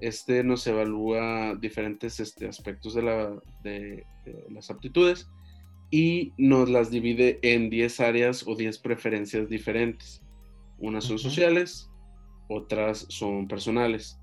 Este 0.00 0.42
nos 0.42 0.66
evalúa 0.66 1.54
diferentes 1.54 2.20
este, 2.20 2.48
aspectos 2.48 2.94
de, 2.94 3.02
la, 3.02 3.30
de, 3.62 4.04
de 4.24 4.46
las 4.50 4.70
aptitudes 4.70 5.28
y 5.90 6.32
nos 6.36 6.68
las 6.68 6.90
divide 6.90 7.38
en 7.42 7.70
10 7.70 8.00
áreas 8.00 8.46
o 8.46 8.56
10 8.56 8.78
preferencias 8.78 9.48
diferentes. 9.48 10.22
Unas 10.78 11.04
son 11.04 11.18
sociales, 11.18 11.90
otras 12.48 13.06
son 13.08 13.46
personales. 13.46 14.18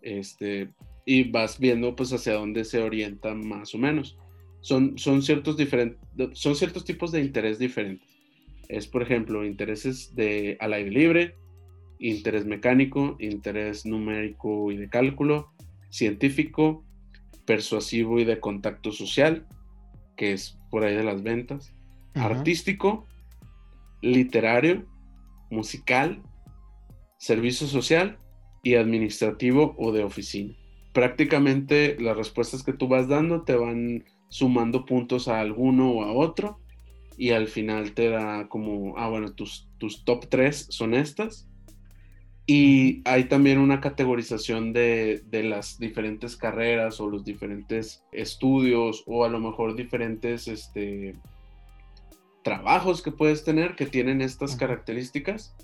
Este, 0.00 0.70
y 1.04 1.24
vas 1.24 1.58
viendo 1.58 1.94
pues 1.94 2.12
hacia 2.12 2.34
dónde 2.34 2.64
se 2.64 2.80
orienta 2.82 3.34
más 3.34 3.74
o 3.74 3.78
menos. 3.78 4.16
Son, 4.62 4.96
son, 4.96 5.22
ciertos 5.22 5.56
son 6.32 6.56
ciertos 6.56 6.84
tipos 6.84 7.12
de 7.12 7.20
interés 7.20 7.58
diferentes. 7.58 8.08
Es, 8.68 8.86
por 8.86 9.02
ejemplo, 9.02 9.44
intereses 9.44 10.14
de, 10.14 10.56
al 10.60 10.72
aire 10.72 10.90
libre, 10.90 11.34
interés 11.98 12.46
mecánico, 12.46 13.16
interés 13.20 13.84
numérico 13.84 14.72
y 14.72 14.76
de 14.76 14.88
cálculo, 14.88 15.52
científico, 15.90 16.84
persuasivo 17.44 18.18
y 18.18 18.24
de 18.24 18.40
contacto 18.40 18.92
social, 18.92 19.46
que 20.16 20.32
es 20.32 20.58
por 20.70 20.84
ahí 20.84 20.94
de 20.94 21.04
las 21.04 21.22
ventas, 21.22 21.74
artístico, 22.14 23.06
literario, 24.00 24.86
musical, 25.50 26.22
servicio 27.18 27.66
social 27.66 28.18
y 28.62 28.74
administrativo 28.74 29.74
o 29.78 29.92
de 29.92 30.04
oficina. 30.04 30.54
Prácticamente 30.92 31.96
las 32.00 32.16
respuestas 32.16 32.62
que 32.62 32.72
tú 32.72 32.88
vas 32.88 33.08
dando 33.08 33.42
te 33.42 33.56
van 33.56 34.04
sumando 34.28 34.84
puntos 34.84 35.28
a 35.28 35.40
alguno 35.40 35.90
o 35.90 36.02
a 36.04 36.12
otro 36.12 36.60
y 37.16 37.30
al 37.30 37.48
final 37.48 37.92
te 37.92 38.08
da 38.08 38.48
como, 38.48 38.96
ah, 38.98 39.08
bueno, 39.08 39.32
tus, 39.34 39.68
tus 39.78 40.04
top 40.04 40.26
3 40.28 40.66
son 40.70 40.94
estas. 40.94 41.48
Y 42.46 43.02
hay 43.04 43.24
también 43.24 43.58
una 43.58 43.80
categorización 43.80 44.72
de, 44.72 45.22
de, 45.26 45.44
las 45.44 45.78
diferentes 45.78 46.36
carreras 46.36 47.00
o 47.00 47.08
los 47.08 47.24
diferentes 47.24 48.04
estudios 48.10 49.04
o 49.06 49.24
a 49.24 49.28
lo 49.28 49.38
mejor 49.38 49.76
diferentes 49.76 50.48
este, 50.48 51.14
trabajos 52.42 53.00
que 53.00 53.12
puedes 53.12 53.44
tener 53.44 53.76
que 53.76 53.86
tienen 53.86 54.20
estas 54.20 54.56
características 54.56 55.54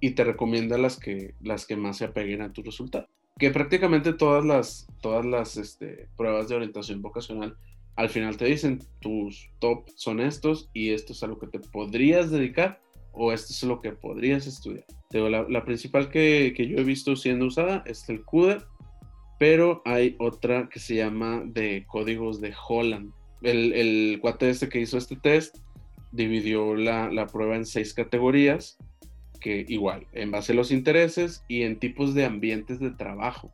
y 0.00 0.10
te 0.10 0.24
recomienda 0.24 0.78
las 0.78 0.98
que, 0.98 1.34
las 1.40 1.66
que 1.66 1.76
más 1.76 1.96
se 1.96 2.04
apeguen 2.04 2.42
a 2.42 2.52
tu 2.52 2.62
resultado. 2.62 3.08
Que 3.38 3.50
prácticamente 3.50 4.12
todas 4.12 4.44
las, 4.44 4.86
todas 5.00 5.24
las 5.24 5.56
este, 5.56 6.08
pruebas 6.16 6.48
de 6.48 6.56
orientación 6.56 7.02
vocacional 7.02 7.56
al 7.98 8.08
final 8.08 8.36
te 8.36 8.44
dicen 8.44 8.78
tus 9.00 9.50
top 9.58 9.88
son 9.96 10.20
estos 10.20 10.70
y 10.72 10.90
esto 10.90 11.12
es 11.12 11.22
a 11.24 11.26
lo 11.26 11.36
que 11.40 11.48
te 11.48 11.58
podrías 11.58 12.30
dedicar 12.30 12.80
o 13.12 13.32
esto 13.32 13.52
es 13.52 13.60
lo 13.64 13.80
que 13.80 13.90
podrías 13.90 14.46
estudiar. 14.46 14.84
La, 15.10 15.64
principal 15.64 16.08
que, 16.08 16.54
que, 16.56 16.68
yo 16.68 16.78
he 16.78 16.84
visto 16.84 17.16
siendo 17.16 17.46
usada 17.46 17.82
es 17.86 18.08
el 18.08 18.24
CUDA, 18.24 18.68
pero 19.40 19.82
hay 19.84 20.14
otra 20.20 20.68
que 20.68 20.78
se 20.78 20.94
llama 20.94 21.42
de 21.44 21.84
códigos 21.88 22.40
de 22.40 22.54
Holland. 22.68 23.12
El, 23.42 23.72
el 23.72 24.20
cuate 24.20 24.52
que 24.70 24.80
hizo 24.80 24.96
este 24.96 25.16
test 25.16 25.56
dividió 26.12 26.76
la, 26.76 27.10
la, 27.10 27.26
prueba 27.26 27.56
en 27.56 27.66
seis 27.66 27.94
categorías, 27.94 28.78
que 29.40 29.64
igual, 29.68 30.06
en 30.12 30.30
base 30.30 30.52
a 30.52 30.56
los 30.56 30.70
intereses 30.70 31.44
y 31.48 31.62
en 31.62 31.78
tipos 31.78 32.14
de 32.14 32.24
ambientes 32.24 32.80
de 32.80 32.90
trabajo. 32.90 33.52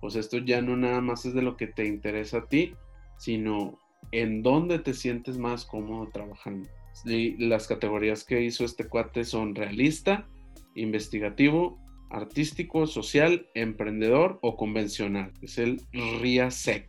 Pues 0.00 0.14
esto 0.16 0.38
ya 0.38 0.60
no 0.62 0.76
nada 0.76 1.00
más 1.00 1.24
es 1.24 1.34
de 1.34 1.42
lo 1.42 1.56
que 1.56 1.66
te 1.66 1.86
interesa 1.86 2.38
a 2.38 2.48
ti, 2.48 2.74
sino 3.18 3.78
en 4.12 4.42
dónde 4.42 4.78
te 4.78 4.94
sientes 4.94 5.38
más 5.38 5.64
cómodo 5.64 6.08
trabajando. 6.12 6.68
Y 7.04 7.36
las 7.46 7.66
categorías 7.66 8.24
que 8.24 8.42
hizo 8.42 8.64
este 8.64 8.88
cuate 8.88 9.24
son 9.24 9.54
realista, 9.54 10.26
investigativo, 10.74 11.78
artístico, 12.10 12.86
social, 12.86 13.48
emprendedor 13.54 14.38
o 14.42 14.56
convencional. 14.56 15.32
Es 15.42 15.58
el 15.58 15.82
RIASEC. 16.20 16.88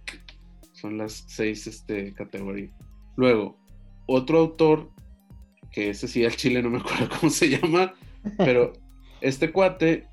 Son 0.74 0.98
las 0.98 1.26
seis 1.28 1.68
este, 1.68 2.14
categorías. 2.14 2.72
Luego, 3.16 3.58
otro 4.06 4.40
autor 4.40 4.92
que 5.72 5.90
ese 5.90 6.08
sí 6.08 6.24
al 6.24 6.36
chile 6.36 6.62
no 6.62 6.70
me 6.70 6.80
acuerdo 6.80 7.10
cómo 7.20 7.30
se 7.30 7.50
llama, 7.50 7.94
pero 8.38 8.74
este 9.22 9.52
cuate 9.52 10.08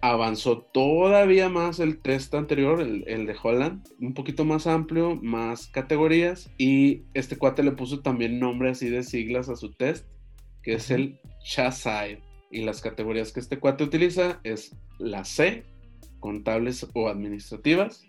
avanzó 0.00 0.58
todavía 0.72 1.48
más 1.48 1.80
el 1.80 2.00
test 2.00 2.34
anterior, 2.34 2.80
el, 2.80 3.26
de 3.26 3.36
Holland, 3.42 3.86
un 4.00 4.14
poquito 4.14 4.44
más 4.44 4.66
amplio, 4.66 5.16
más 5.16 5.66
categorías, 5.68 6.50
y 6.56 7.02
este 7.14 7.36
cuate 7.36 7.62
le 7.62 7.72
puso 7.72 8.00
también 8.00 8.38
nombre 8.38 8.70
así 8.70 8.88
de 8.88 9.02
siglas 9.02 9.48
a 9.48 9.56
su 9.56 9.72
test, 9.72 10.06
que 10.62 10.74
es 10.74 10.90
el 10.90 11.20
CHASIDE. 11.44 12.22
Y 12.50 12.62
las 12.62 12.80
categorías 12.80 13.32
que 13.32 13.40
este 13.40 13.58
cuate 13.58 13.84
utiliza 13.84 14.40
es 14.44 14.74
la 14.98 15.24
C, 15.24 15.64
contables 16.20 16.86
o 16.94 17.08
administrativas, 17.08 18.04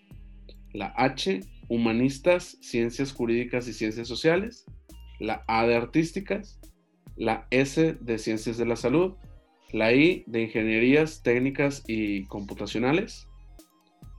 la 0.73 0.93
H, 0.95 1.41
humanistas, 1.67 2.57
ciencias 2.61 3.11
jurídicas 3.11 3.67
y 3.67 3.73
ciencias 3.73 4.07
sociales, 4.07 4.65
la 5.19 5.43
A 5.47 5.65
de 5.65 5.75
artísticas, 5.75 6.59
la 7.17 7.47
S 7.51 7.97
de 7.99 8.17
Ciencias 8.17 8.57
de 8.57 8.65
la 8.65 8.77
Salud, 8.77 9.15
la 9.71 9.93
I 9.93 10.23
de 10.27 10.43
Ingenierías 10.43 11.21
Técnicas 11.21 11.83
y 11.87 12.25
Computacionales, 12.25 13.27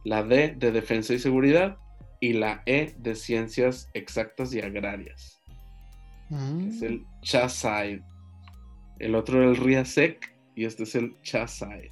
la 0.04 0.22
D 0.22 0.54
de 0.56 0.72
Defensa 0.72 1.14
y 1.14 1.18
Seguridad 1.18 1.78
y 2.20 2.34
la 2.34 2.62
E 2.66 2.94
de 2.98 3.14
Ciencias 3.14 3.88
Exactas 3.94 4.54
y 4.54 4.60
Agrarias. 4.60 5.40
Es 6.30 6.82
el 6.82 7.00
mm. 7.00 7.06
CHASAID. 7.22 8.00
El 9.00 9.14
otro 9.14 9.42
era 9.42 9.50
el 9.50 9.56
RIASEC 9.56 10.36
y 10.54 10.64
este 10.64 10.84
es 10.84 10.94
el 10.94 11.16
CHASAID. 11.22 11.90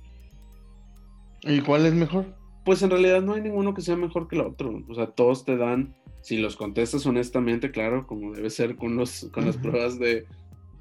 ¿Y 1.42 1.60
cuál 1.60 1.86
es 1.86 1.94
mejor? 1.94 2.36
Pues 2.64 2.82
en 2.82 2.90
realidad 2.90 3.22
no 3.22 3.34
hay 3.34 3.40
ninguno 3.40 3.74
que 3.74 3.80
sea 3.80 3.96
mejor 3.96 4.28
que 4.28 4.36
el 4.36 4.42
otro. 4.42 4.84
O 4.88 4.94
sea, 4.94 5.06
todos 5.06 5.44
te 5.44 5.56
dan, 5.56 5.96
si 6.20 6.36
los 6.36 6.56
contestas 6.56 7.06
honestamente, 7.06 7.70
claro, 7.70 8.06
como 8.06 8.32
debe 8.32 8.50
ser 8.50 8.76
con, 8.76 8.96
los, 8.96 9.28
con 9.32 9.46
las 9.46 9.56
pruebas 9.56 9.98
de, 9.98 10.26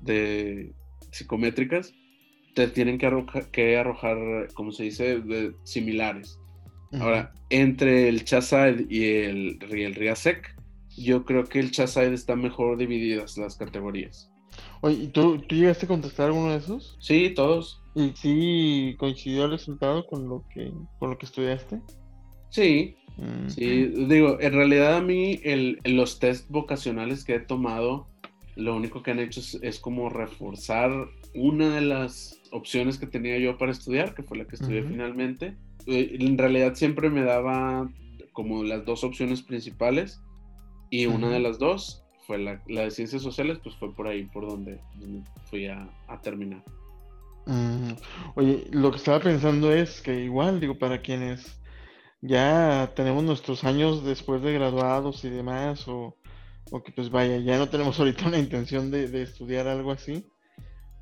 de 0.02 0.74
psicométricas, 1.12 1.94
te 2.58 2.68
tienen 2.68 2.98
que 2.98 3.06
arrojar, 3.06 3.52
que 3.52 3.78
arrojar 3.78 4.18
como 4.56 4.72
se 4.72 4.86
dice, 4.86 5.22
similares. 5.64 6.40
Ahora, 6.94 7.32
entre 7.52 8.10
el 8.10 8.24
Chaside 8.26 8.88
y 8.90 9.04
el, 9.06 9.60
el 9.70 9.94
Riasec, 9.94 10.56
yo 10.98 11.24
creo 11.24 11.44
que 11.44 11.60
el 11.60 11.70
Chaside 11.70 12.16
está 12.16 12.36
mejor 12.36 12.78
divididas 12.78 13.38
las 13.38 13.58
categorías. 13.58 14.32
Oye, 14.82 15.04
¿y 15.04 15.08
tú, 15.10 15.38
tú 15.38 15.54
llegaste 15.54 15.86
a 15.86 15.90
contestar 15.90 16.28
alguno 16.28 16.50
de 16.50 16.58
esos? 16.58 16.98
Sí, 17.00 17.32
todos. 17.36 17.84
¿Y 17.94 18.14
sí 18.16 18.96
coincidió 18.98 19.46
el 19.46 19.52
resultado 19.52 20.08
con 20.08 20.28
lo 20.28 20.44
que, 20.52 20.72
con 20.98 21.12
lo 21.12 21.18
que 21.20 21.28
estudiaste? 21.28 21.80
Sí, 22.50 22.96
mm. 23.18 23.50
sí, 23.50 23.86
digo, 24.08 24.40
en 24.40 24.54
realidad 24.54 24.96
a 24.96 25.02
mí 25.02 25.40
el, 25.44 25.80
los 25.84 26.18
test 26.18 26.50
vocacionales 26.50 27.24
que 27.24 27.36
he 27.36 27.40
tomado, 27.40 28.08
lo 28.58 28.76
único 28.76 29.04
que 29.04 29.12
han 29.12 29.20
hecho 29.20 29.42
es, 29.62 29.80
como 29.80 30.10
reforzar 30.10 30.92
una 31.36 31.76
de 31.76 31.82
las 31.82 32.42
opciones 32.52 32.98
que 32.98 33.06
tenía 33.06 33.38
yo 33.38 33.58
para 33.58 33.72
estudiar, 33.72 34.16
que 34.16 34.24
fue 34.24 34.38
la 34.38 34.46
que 34.46 34.56
estudié 34.56 34.84
finalmente. 34.84 35.56
Eh, 35.86 36.18
en 36.20 36.38
realidad 36.38 36.74
siempre 36.74 37.10
me 37.10 37.22
daba 37.22 37.90
como 38.34 38.64
las 38.64 38.84
dos 38.84 39.04
opciones 39.04 39.44
principales 39.44 40.22
y 40.90 41.06
una 41.06 41.30
de 41.30 41.40
las 41.40 41.60
dos 41.60 42.04
fue 42.26 42.40
la, 42.40 42.62
de 42.66 42.92
ciencias 42.92 43.22
sociales, 43.22 43.60
pues 43.64 43.76
fue 43.76 43.94
por 43.94 44.08
ahí 44.08 44.26
por 44.26 44.50
donde, 44.50 44.82
fui 45.50 45.68
a, 45.68 45.88
terminar. 46.24 46.64
Mm, 47.46 47.92
oye, 48.36 48.68
lo 48.72 48.92
que 48.92 48.98
estaba 48.98 49.20
pensando 49.20 49.72
es 49.72 50.02
que 50.02 50.24
igual, 50.24 50.60
digo, 50.60 50.78
para 50.78 51.02
quienes 51.02 51.60
ya 52.22 52.92
tenemos 52.96 53.24
nuestros 53.24 53.64
años 53.64 54.04
después 54.04 54.42
de 54.42 54.54
graduados 54.54 55.24
y 55.24 55.30
demás, 55.30 55.88
o, 55.88 56.18
que 56.84 56.92
pues 56.92 57.10
vaya, 57.10 57.38
ya 57.38 57.58
no 57.58 57.70
tenemos 57.70 58.00
ahorita 58.00 58.28
una 58.28 58.40
intención 58.40 58.92
de, 58.92 59.22
estudiar 59.22 59.68
algo 59.68 59.92
así, 59.92 60.26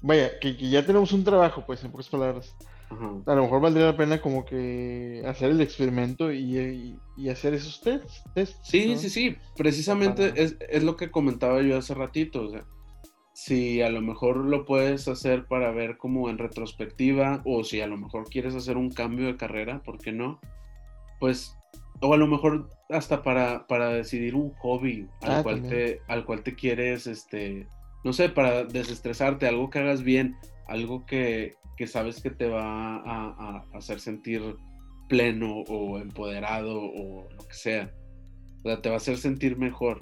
vaya, 0.01 0.39
que, 0.39 0.55
ya 0.55 0.85
tenemos 0.85 1.11
un 1.11 1.23
trabajo, 1.23 1.63
pues 1.65 1.83
en 1.83 1.91
pocas 1.91 2.09
palabras. 2.09 2.55
A 3.25 3.33
lo 3.33 3.43
mejor 3.43 3.61
valdría 3.61 3.87
la 3.87 3.97
pena 3.97 4.21
como 4.21 4.45
que 4.45 5.23
hacer 5.25 5.49
el 5.49 5.59
experimento 5.59 6.31
y, 6.31 6.97
hacer 7.29 7.53
esos 7.55 7.81
tests. 7.81 8.23
sí, 8.61 8.95
sí, 8.97 9.09
sí, 9.09 9.37
precisamente 9.57 10.33
es, 10.35 10.55
es, 10.59 10.83
lo 10.83 10.95
que 10.95 11.11
comentaba 11.11 11.61
yo 11.61 11.77
hace 11.77 11.95
ratito, 11.95 12.43
o 12.43 12.49
sea, 12.51 12.65
si 13.33 13.81
a 13.81 13.89
lo 13.89 14.01
mejor 14.01 14.37
lo 14.37 14.65
puedes 14.65 15.07
hacer 15.07 15.45
para 15.47 15.71
ver 15.71 15.97
como 15.97 16.29
en 16.29 16.37
retrospectiva 16.37 17.41
o 17.43 17.63
si 17.63 17.81
a 17.81 17.87
lo 17.87 17.97
mejor 17.97 18.29
quieres 18.29 18.55
hacer 18.55 18.77
un 18.77 18.91
cambio 18.91 19.25
de 19.25 19.35
carrera, 19.35 19.81
¿por 19.83 19.97
qué 19.97 20.11
no? 20.13 20.39
pues, 21.19 21.57
o 22.01 22.13
a 22.13 22.17
lo 22.17 22.27
mejor 22.27 22.69
hasta 22.89 23.23
para, 23.23 23.65
para 23.67 23.89
decidir 23.89 24.35
un 24.35 24.51
hobby 24.55 25.07
al, 25.21 25.31
ah, 25.31 25.43
cual 25.43 25.61
te, 25.67 26.01
al 26.07 26.25
cual 26.25 26.43
te 26.43 26.55
quieres, 26.55 27.07
este, 27.07 27.67
no 28.03 28.13
sé, 28.13 28.29
para 28.29 28.63
desestresarte, 28.65 29.47
algo 29.47 29.69
que 29.69 29.79
hagas 29.79 30.03
bien, 30.03 30.35
algo 30.67 31.05
que, 31.05 31.55
sabes 31.87 32.21
que 32.21 32.29
te 32.29 32.47
va 32.47 32.97
a, 32.97 33.65
hacer 33.73 33.99
sentir 33.99 34.41
pleno 35.07 35.61
o 35.67 35.99
empoderado 35.99 36.81
o 36.81 37.27
lo 37.31 37.47
que 37.47 37.53
sea. 37.53 37.91
O 38.63 38.67
sea, 38.67 38.81
te 38.81 38.89
va 38.89 38.95
a 38.95 38.97
hacer 38.97 39.17
sentir 39.17 39.57
mejor. 39.57 40.01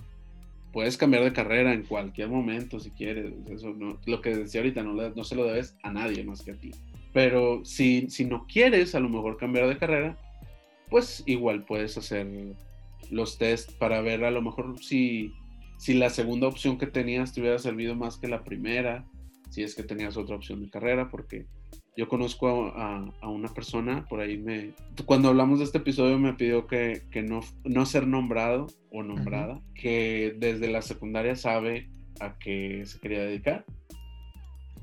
Puedes 0.71 0.97
cambiar 0.97 1.23
de 1.23 1.33
carrera 1.33 1.73
en 1.73 1.83
cualquier 1.83 2.29
momento 2.29 2.79
si 2.79 2.91
quieres. 2.91 3.33
Eso 3.49 3.73
no, 3.73 3.99
lo 4.05 4.21
que 4.21 4.35
decía 4.35 4.61
ahorita 4.61 4.81
no, 4.83 4.93
no 4.93 5.23
se 5.23 5.35
lo 5.35 5.45
debes 5.45 5.77
a 5.83 5.91
nadie 5.91 6.23
más 6.23 6.41
que 6.41 6.51
a 6.51 6.55
ti. 6.55 6.71
Pero 7.13 7.63
si, 7.63 8.09
si 8.09 8.25
no 8.25 8.47
quieres 8.47 8.95
a 8.95 8.99
lo 8.99 9.09
mejor 9.09 9.37
cambiar 9.37 9.67
de 9.67 9.77
carrera, 9.77 10.17
pues 10.93 11.23
igual 11.25 11.65
puedes 11.65 11.97
hacer 11.97 12.27
los 13.09 13.39
test 13.39 13.71
para 13.79 13.99
ver 14.01 14.23
a 14.25 14.29
lo 14.29 14.43
mejor 14.43 14.77
si, 14.79 15.33
si 15.79 15.95
la 15.95 16.11
segunda 16.11 16.47
opción 16.47 16.77
que 16.77 16.85
tenías 16.85 17.33
te 17.33 17.41
hubiera 17.41 17.57
servido 17.57 17.95
más 17.95 18.17
que 18.17 18.27
la 18.27 18.43
primera, 18.43 19.03
si 19.49 19.63
es 19.63 19.73
que 19.73 19.81
tenías 19.81 20.17
otra 20.17 20.35
opción 20.35 20.61
de 20.61 20.69
carrera, 20.69 21.09
porque 21.09 21.47
yo 21.97 22.07
conozco 22.07 22.67
a, 22.75 23.11
una 23.27 23.51
persona, 23.51 24.05
por 24.07 24.19
ahí 24.19 24.37
me... 24.37 24.73
Cuando 25.07 25.29
hablamos 25.29 25.57
de 25.57 25.65
este 25.65 25.79
episodio 25.79 26.19
me 26.19 26.35
pidió 26.35 26.67
que, 26.67 27.01
no, 27.27 27.39
no 27.63 27.87
ser 27.87 28.05
nombrado 28.05 28.67
o 28.91 29.01
nombrada, 29.01 29.63
que 29.73 30.35
desde 30.37 30.69
la 30.69 30.83
secundaria 30.83 31.35
sabe 31.35 31.89
a 32.19 32.37
qué 32.37 32.83
se 32.85 32.99
quería 32.99 33.21
dedicar. 33.21 33.65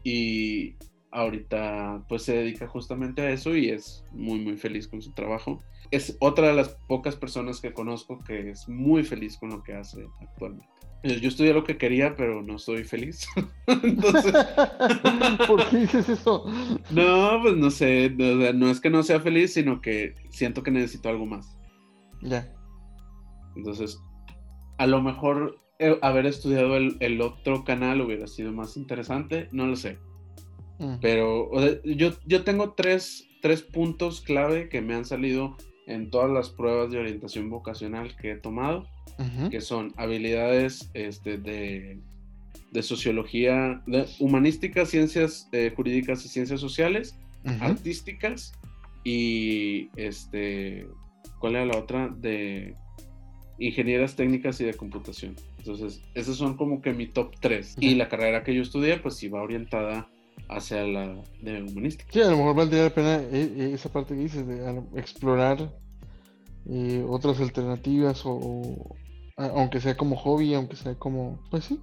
Y 0.03 0.75
ahorita 1.13 2.05
pues 2.09 2.23
se 2.23 2.37
dedica 2.37 2.67
justamente 2.67 3.23
a 3.23 3.31
eso 3.31 3.57
y 3.57 3.71
es 3.71 4.05
muy 4.13 4.39
muy 4.39 4.57
feliz 4.57 4.87
con 4.89 5.03
su 5.03 5.13
trabajo 5.13 5.63
es 5.91 6.17
otra 6.21 6.49
de 6.49 6.55
las 6.55 6.69
pocas 6.87 7.17
personas 7.17 7.61
que 7.61 7.73
conozco 7.73 8.19
que 8.21 8.51
es 8.51 8.69
muy 8.69 9.03
feliz 9.03 9.37
con 9.37 9.51
lo 9.51 9.63
que 9.63 9.75
hace 9.75 10.07
actualmente. 10.21 10.69
Eh, 11.03 11.19
yo 11.21 11.29
estudié 11.29 11.55
lo 11.55 11.65
que 11.65 11.79
quería, 11.79 12.15
pero 12.15 12.43
no 12.43 12.59
soy 12.59 12.85
feliz. 12.85 13.27
Entonces... 13.67 14.33
¿Por 15.47 15.69
qué 15.69 15.79
dices 15.79 16.09
eso? 16.09 16.45
No, 16.91 17.41
pues 17.43 17.57
no 17.57 17.71
sé. 17.71 18.11
No, 18.11 18.71
es 18.71 18.81
que 18.81 18.91
no 18.91 19.03
sea 19.03 19.21
feliz, 19.21 19.55
sino 19.55 19.81
que 19.81 20.15
siento 20.29 20.63
que 20.63 20.71
necesito 20.71 21.09
algo 21.09 21.27
más. 21.27 21.59
Ya. 22.23 22.53
Entonces, 23.57 23.99
a 24.79 24.87
lo 24.87 25.01
mejor 25.01 25.59
eh, 25.79 25.99
haber 26.03 26.27
estudiado 26.27 26.77
el, 26.77 27.21
otro 27.23 27.65
canal 27.65 28.03
hubiera 28.03 28.27
sido 28.27 28.53
más 28.53 28.77
interesante. 28.77 29.49
No 29.53 29.67
lo 29.67 29.77
sé. 29.77 29.99
Mm. 30.81 30.95
Pero 31.01 31.51
yo, 31.85 32.13
yo 32.27 32.43
tengo 32.43 32.73
tres, 32.73 33.29
tres 33.43 33.63
puntos 33.63 34.21
clave 34.23 34.69
que 34.69 34.81
me 34.81 34.95
han 34.95 35.05
salido 35.05 35.57
en 35.87 36.11
todas 36.11 36.31
las 36.31 36.49
pruebas 36.49 36.91
de 36.91 36.99
orientación 36.99 37.51
vocacional 37.51 38.17
que 38.17 38.33
he 38.33 38.37
tomado, 38.37 38.87
que 39.51 39.61
son 39.61 39.93
habilidades 39.99 40.91
este, 40.95 41.37
de, 41.37 41.99
de, 42.73 42.83
sociología, 42.83 43.83
de 43.87 44.07
humanística, 44.19 44.87
ciencias 44.87 45.47
eh, 45.53 45.71
jurídicas 45.77 46.25
y 46.25 46.29
ciencias 46.29 46.61
sociales, 46.61 47.19
artísticas 47.61 48.55
y 49.05 49.91
este, 49.97 50.87
¿cuál 51.39 51.57
era 51.57 51.67
la 51.67 51.77
otra? 51.77 52.09
De 52.09 52.77
ingenieras 53.59 54.17
técnicas 54.17 54.59
y 54.63 54.65
de 54.65 54.75
computación. 54.75 55.37
Entonces, 55.59 56.03
esos 56.15 56.39
son 56.39 56.57
como 56.57 56.81
que 56.81 56.95
mi 56.95 57.07
top 57.07 57.35
3. 57.41 57.77
Y 57.81 57.95
la 57.95 58.09
carrera 58.09 58.43
que 58.43 58.55
yo 58.55 58.63
estudié, 58.63 58.97
pues 58.99 59.23
iba 59.23 59.43
orientada 59.43 60.09
hacia 60.49 60.85
la 60.85 61.15
de 61.41 61.63
humanística. 61.63 62.11
Sí, 62.13 62.21
a 62.21 62.31
lo 62.31 62.37
mejor 62.37 62.57
valdría 62.57 62.85
la 62.85 62.91
pena 62.91 63.17
eh, 63.17 63.53
eh, 63.57 63.71
esa 63.75 63.91
parte 63.91 64.15
que 64.15 64.21
dices 64.21 64.47
de 64.47 64.83
explorar 64.97 65.71
eh, 66.69 67.05
otras 67.09 67.41
alternativas 67.41 68.23
o, 68.25 68.97
aunque 69.37 69.81
sea 69.81 69.97
como 69.97 70.17
hobby, 70.17 70.55
aunque 70.55 70.77
sea 70.77 70.95
como, 70.95 71.41
pues 71.51 71.65
sí. 71.65 71.81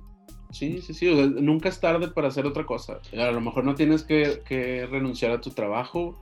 Sí, 0.51 0.82
sí, 0.82 0.93
sí, 0.93 1.12
nunca 1.41 1.70
es 1.70 1.80
tarde 1.80 2.08
para 2.08 2.30
hacer 2.30 2.45
otra 2.45 2.66
cosa. 2.66 2.99
A 3.14 3.32
lo 3.32 3.41
mejor 3.41 3.66
no 3.66 3.76
tienes 3.76 4.03
que, 4.03 4.41
que 4.47 4.86
renunciar 4.86 5.32
a 5.32 5.41
tu 5.41 5.49
trabajo, 5.49 6.16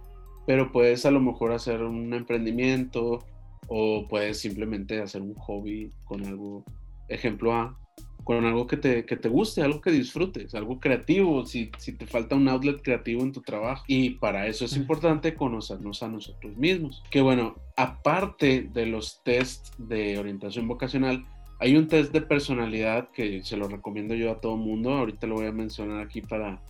pero 0.47 0.71
puedes 0.71 1.05
a 1.05 1.11
lo 1.11 1.19
mejor 1.19 1.51
hacer 1.51 1.83
un 1.83 2.13
emprendimiento 2.13 3.23
o 3.67 4.07
puedes 4.07 4.39
simplemente 4.39 5.01
hacer 5.01 5.21
un 5.21 5.35
hobby 5.35 5.91
con 6.05 6.25
algo, 6.25 6.63
ejemplo 7.07 7.53
A, 7.53 7.77
con 8.25 8.43
algo 8.43 8.65
que 8.65 8.75
te, 8.75 9.05
que 9.05 9.17
te 9.17 9.29
guste, 9.29 9.61
algo 9.61 9.79
que 9.79 9.91
disfrutes, 9.91 10.55
algo 10.55 10.79
creativo, 10.79 11.45
si, 11.45 11.69
si 11.77 11.93
te 11.93 12.07
falta 12.07 12.35
un 12.35 12.49
outlet 12.49 12.81
creativo 12.81 13.21
en 13.21 13.31
tu 13.31 13.41
trabajo. 13.41 13.83
Y 13.87 14.15
para 14.15 14.47
eso 14.47 14.65
es 14.65 14.75
importante 14.75 15.35
conocernos 15.35 16.01
a 16.01 16.07
nosotros 16.07 16.57
mismos. 16.57 17.03
Que 17.11 17.21
bueno, 17.21 17.55
aparte 17.77 18.67
de 18.73 18.87
los 18.87 19.21
tests 19.23 19.71
de 19.77 20.17
orientación 20.17 20.67
vocacional, 20.67 21.23
hay 21.59 21.77
un 21.77 21.87
test 21.87 22.11
de 22.11 22.21
personalidad 22.21 23.11
que 23.11 23.43
se 23.43 23.57
lo 23.57 23.67
recomiendo 23.67 24.15
yo 24.15 24.31
a 24.31 24.41
todo 24.41 24.57
mundo. 24.57 24.95
Ahorita 24.95 25.27
lo 25.27 25.35
voy 25.35 25.45
a 25.45 25.51
mencionar 25.51 26.01
aquí 26.01 26.21
para, 26.21 26.63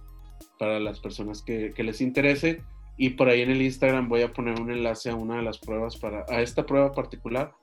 para 0.60 0.82
las 0.82 1.00
personas 1.00 1.42
que, 1.42 1.72
que 1.74 1.84
les 1.86 2.02
interese. 2.02 2.64
Y 2.98 3.12
por 3.12 3.30
ahí 3.30 3.42
en 3.42 3.52
el 3.52 3.62
Instagram 3.62 4.10
voy 4.10 4.24
a 4.24 4.34
poner 4.34 4.60
un 4.60 4.72
enlace 4.72 5.10
a 5.10 5.16
una 5.16 5.38
de 5.38 5.44
las 5.44 5.58
pruebas 5.58 5.96
para, 5.96 6.26
a 6.28 6.42
esta 6.42 6.66
prueba 6.66 6.92
particular 6.92 7.54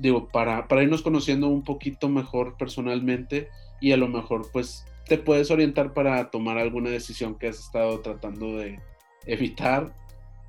digo, 0.00 0.28
para, 0.28 0.66
para 0.66 0.82
irnos 0.82 1.02
conociendo 1.02 1.48
un 1.48 1.62
poquito 1.62 2.08
mejor 2.08 2.56
personalmente 2.56 3.48
y 3.80 3.92
a 3.92 3.96
lo 3.96 4.08
mejor 4.08 4.48
pues 4.52 4.84
te 5.06 5.18
puedes 5.18 5.50
orientar 5.50 5.92
para 5.92 6.30
tomar 6.30 6.58
alguna 6.58 6.90
decisión 6.90 7.36
que 7.38 7.48
has 7.48 7.58
estado 7.58 8.00
tratando 8.00 8.56
de 8.56 8.80
evitar 9.26 9.94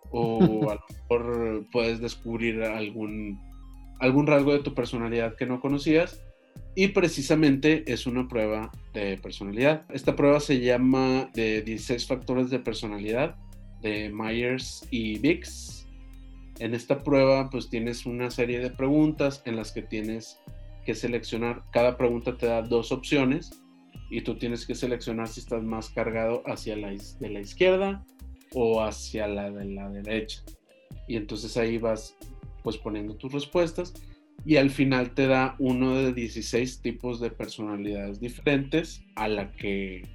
o 0.09 0.69
a 0.71 0.75
lo 0.75 0.81
mejor 0.89 1.65
puedes 1.71 1.99
descubrir 1.99 2.63
algún, 2.63 3.39
algún 3.99 4.25
rasgo 4.25 4.53
de 4.53 4.59
tu 4.59 4.73
personalidad 4.73 5.35
que 5.35 5.45
no 5.45 5.59
conocías 5.59 6.21
y 6.73 6.89
precisamente 6.89 7.83
es 7.91 8.07
una 8.07 8.29
prueba 8.29 8.71
de 8.93 9.17
personalidad. 9.17 9.85
Esta 9.89 10.15
prueba 10.15 10.39
se 10.39 10.61
llama 10.61 11.29
de 11.33 11.61
16 11.61 12.07
factores 12.07 12.49
de 12.49 12.59
personalidad 12.59 13.35
de 13.81 14.09
Myers 14.09 14.87
y 14.91 15.19
Biggs 15.19 15.80
en 16.61 16.75
esta 16.75 17.03
prueba 17.03 17.49
pues 17.49 17.69
tienes 17.69 18.05
una 18.05 18.29
serie 18.29 18.59
de 18.59 18.69
preguntas 18.69 19.41
en 19.45 19.55
las 19.55 19.71
que 19.71 19.81
tienes 19.81 20.39
que 20.85 20.95
seleccionar, 20.95 21.63
cada 21.71 21.97
pregunta 21.97 22.37
te 22.37 22.45
da 22.45 22.61
dos 22.61 22.91
opciones 22.91 23.61
y 24.09 24.21
tú 24.21 24.37
tienes 24.37 24.65
que 24.65 24.75
seleccionar 24.75 25.27
si 25.27 25.39
estás 25.39 25.63
más 25.63 25.89
cargado 25.89 26.43
hacia 26.45 26.75
la 26.75 26.93
izquierda 27.39 28.05
o 28.53 28.81
hacia 28.83 29.27
la 29.27 29.51
de 29.51 29.65
la 29.65 29.89
derecha. 29.89 30.43
Y 31.07 31.15
entonces 31.15 31.57
ahí 31.57 31.77
vas 31.77 32.15
pues 32.63 32.77
poniendo 32.77 33.15
tus 33.15 33.33
respuestas 33.33 33.93
y 34.45 34.57
al 34.57 34.69
final 34.69 35.13
te 35.13 35.27
da 35.27 35.55
uno 35.59 35.95
de 35.95 36.13
16 36.13 36.81
tipos 36.81 37.19
de 37.19 37.31
personalidades 37.31 38.19
diferentes 38.19 39.03
a 39.15 39.27
la 39.27 39.51
que 39.51 40.07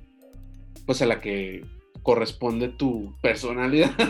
pues 0.84 1.02
a 1.02 1.06
la 1.06 1.20
que 1.20 1.64
corresponde 2.06 2.68
tu 2.68 3.12
personalidad. 3.20 3.90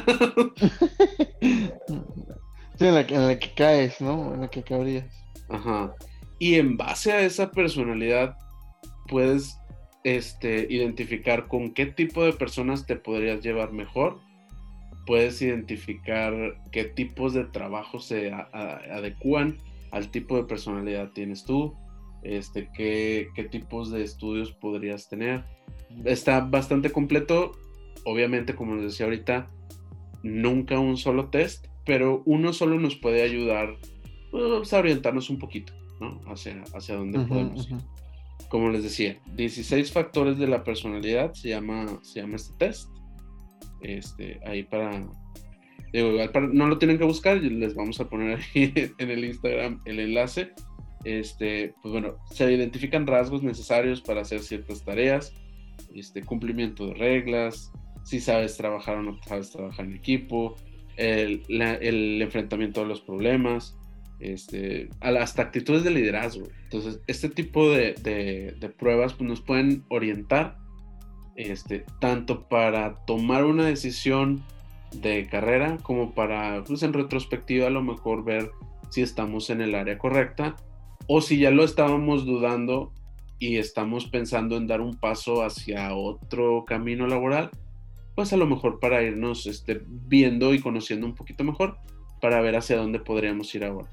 Sí, 2.78 2.84
en 2.84 2.94
la, 2.94 3.38
que 3.38 3.54
caes, 3.54 4.02
¿no? 4.02 4.34
En 4.34 4.42
la 4.42 4.48
que 4.48 4.62
cabrías. 4.62 5.24
Ajá. 5.48 5.94
Y 6.38 6.56
en 6.56 6.76
base 6.76 7.10
a 7.10 7.22
esa 7.22 7.50
personalidad, 7.50 8.36
puedes 9.08 9.58
este, 10.04 10.66
identificar 10.68 11.48
con 11.48 11.72
qué 11.72 11.86
tipo 11.86 12.22
de 12.22 12.34
personas 12.34 12.84
te 12.84 12.96
podrías 12.96 13.42
llevar 13.42 13.72
mejor. 13.72 14.20
Puedes 15.06 15.40
identificar 15.40 16.34
qué 16.70 16.84
tipos 16.84 17.32
de 17.32 17.44
trabajo 17.44 17.98
se 17.98 18.30
adecuan 18.30 19.56
al 19.90 20.10
tipo 20.10 20.36
de 20.36 20.44
personalidad 20.44 21.12
tienes 21.12 21.44
tú, 21.44 21.74
este, 22.22 22.68
qué, 22.74 23.28
qué 23.34 23.44
tipos 23.44 23.90
de 23.90 24.02
estudios 24.02 24.52
podrías 24.52 25.08
tener. 25.08 25.44
Está 26.04 26.40
bastante 26.40 26.90
completo. 26.90 27.52
Obviamente, 28.06 28.54
como 28.54 28.76
les 28.76 28.84
decía 28.84 29.06
ahorita, 29.06 29.50
nunca 30.22 30.78
un 30.78 30.96
solo 30.96 31.28
test, 31.28 31.66
pero 31.84 32.22
uno 32.24 32.52
solo 32.52 32.78
nos 32.78 32.94
puede 32.94 33.22
ayudar 33.22 33.76
pues, 34.30 34.72
a 34.72 34.78
orientarnos 34.78 35.28
un 35.28 35.38
poquito, 35.38 35.72
¿no? 36.00 36.20
Hacia, 36.26 36.62
hacia 36.72 36.94
dónde 36.94 37.18
podemos 37.20 37.68
ir. 37.68 37.78
Como 38.48 38.70
les 38.70 38.84
decía, 38.84 39.18
16 39.34 39.90
factores 39.90 40.38
de 40.38 40.46
la 40.46 40.62
personalidad 40.62 41.32
se 41.34 41.48
llama, 41.48 41.98
se 42.02 42.20
llama 42.20 42.36
este 42.36 42.54
test. 42.58 42.88
Este, 43.80 44.38
ahí 44.46 44.62
para, 44.62 45.04
digo, 45.92 46.12
no 46.52 46.68
lo 46.68 46.78
tienen 46.78 46.98
que 46.98 47.04
buscar, 47.04 47.38
les 47.38 47.74
vamos 47.74 48.00
a 48.00 48.08
poner 48.08 48.38
ahí 48.38 48.72
en 48.98 49.10
el 49.10 49.24
Instagram 49.24 49.80
el 49.84 49.98
enlace. 49.98 50.52
Este, 51.04 51.74
pues 51.82 51.92
bueno, 51.92 52.16
se 52.30 52.52
identifican 52.52 53.06
rasgos 53.06 53.42
necesarios 53.42 54.00
para 54.00 54.22
hacer 54.22 54.40
ciertas 54.40 54.84
tareas, 54.84 55.32
este, 55.94 56.22
cumplimiento 56.22 56.86
de 56.86 56.94
reglas, 56.94 57.72
si 58.06 58.20
sabes 58.20 58.56
trabajar 58.56 58.98
o 58.98 59.02
no 59.02 59.18
sabes 59.26 59.50
trabajar 59.50 59.84
en 59.84 59.96
equipo, 59.96 60.54
el, 60.96 61.42
el 61.48 62.22
enfrentamiento 62.22 62.82
de 62.82 62.86
los 62.86 63.00
problemas, 63.00 63.76
este, 64.20 64.88
hasta 65.00 65.42
actitudes 65.42 65.82
de 65.82 65.90
liderazgo. 65.90 66.46
Entonces, 66.62 67.00
este 67.08 67.28
tipo 67.28 67.68
de, 67.68 67.94
de, 68.60 68.68
pruebas 68.68 69.14
pues, 69.14 69.28
nos 69.28 69.40
pueden 69.40 69.84
orientar 69.88 70.56
este, 71.34 71.84
tanto 72.00 72.48
para 72.48 73.04
tomar 73.06 73.44
una 73.44 73.66
decisión 73.66 74.44
de 74.92 75.26
carrera 75.26 75.76
como 75.82 76.14
para, 76.14 76.62
pues 76.62 76.84
en 76.84 76.92
retrospectiva, 76.92 77.66
a 77.66 77.70
lo 77.70 77.82
mejor 77.82 78.24
ver 78.24 78.52
si 78.88 79.02
estamos 79.02 79.50
en 79.50 79.62
el 79.62 79.74
área 79.74 79.98
correcta 79.98 80.54
o 81.08 81.20
si 81.20 81.38
ya 81.38 81.50
lo 81.50 81.64
estábamos 81.64 82.24
dudando 82.24 82.92
y 83.40 83.56
estamos 83.56 84.06
pensando 84.06 84.56
en 84.56 84.68
dar 84.68 84.80
un 84.80 84.94
paso 84.94 85.42
hacia 85.42 85.92
otro 85.92 86.64
camino 86.64 87.08
laboral, 87.08 87.50
pues 88.16 88.32
a 88.32 88.36
lo 88.36 88.46
mejor 88.46 88.80
para 88.80 89.02
irnos 89.02 89.46
este, 89.46 89.82
viendo 89.86 90.54
y 90.54 90.58
conociendo 90.58 91.06
un 91.06 91.14
poquito 91.14 91.44
mejor 91.44 91.76
para 92.20 92.40
ver 92.40 92.56
hacia 92.56 92.78
dónde 92.78 92.98
podríamos 92.98 93.54
ir 93.54 93.64
ahora. 93.64 93.88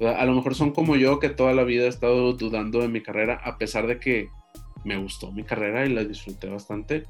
A 0.00 0.24
lo 0.24 0.34
mejor 0.34 0.54
son 0.54 0.72
como 0.72 0.96
yo 0.96 1.20
que 1.20 1.28
toda 1.28 1.52
la 1.52 1.62
vida 1.62 1.84
he 1.84 1.88
estado 1.88 2.32
dudando 2.32 2.80
de 2.80 2.88
mi 2.88 3.02
carrera, 3.02 3.40
a 3.44 3.58
pesar 3.58 3.86
de 3.86 4.00
que 4.00 4.28
me 4.82 4.96
gustó 4.96 5.30
mi 5.30 5.44
carrera 5.44 5.86
y 5.86 5.90
la 5.90 6.04
disfruté 6.04 6.48
bastante, 6.48 7.04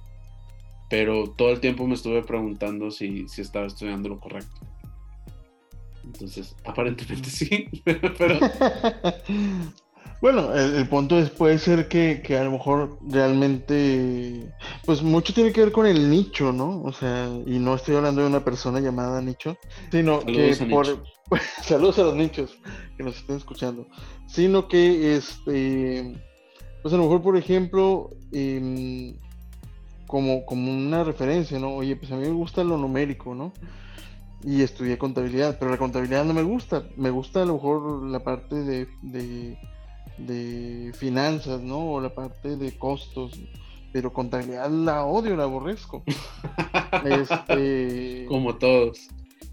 pero 0.91 1.30
todo 1.30 1.51
el 1.51 1.61
tiempo 1.61 1.87
me 1.87 1.95
estuve 1.95 2.22
preguntando 2.22 2.91
si, 2.91 3.28
si 3.28 3.41
estaba 3.41 3.66
estudiando 3.66 4.09
lo 4.09 4.20
correcto. 4.20 4.61
Entonces, 6.05 6.55
aparentemente 6.64 7.30
sí, 7.30 7.68
pero... 8.18 8.39
Bueno, 10.24 10.54
el, 10.54 10.88
punto 10.88 11.18
es, 11.18 11.28
puede 11.28 11.58
ser 11.58 11.86
que, 11.86 12.22
a 12.34 12.44
lo 12.44 12.52
mejor 12.52 12.96
realmente, 13.06 14.50
pues 14.86 15.02
mucho 15.02 15.34
tiene 15.34 15.52
que 15.52 15.60
ver 15.60 15.70
con 15.70 15.84
el 15.84 16.08
nicho, 16.08 16.50
¿no? 16.50 16.80
O 16.82 16.92
sea, 16.92 17.28
y 17.44 17.58
no 17.58 17.74
estoy 17.74 17.96
hablando 17.96 18.22
de 18.22 18.28
una 18.28 18.42
persona 18.42 18.80
llamada 18.80 19.20
nicho, 19.20 19.58
sino 19.90 20.20
que 20.20 20.56
por... 20.70 20.86
saludos 21.62 21.98
a 21.98 22.04
los 22.04 22.14
nichos 22.14 22.56
que 22.96 23.02
nos 23.02 23.16
estén 23.16 23.36
escuchando, 23.36 23.86
sino 24.26 24.66
que, 24.66 25.14
este, 25.14 26.14
pues 26.80 26.94
a 26.94 26.96
lo 26.96 27.02
mejor, 27.02 27.20
por 27.20 27.36
ejemplo, 27.36 28.08
em, 28.32 29.18
como, 30.06 30.46
como 30.46 30.72
una 30.72 31.04
referencia, 31.04 31.58
¿no? 31.58 31.74
Oye, 31.74 31.96
pues 31.96 32.10
a 32.12 32.16
mí 32.16 32.22
me 32.22 32.32
gusta 32.32 32.64
lo 32.64 32.78
numérico, 32.78 33.34
¿no? 33.34 33.52
Y 34.42 34.62
estudié 34.62 34.96
contabilidad, 34.96 35.58
pero 35.58 35.70
la 35.70 35.76
contabilidad 35.76 36.24
no 36.24 36.32
me 36.32 36.42
gusta, 36.42 36.84
me 36.96 37.10
gusta 37.10 37.42
a 37.42 37.44
lo 37.44 37.56
mejor 37.56 38.04
la 38.04 38.20
parte 38.20 38.54
de 38.54 38.88
de 39.02 39.58
finanzas, 40.94 41.60
¿no? 41.60 41.92
O 41.92 42.00
la 42.00 42.14
parte 42.14 42.56
de 42.56 42.76
costos, 42.76 43.32
pero 43.92 44.12
contabilidad 44.12 44.70
la 44.70 45.04
odio, 45.04 45.36
la 45.36 45.44
aborrezco. 45.44 46.02
este, 47.04 48.26
como 48.28 48.56
todos. 48.56 49.08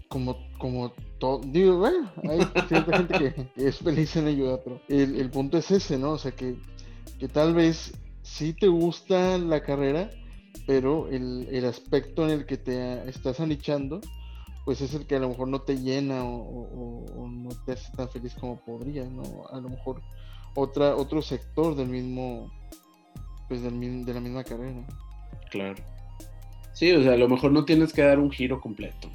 Como, 0.08 0.36
como 0.58 0.92
todo, 1.18 1.40
digo, 1.42 1.78
bueno, 1.78 2.10
hay 2.28 2.40
cierta 2.68 2.98
gente 2.98 3.18
que, 3.54 3.66
es 3.66 3.78
feliz 3.78 4.14
en 4.16 4.28
ello, 4.28 4.60
pero 4.62 4.80
el, 4.88 5.30
punto 5.30 5.56
es 5.56 5.70
ese, 5.70 5.96
¿no? 5.96 6.10
O 6.10 6.18
sea, 6.18 6.32
que, 6.32 6.56
que 7.18 7.28
tal 7.28 7.54
vez 7.54 7.94
sí 8.20 8.52
te 8.52 8.68
gusta 8.68 9.38
la 9.38 9.62
carrera, 9.62 10.10
pero 10.66 11.08
el, 11.08 11.48
el, 11.50 11.64
aspecto 11.64 12.24
en 12.24 12.30
el 12.30 12.46
que 12.46 12.58
te 12.58 13.08
estás 13.08 13.40
anichando, 13.40 14.02
pues 14.66 14.82
es 14.82 14.92
el 14.92 15.06
que 15.06 15.16
a 15.16 15.20
lo 15.20 15.30
mejor 15.30 15.48
no 15.48 15.62
te 15.62 15.78
llena 15.78 16.24
o, 16.24 17.06
o 17.16 17.28
no 17.28 17.50
te 17.64 17.72
hace 17.72 17.90
tan 17.96 18.10
feliz 18.10 18.34
como 18.34 18.56
podría, 18.56 19.04
¿no? 19.04 19.22
A 19.50 19.60
lo 19.60 19.70
mejor 19.70 20.02
otra, 20.54 20.96
otro 20.96 21.22
sector 21.22 21.74
del 21.74 21.88
mismo, 21.88 22.50
pues 23.48 23.62
del, 23.62 24.04
de 24.04 24.14
la 24.14 24.20
misma 24.20 24.44
carrera. 24.44 24.86
Claro. 25.50 25.82
Sí, 26.72 26.90
o 26.92 27.02
sea, 27.02 27.12
a 27.12 27.16
lo 27.16 27.28
mejor 27.28 27.52
no 27.52 27.64
tienes 27.64 27.92
que 27.92 28.02
dar 28.02 28.18
un 28.18 28.30
giro 28.30 28.60
completo. 28.60 29.10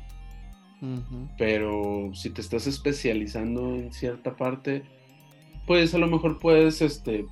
Pero 1.39 2.11
si 2.13 2.29
te 2.29 2.41
estás 2.41 2.67
especializando 2.67 3.73
en 3.73 3.91
cierta 3.91 4.35
parte, 4.35 4.83
pues 5.65 5.95
a 5.95 5.97
lo 5.97 6.07
mejor 6.07 6.37
puedes 6.37 6.83
este, 6.83 7.25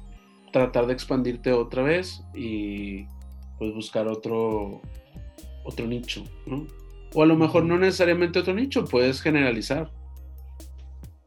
tratar 0.52 0.88
de 0.88 0.94
expandirte 0.94 1.54
otra 1.54 1.84
vez 1.84 2.24
y 2.34 3.06
pues 3.60 3.74
buscar 3.74 4.08
otro, 4.08 4.82
otro 5.64 5.86
nicho, 5.86 6.24
¿no? 6.48 6.66
O 7.14 7.22
a 7.22 7.26
lo 7.28 7.36
mejor 7.36 7.66
no 7.66 7.78
necesariamente 7.78 8.40
otro 8.40 8.56
nicho, 8.56 8.84
puedes 8.86 9.22
generalizar 9.22 9.92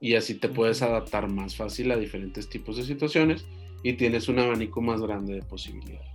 y 0.01 0.15
así 0.15 0.35
te 0.35 0.49
puedes 0.49 0.83
adaptar 0.83 1.29
más 1.29 1.57
fácil 1.57 1.91
a 1.91 1.97
diferentes 1.97 2.49
tipos 2.49 2.77
de 2.77 2.85
situaciones 2.85 3.45
y 3.83 3.95
tienes 3.95 4.29
un 4.29 4.39
abanico 4.39 4.81
más 4.81 5.01
grande 5.01 5.35
de 5.35 5.43
posibilidades. 5.43 6.09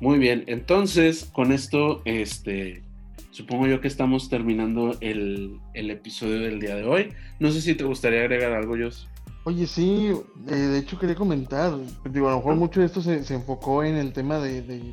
Muy 0.00 0.18
bien, 0.18 0.44
entonces 0.46 1.24
con 1.32 1.52
esto, 1.52 2.02
este, 2.04 2.82
supongo 3.30 3.66
yo 3.66 3.80
que 3.80 3.88
estamos 3.88 4.28
terminando 4.28 4.96
el, 5.00 5.60
episodio 5.74 6.40
del 6.40 6.58
día 6.60 6.74
de 6.74 6.84
hoy. 6.84 7.12
No 7.38 7.50
sé 7.50 7.60
si 7.60 7.74
te 7.74 7.84
gustaría 7.84 8.20
agregar 8.20 8.52
algo, 8.52 8.76
Jos. 8.76 9.08
Oye, 9.44 9.66
sí, 9.66 10.10
eh, 10.48 10.54
de 10.54 10.78
hecho 10.78 10.98
quería 10.98 11.14
comentar, 11.14 11.74
digo, 12.10 12.28
a 12.28 12.32
lo 12.32 12.36
mejor 12.38 12.56
mucho 12.56 12.80
de 12.80 12.86
esto 12.86 13.00
se, 13.00 13.16
enfocó 13.32 13.84
en 13.84 13.96
el 13.96 14.12
tema 14.12 14.38
de, 14.38 14.92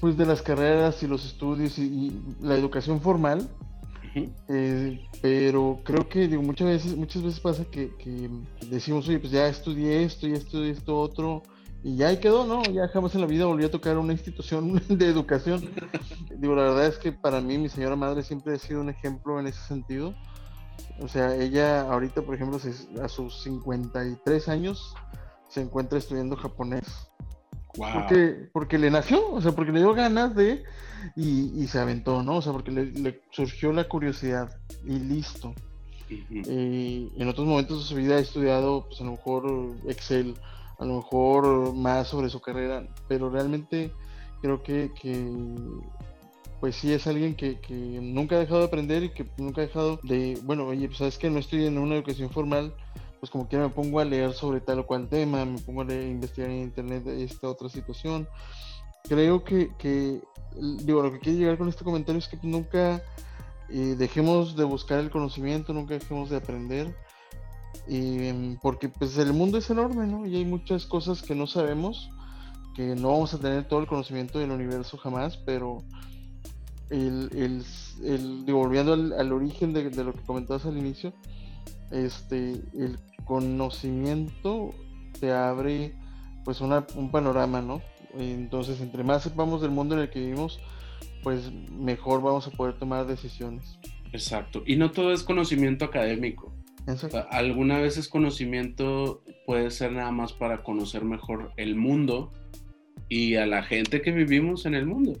pues 0.00 0.16
de 0.18 0.26
las 0.26 0.42
carreras 0.42 1.02
y 1.02 1.06
los 1.06 1.24
estudios 1.24 1.78
y 1.78 2.12
la 2.42 2.56
educación 2.56 3.00
formal, 3.00 3.48
eh, 4.48 5.06
pero 5.20 5.80
creo 5.84 6.08
que 6.08 6.26
digo, 6.28 6.42
muchas 6.42 6.68
veces, 6.68 6.96
muchas 6.96 7.22
veces 7.22 7.40
pasa 7.40 7.64
que, 7.64 7.90
decimos, 8.70 9.08
oye, 9.08 9.18
pues 9.18 9.32
ya 9.32 9.46
estudié 9.48 10.04
esto, 10.04 10.26
ya 10.26 10.36
estudié 10.36 10.70
esto 10.70 10.98
otro, 10.98 11.42
y 11.82 11.96
ya 11.96 12.08
ahí 12.08 12.16
quedó, 12.18 12.46
¿no? 12.46 12.62
Ya 12.64 12.88
jamás 12.88 13.14
en 13.14 13.20
la 13.20 13.26
vida 13.26 13.46
volví 13.46 13.64
a 13.64 13.70
tocar 13.70 13.98
una 13.98 14.12
institución 14.12 14.82
de 14.88 15.06
educación. 15.06 15.70
digo, 16.36 16.54
la 16.54 16.62
verdad 16.62 16.86
es 16.86 16.98
que 16.98 17.12
para 17.12 17.40
mí 17.40 17.58
mi 17.58 17.68
señora 17.68 17.94
madre 17.94 18.22
siempre 18.22 18.54
ha 18.54 18.58
sido 18.58 18.80
un 18.80 18.88
ejemplo 18.88 19.38
en 19.38 19.46
ese 19.46 19.60
sentido. 19.60 20.14
O 21.00 21.08
sea, 21.08 21.34
ella 21.36 21.82
ahorita, 21.82 22.22
por 22.22 22.34
ejemplo, 22.34 22.58
a 23.02 23.08
sus 23.08 23.42
53 23.42 24.48
años 24.48 24.94
se 25.48 25.60
encuentra 25.60 25.98
estudiando 25.98 26.36
japonés. 26.36 26.84
Porque, 27.76 28.48
porque 28.52 28.78
le 28.78 28.90
nació, 28.90 29.30
o 29.32 29.40
sea, 29.40 29.52
porque 29.52 29.72
le 29.72 29.80
dio 29.80 29.94
ganas 29.94 30.34
de 30.34 30.64
y, 31.14 31.66
se 31.68 31.78
aventó, 31.78 32.22
¿no? 32.22 32.36
O 32.36 32.42
sea, 32.42 32.52
porque 32.52 32.70
le, 32.70 33.20
surgió 33.30 33.72
la 33.72 33.84
curiosidad 33.84 34.58
y 34.84 34.98
listo. 34.98 35.54
Eh, 36.08 37.08
en 37.16 37.28
otros 37.28 37.46
momentos 37.46 37.80
de 37.80 37.88
su 37.88 37.94
vida 37.96 38.16
ha 38.16 38.20
estudiado, 38.20 38.86
pues 38.86 39.00
a 39.00 39.04
lo 39.04 39.12
mejor 39.12 39.74
Excel, 39.88 40.34
a 40.78 40.84
lo 40.84 40.96
mejor 40.96 41.74
más 41.74 42.08
sobre 42.08 42.28
su 42.28 42.40
carrera, 42.40 42.86
pero 43.08 43.30
realmente 43.30 43.92
creo 44.40 44.62
que, 44.62 44.90
pues 46.60 46.76
sí 46.76 46.92
es 46.92 47.06
alguien 47.06 47.34
que, 47.34 47.58
nunca 48.00 48.36
ha 48.36 48.40
dejado 48.40 48.60
de 48.60 48.66
aprender 48.66 49.04
y 49.04 49.10
que 49.10 49.26
nunca 49.38 49.62
ha 49.62 49.66
dejado 49.66 50.00
de, 50.02 50.38
bueno, 50.44 50.66
oye, 50.66 50.86
pues 50.86 50.98
sabes 50.98 51.18
que 51.18 51.30
no 51.30 51.38
estoy 51.38 51.66
en 51.66 51.78
una 51.78 51.94
educación 51.96 52.30
formal, 52.30 52.74
pues 53.20 53.30
como 53.30 53.48
que 53.48 53.56
me 53.56 53.68
pongo 53.68 54.00
a 54.00 54.04
leer 54.04 54.32
sobre 54.32 54.60
tal 54.60 54.80
o 54.80 54.86
cual 54.86 55.08
tema, 55.08 55.44
me 55.44 55.58
pongo 55.58 55.82
a, 55.82 55.92
investigar 55.92 56.50
en 56.50 56.62
internet 56.62 57.06
esta 57.06 57.48
otra 57.48 57.68
situación. 57.68 58.28
Creo 59.08 59.44
que, 59.44 59.70
digo, 60.80 61.02
lo 61.02 61.12
que 61.12 61.20
quiero 61.20 61.38
llegar 61.38 61.58
con 61.58 61.68
este 61.68 61.84
comentario 61.84 62.18
es 62.18 62.28
que 62.28 62.38
nunca 62.42 63.02
eh, 63.68 63.94
dejemos 63.96 64.56
de 64.56 64.64
buscar 64.64 64.98
el 64.98 65.10
conocimiento, 65.10 65.72
nunca 65.72 65.94
dejemos 65.94 66.30
de 66.30 66.36
aprender, 66.36 66.94
em, 67.88 68.58
porque 68.60 68.88
pues 68.88 69.16
el 69.18 69.32
mundo 69.32 69.58
es 69.58 69.70
enorme, 69.70 70.06
¿no? 70.06 70.26
Y 70.26 70.36
hay 70.36 70.44
muchas 70.44 70.86
cosas 70.86 71.22
que 71.22 71.34
no 71.34 71.46
sabemos, 71.46 72.10
que 72.74 72.94
no 72.94 73.08
vamos 73.08 73.32
a 73.32 73.38
tener 73.38 73.66
todo 73.68 73.80
el 73.80 73.86
conocimiento 73.86 74.38
del 74.38 74.50
universo 74.50 74.98
jamás, 74.98 75.36
pero 75.36 75.78
el, 76.90 77.30
el, 78.02 78.44
digo, 78.44 78.58
volviendo 78.58 78.92
al, 78.92 79.32
origen 79.32 79.72
de, 79.72 79.90
lo 80.04 80.12
que 80.12 80.22
comentabas 80.22 80.66
al 80.66 80.76
inicio, 80.78 81.12
este, 81.90 82.52
el 82.74 82.98
conocimiento 83.24 84.74
te 85.20 85.32
abre 85.32 85.94
pues 86.44 86.60
una, 86.60 86.86
un 86.94 87.10
panorama, 87.10 87.60
¿no? 87.60 87.82
Entonces, 88.18 88.80
entre 88.80 89.04
más 89.04 89.22
sepamos 89.22 89.60
del 89.60 89.70
mundo 89.70 89.94
en 89.94 90.02
el 90.02 90.10
que 90.10 90.20
vivimos, 90.20 90.60
pues 91.22 91.50
mejor 91.72 92.22
vamos 92.22 92.46
a 92.46 92.50
poder 92.50 92.78
tomar 92.78 93.06
decisiones. 93.06 93.78
Exacto. 94.12 94.62
Y 94.66 94.76
no 94.76 94.90
todo 94.92 95.12
es 95.12 95.22
conocimiento 95.22 95.84
académico. 95.84 96.54
alguna 97.30 97.78
vez 97.78 97.96
es 97.98 98.08
conocimiento 98.08 99.22
puede 99.44 99.70
ser 99.70 99.92
nada 99.92 100.12
más 100.12 100.32
para 100.32 100.62
conocer 100.62 101.04
mejor 101.04 101.52
el 101.56 101.74
mundo 101.74 102.32
y 103.08 103.36
a 103.36 103.46
la 103.46 103.62
gente 103.62 104.02
que 104.02 104.12
vivimos 104.12 104.66
en 104.66 104.74
el 104.74 104.86
mundo. 104.86 105.18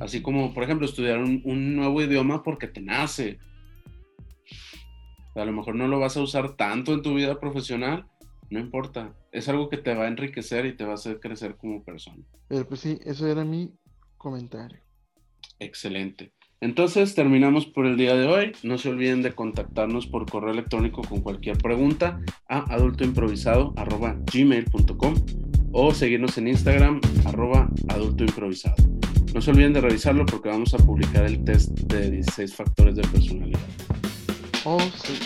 Así 0.00 0.20
como, 0.20 0.52
por 0.52 0.64
ejemplo, 0.64 0.86
estudiar 0.86 1.18
un, 1.18 1.76
nuevo 1.76 2.02
idioma 2.02 2.42
porque 2.42 2.66
te 2.66 2.80
nace. 2.80 3.38
A 5.40 5.44
lo 5.44 5.52
mejor 5.52 5.74
no 5.74 5.88
lo 5.88 5.98
vas 5.98 6.16
a 6.16 6.22
usar 6.22 6.56
tanto 6.56 6.94
en 6.94 7.02
tu 7.02 7.14
vida 7.14 7.38
profesional, 7.38 8.06
no 8.50 8.60
importa. 8.60 9.14
Es 9.32 9.48
algo 9.48 9.68
que 9.68 9.76
te 9.76 9.92
va 9.94 10.04
a 10.04 10.08
enriquecer 10.08 10.66
y 10.66 10.76
te 10.76 10.84
va 10.84 10.92
a 10.92 10.94
hacer 10.94 11.18
crecer 11.20 11.56
como 11.56 11.84
persona. 11.84 12.22
Pero 12.48 12.66
pues 12.66 12.80
sí, 12.80 12.98
eso 13.04 13.26
era 13.26 13.44
mi 13.44 13.74
comentario. 14.16 14.80
Excelente. 15.58 16.32
Entonces 16.60 17.14
terminamos 17.14 17.64
por 17.66 17.86
el 17.86 17.96
día 17.96 18.14
de 18.14 18.26
hoy. 18.26 18.52
No 18.62 18.78
se 18.78 18.88
olviden 18.88 19.22
de 19.22 19.34
contactarnos 19.34 20.06
por 20.06 20.30
correo 20.30 20.52
electrónico 20.52 21.02
con 21.02 21.20
cualquier 21.20 21.58
pregunta 21.58 22.20
a 22.48 22.60
adultoimprovisado.gmail.com 22.74 25.14
o 25.72 25.92
seguirnos 25.92 26.38
en 26.38 26.48
Instagram 26.48 27.02
arroba 27.26 27.68
adultoimprovisado. 27.88 28.76
No 29.34 29.42
se 29.42 29.50
olviden 29.50 29.74
de 29.74 29.82
revisarlo 29.82 30.24
porque 30.24 30.48
vamos 30.48 30.72
a 30.72 30.78
publicar 30.78 31.26
el 31.26 31.44
test 31.44 31.72
de 31.80 32.10
16 32.10 32.54
factores 32.54 32.96
de 32.96 33.02
personalidad. 33.02 33.60
Oh, 34.68 34.80
sí. 34.80 35.18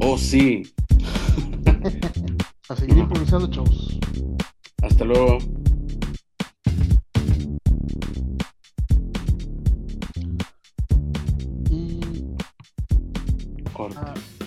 Oh, 0.00 0.16
sí. 0.16 0.62
a 2.68 2.76
seguir 2.76 2.98
improvisando, 2.98 3.50
chavos. 3.50 3.98
Hasta 4.82 5.04
luego. 5.04 5.38
Y... 11.68 12.00
Corta. 13.72 14.14
Ah. 14.14 14.37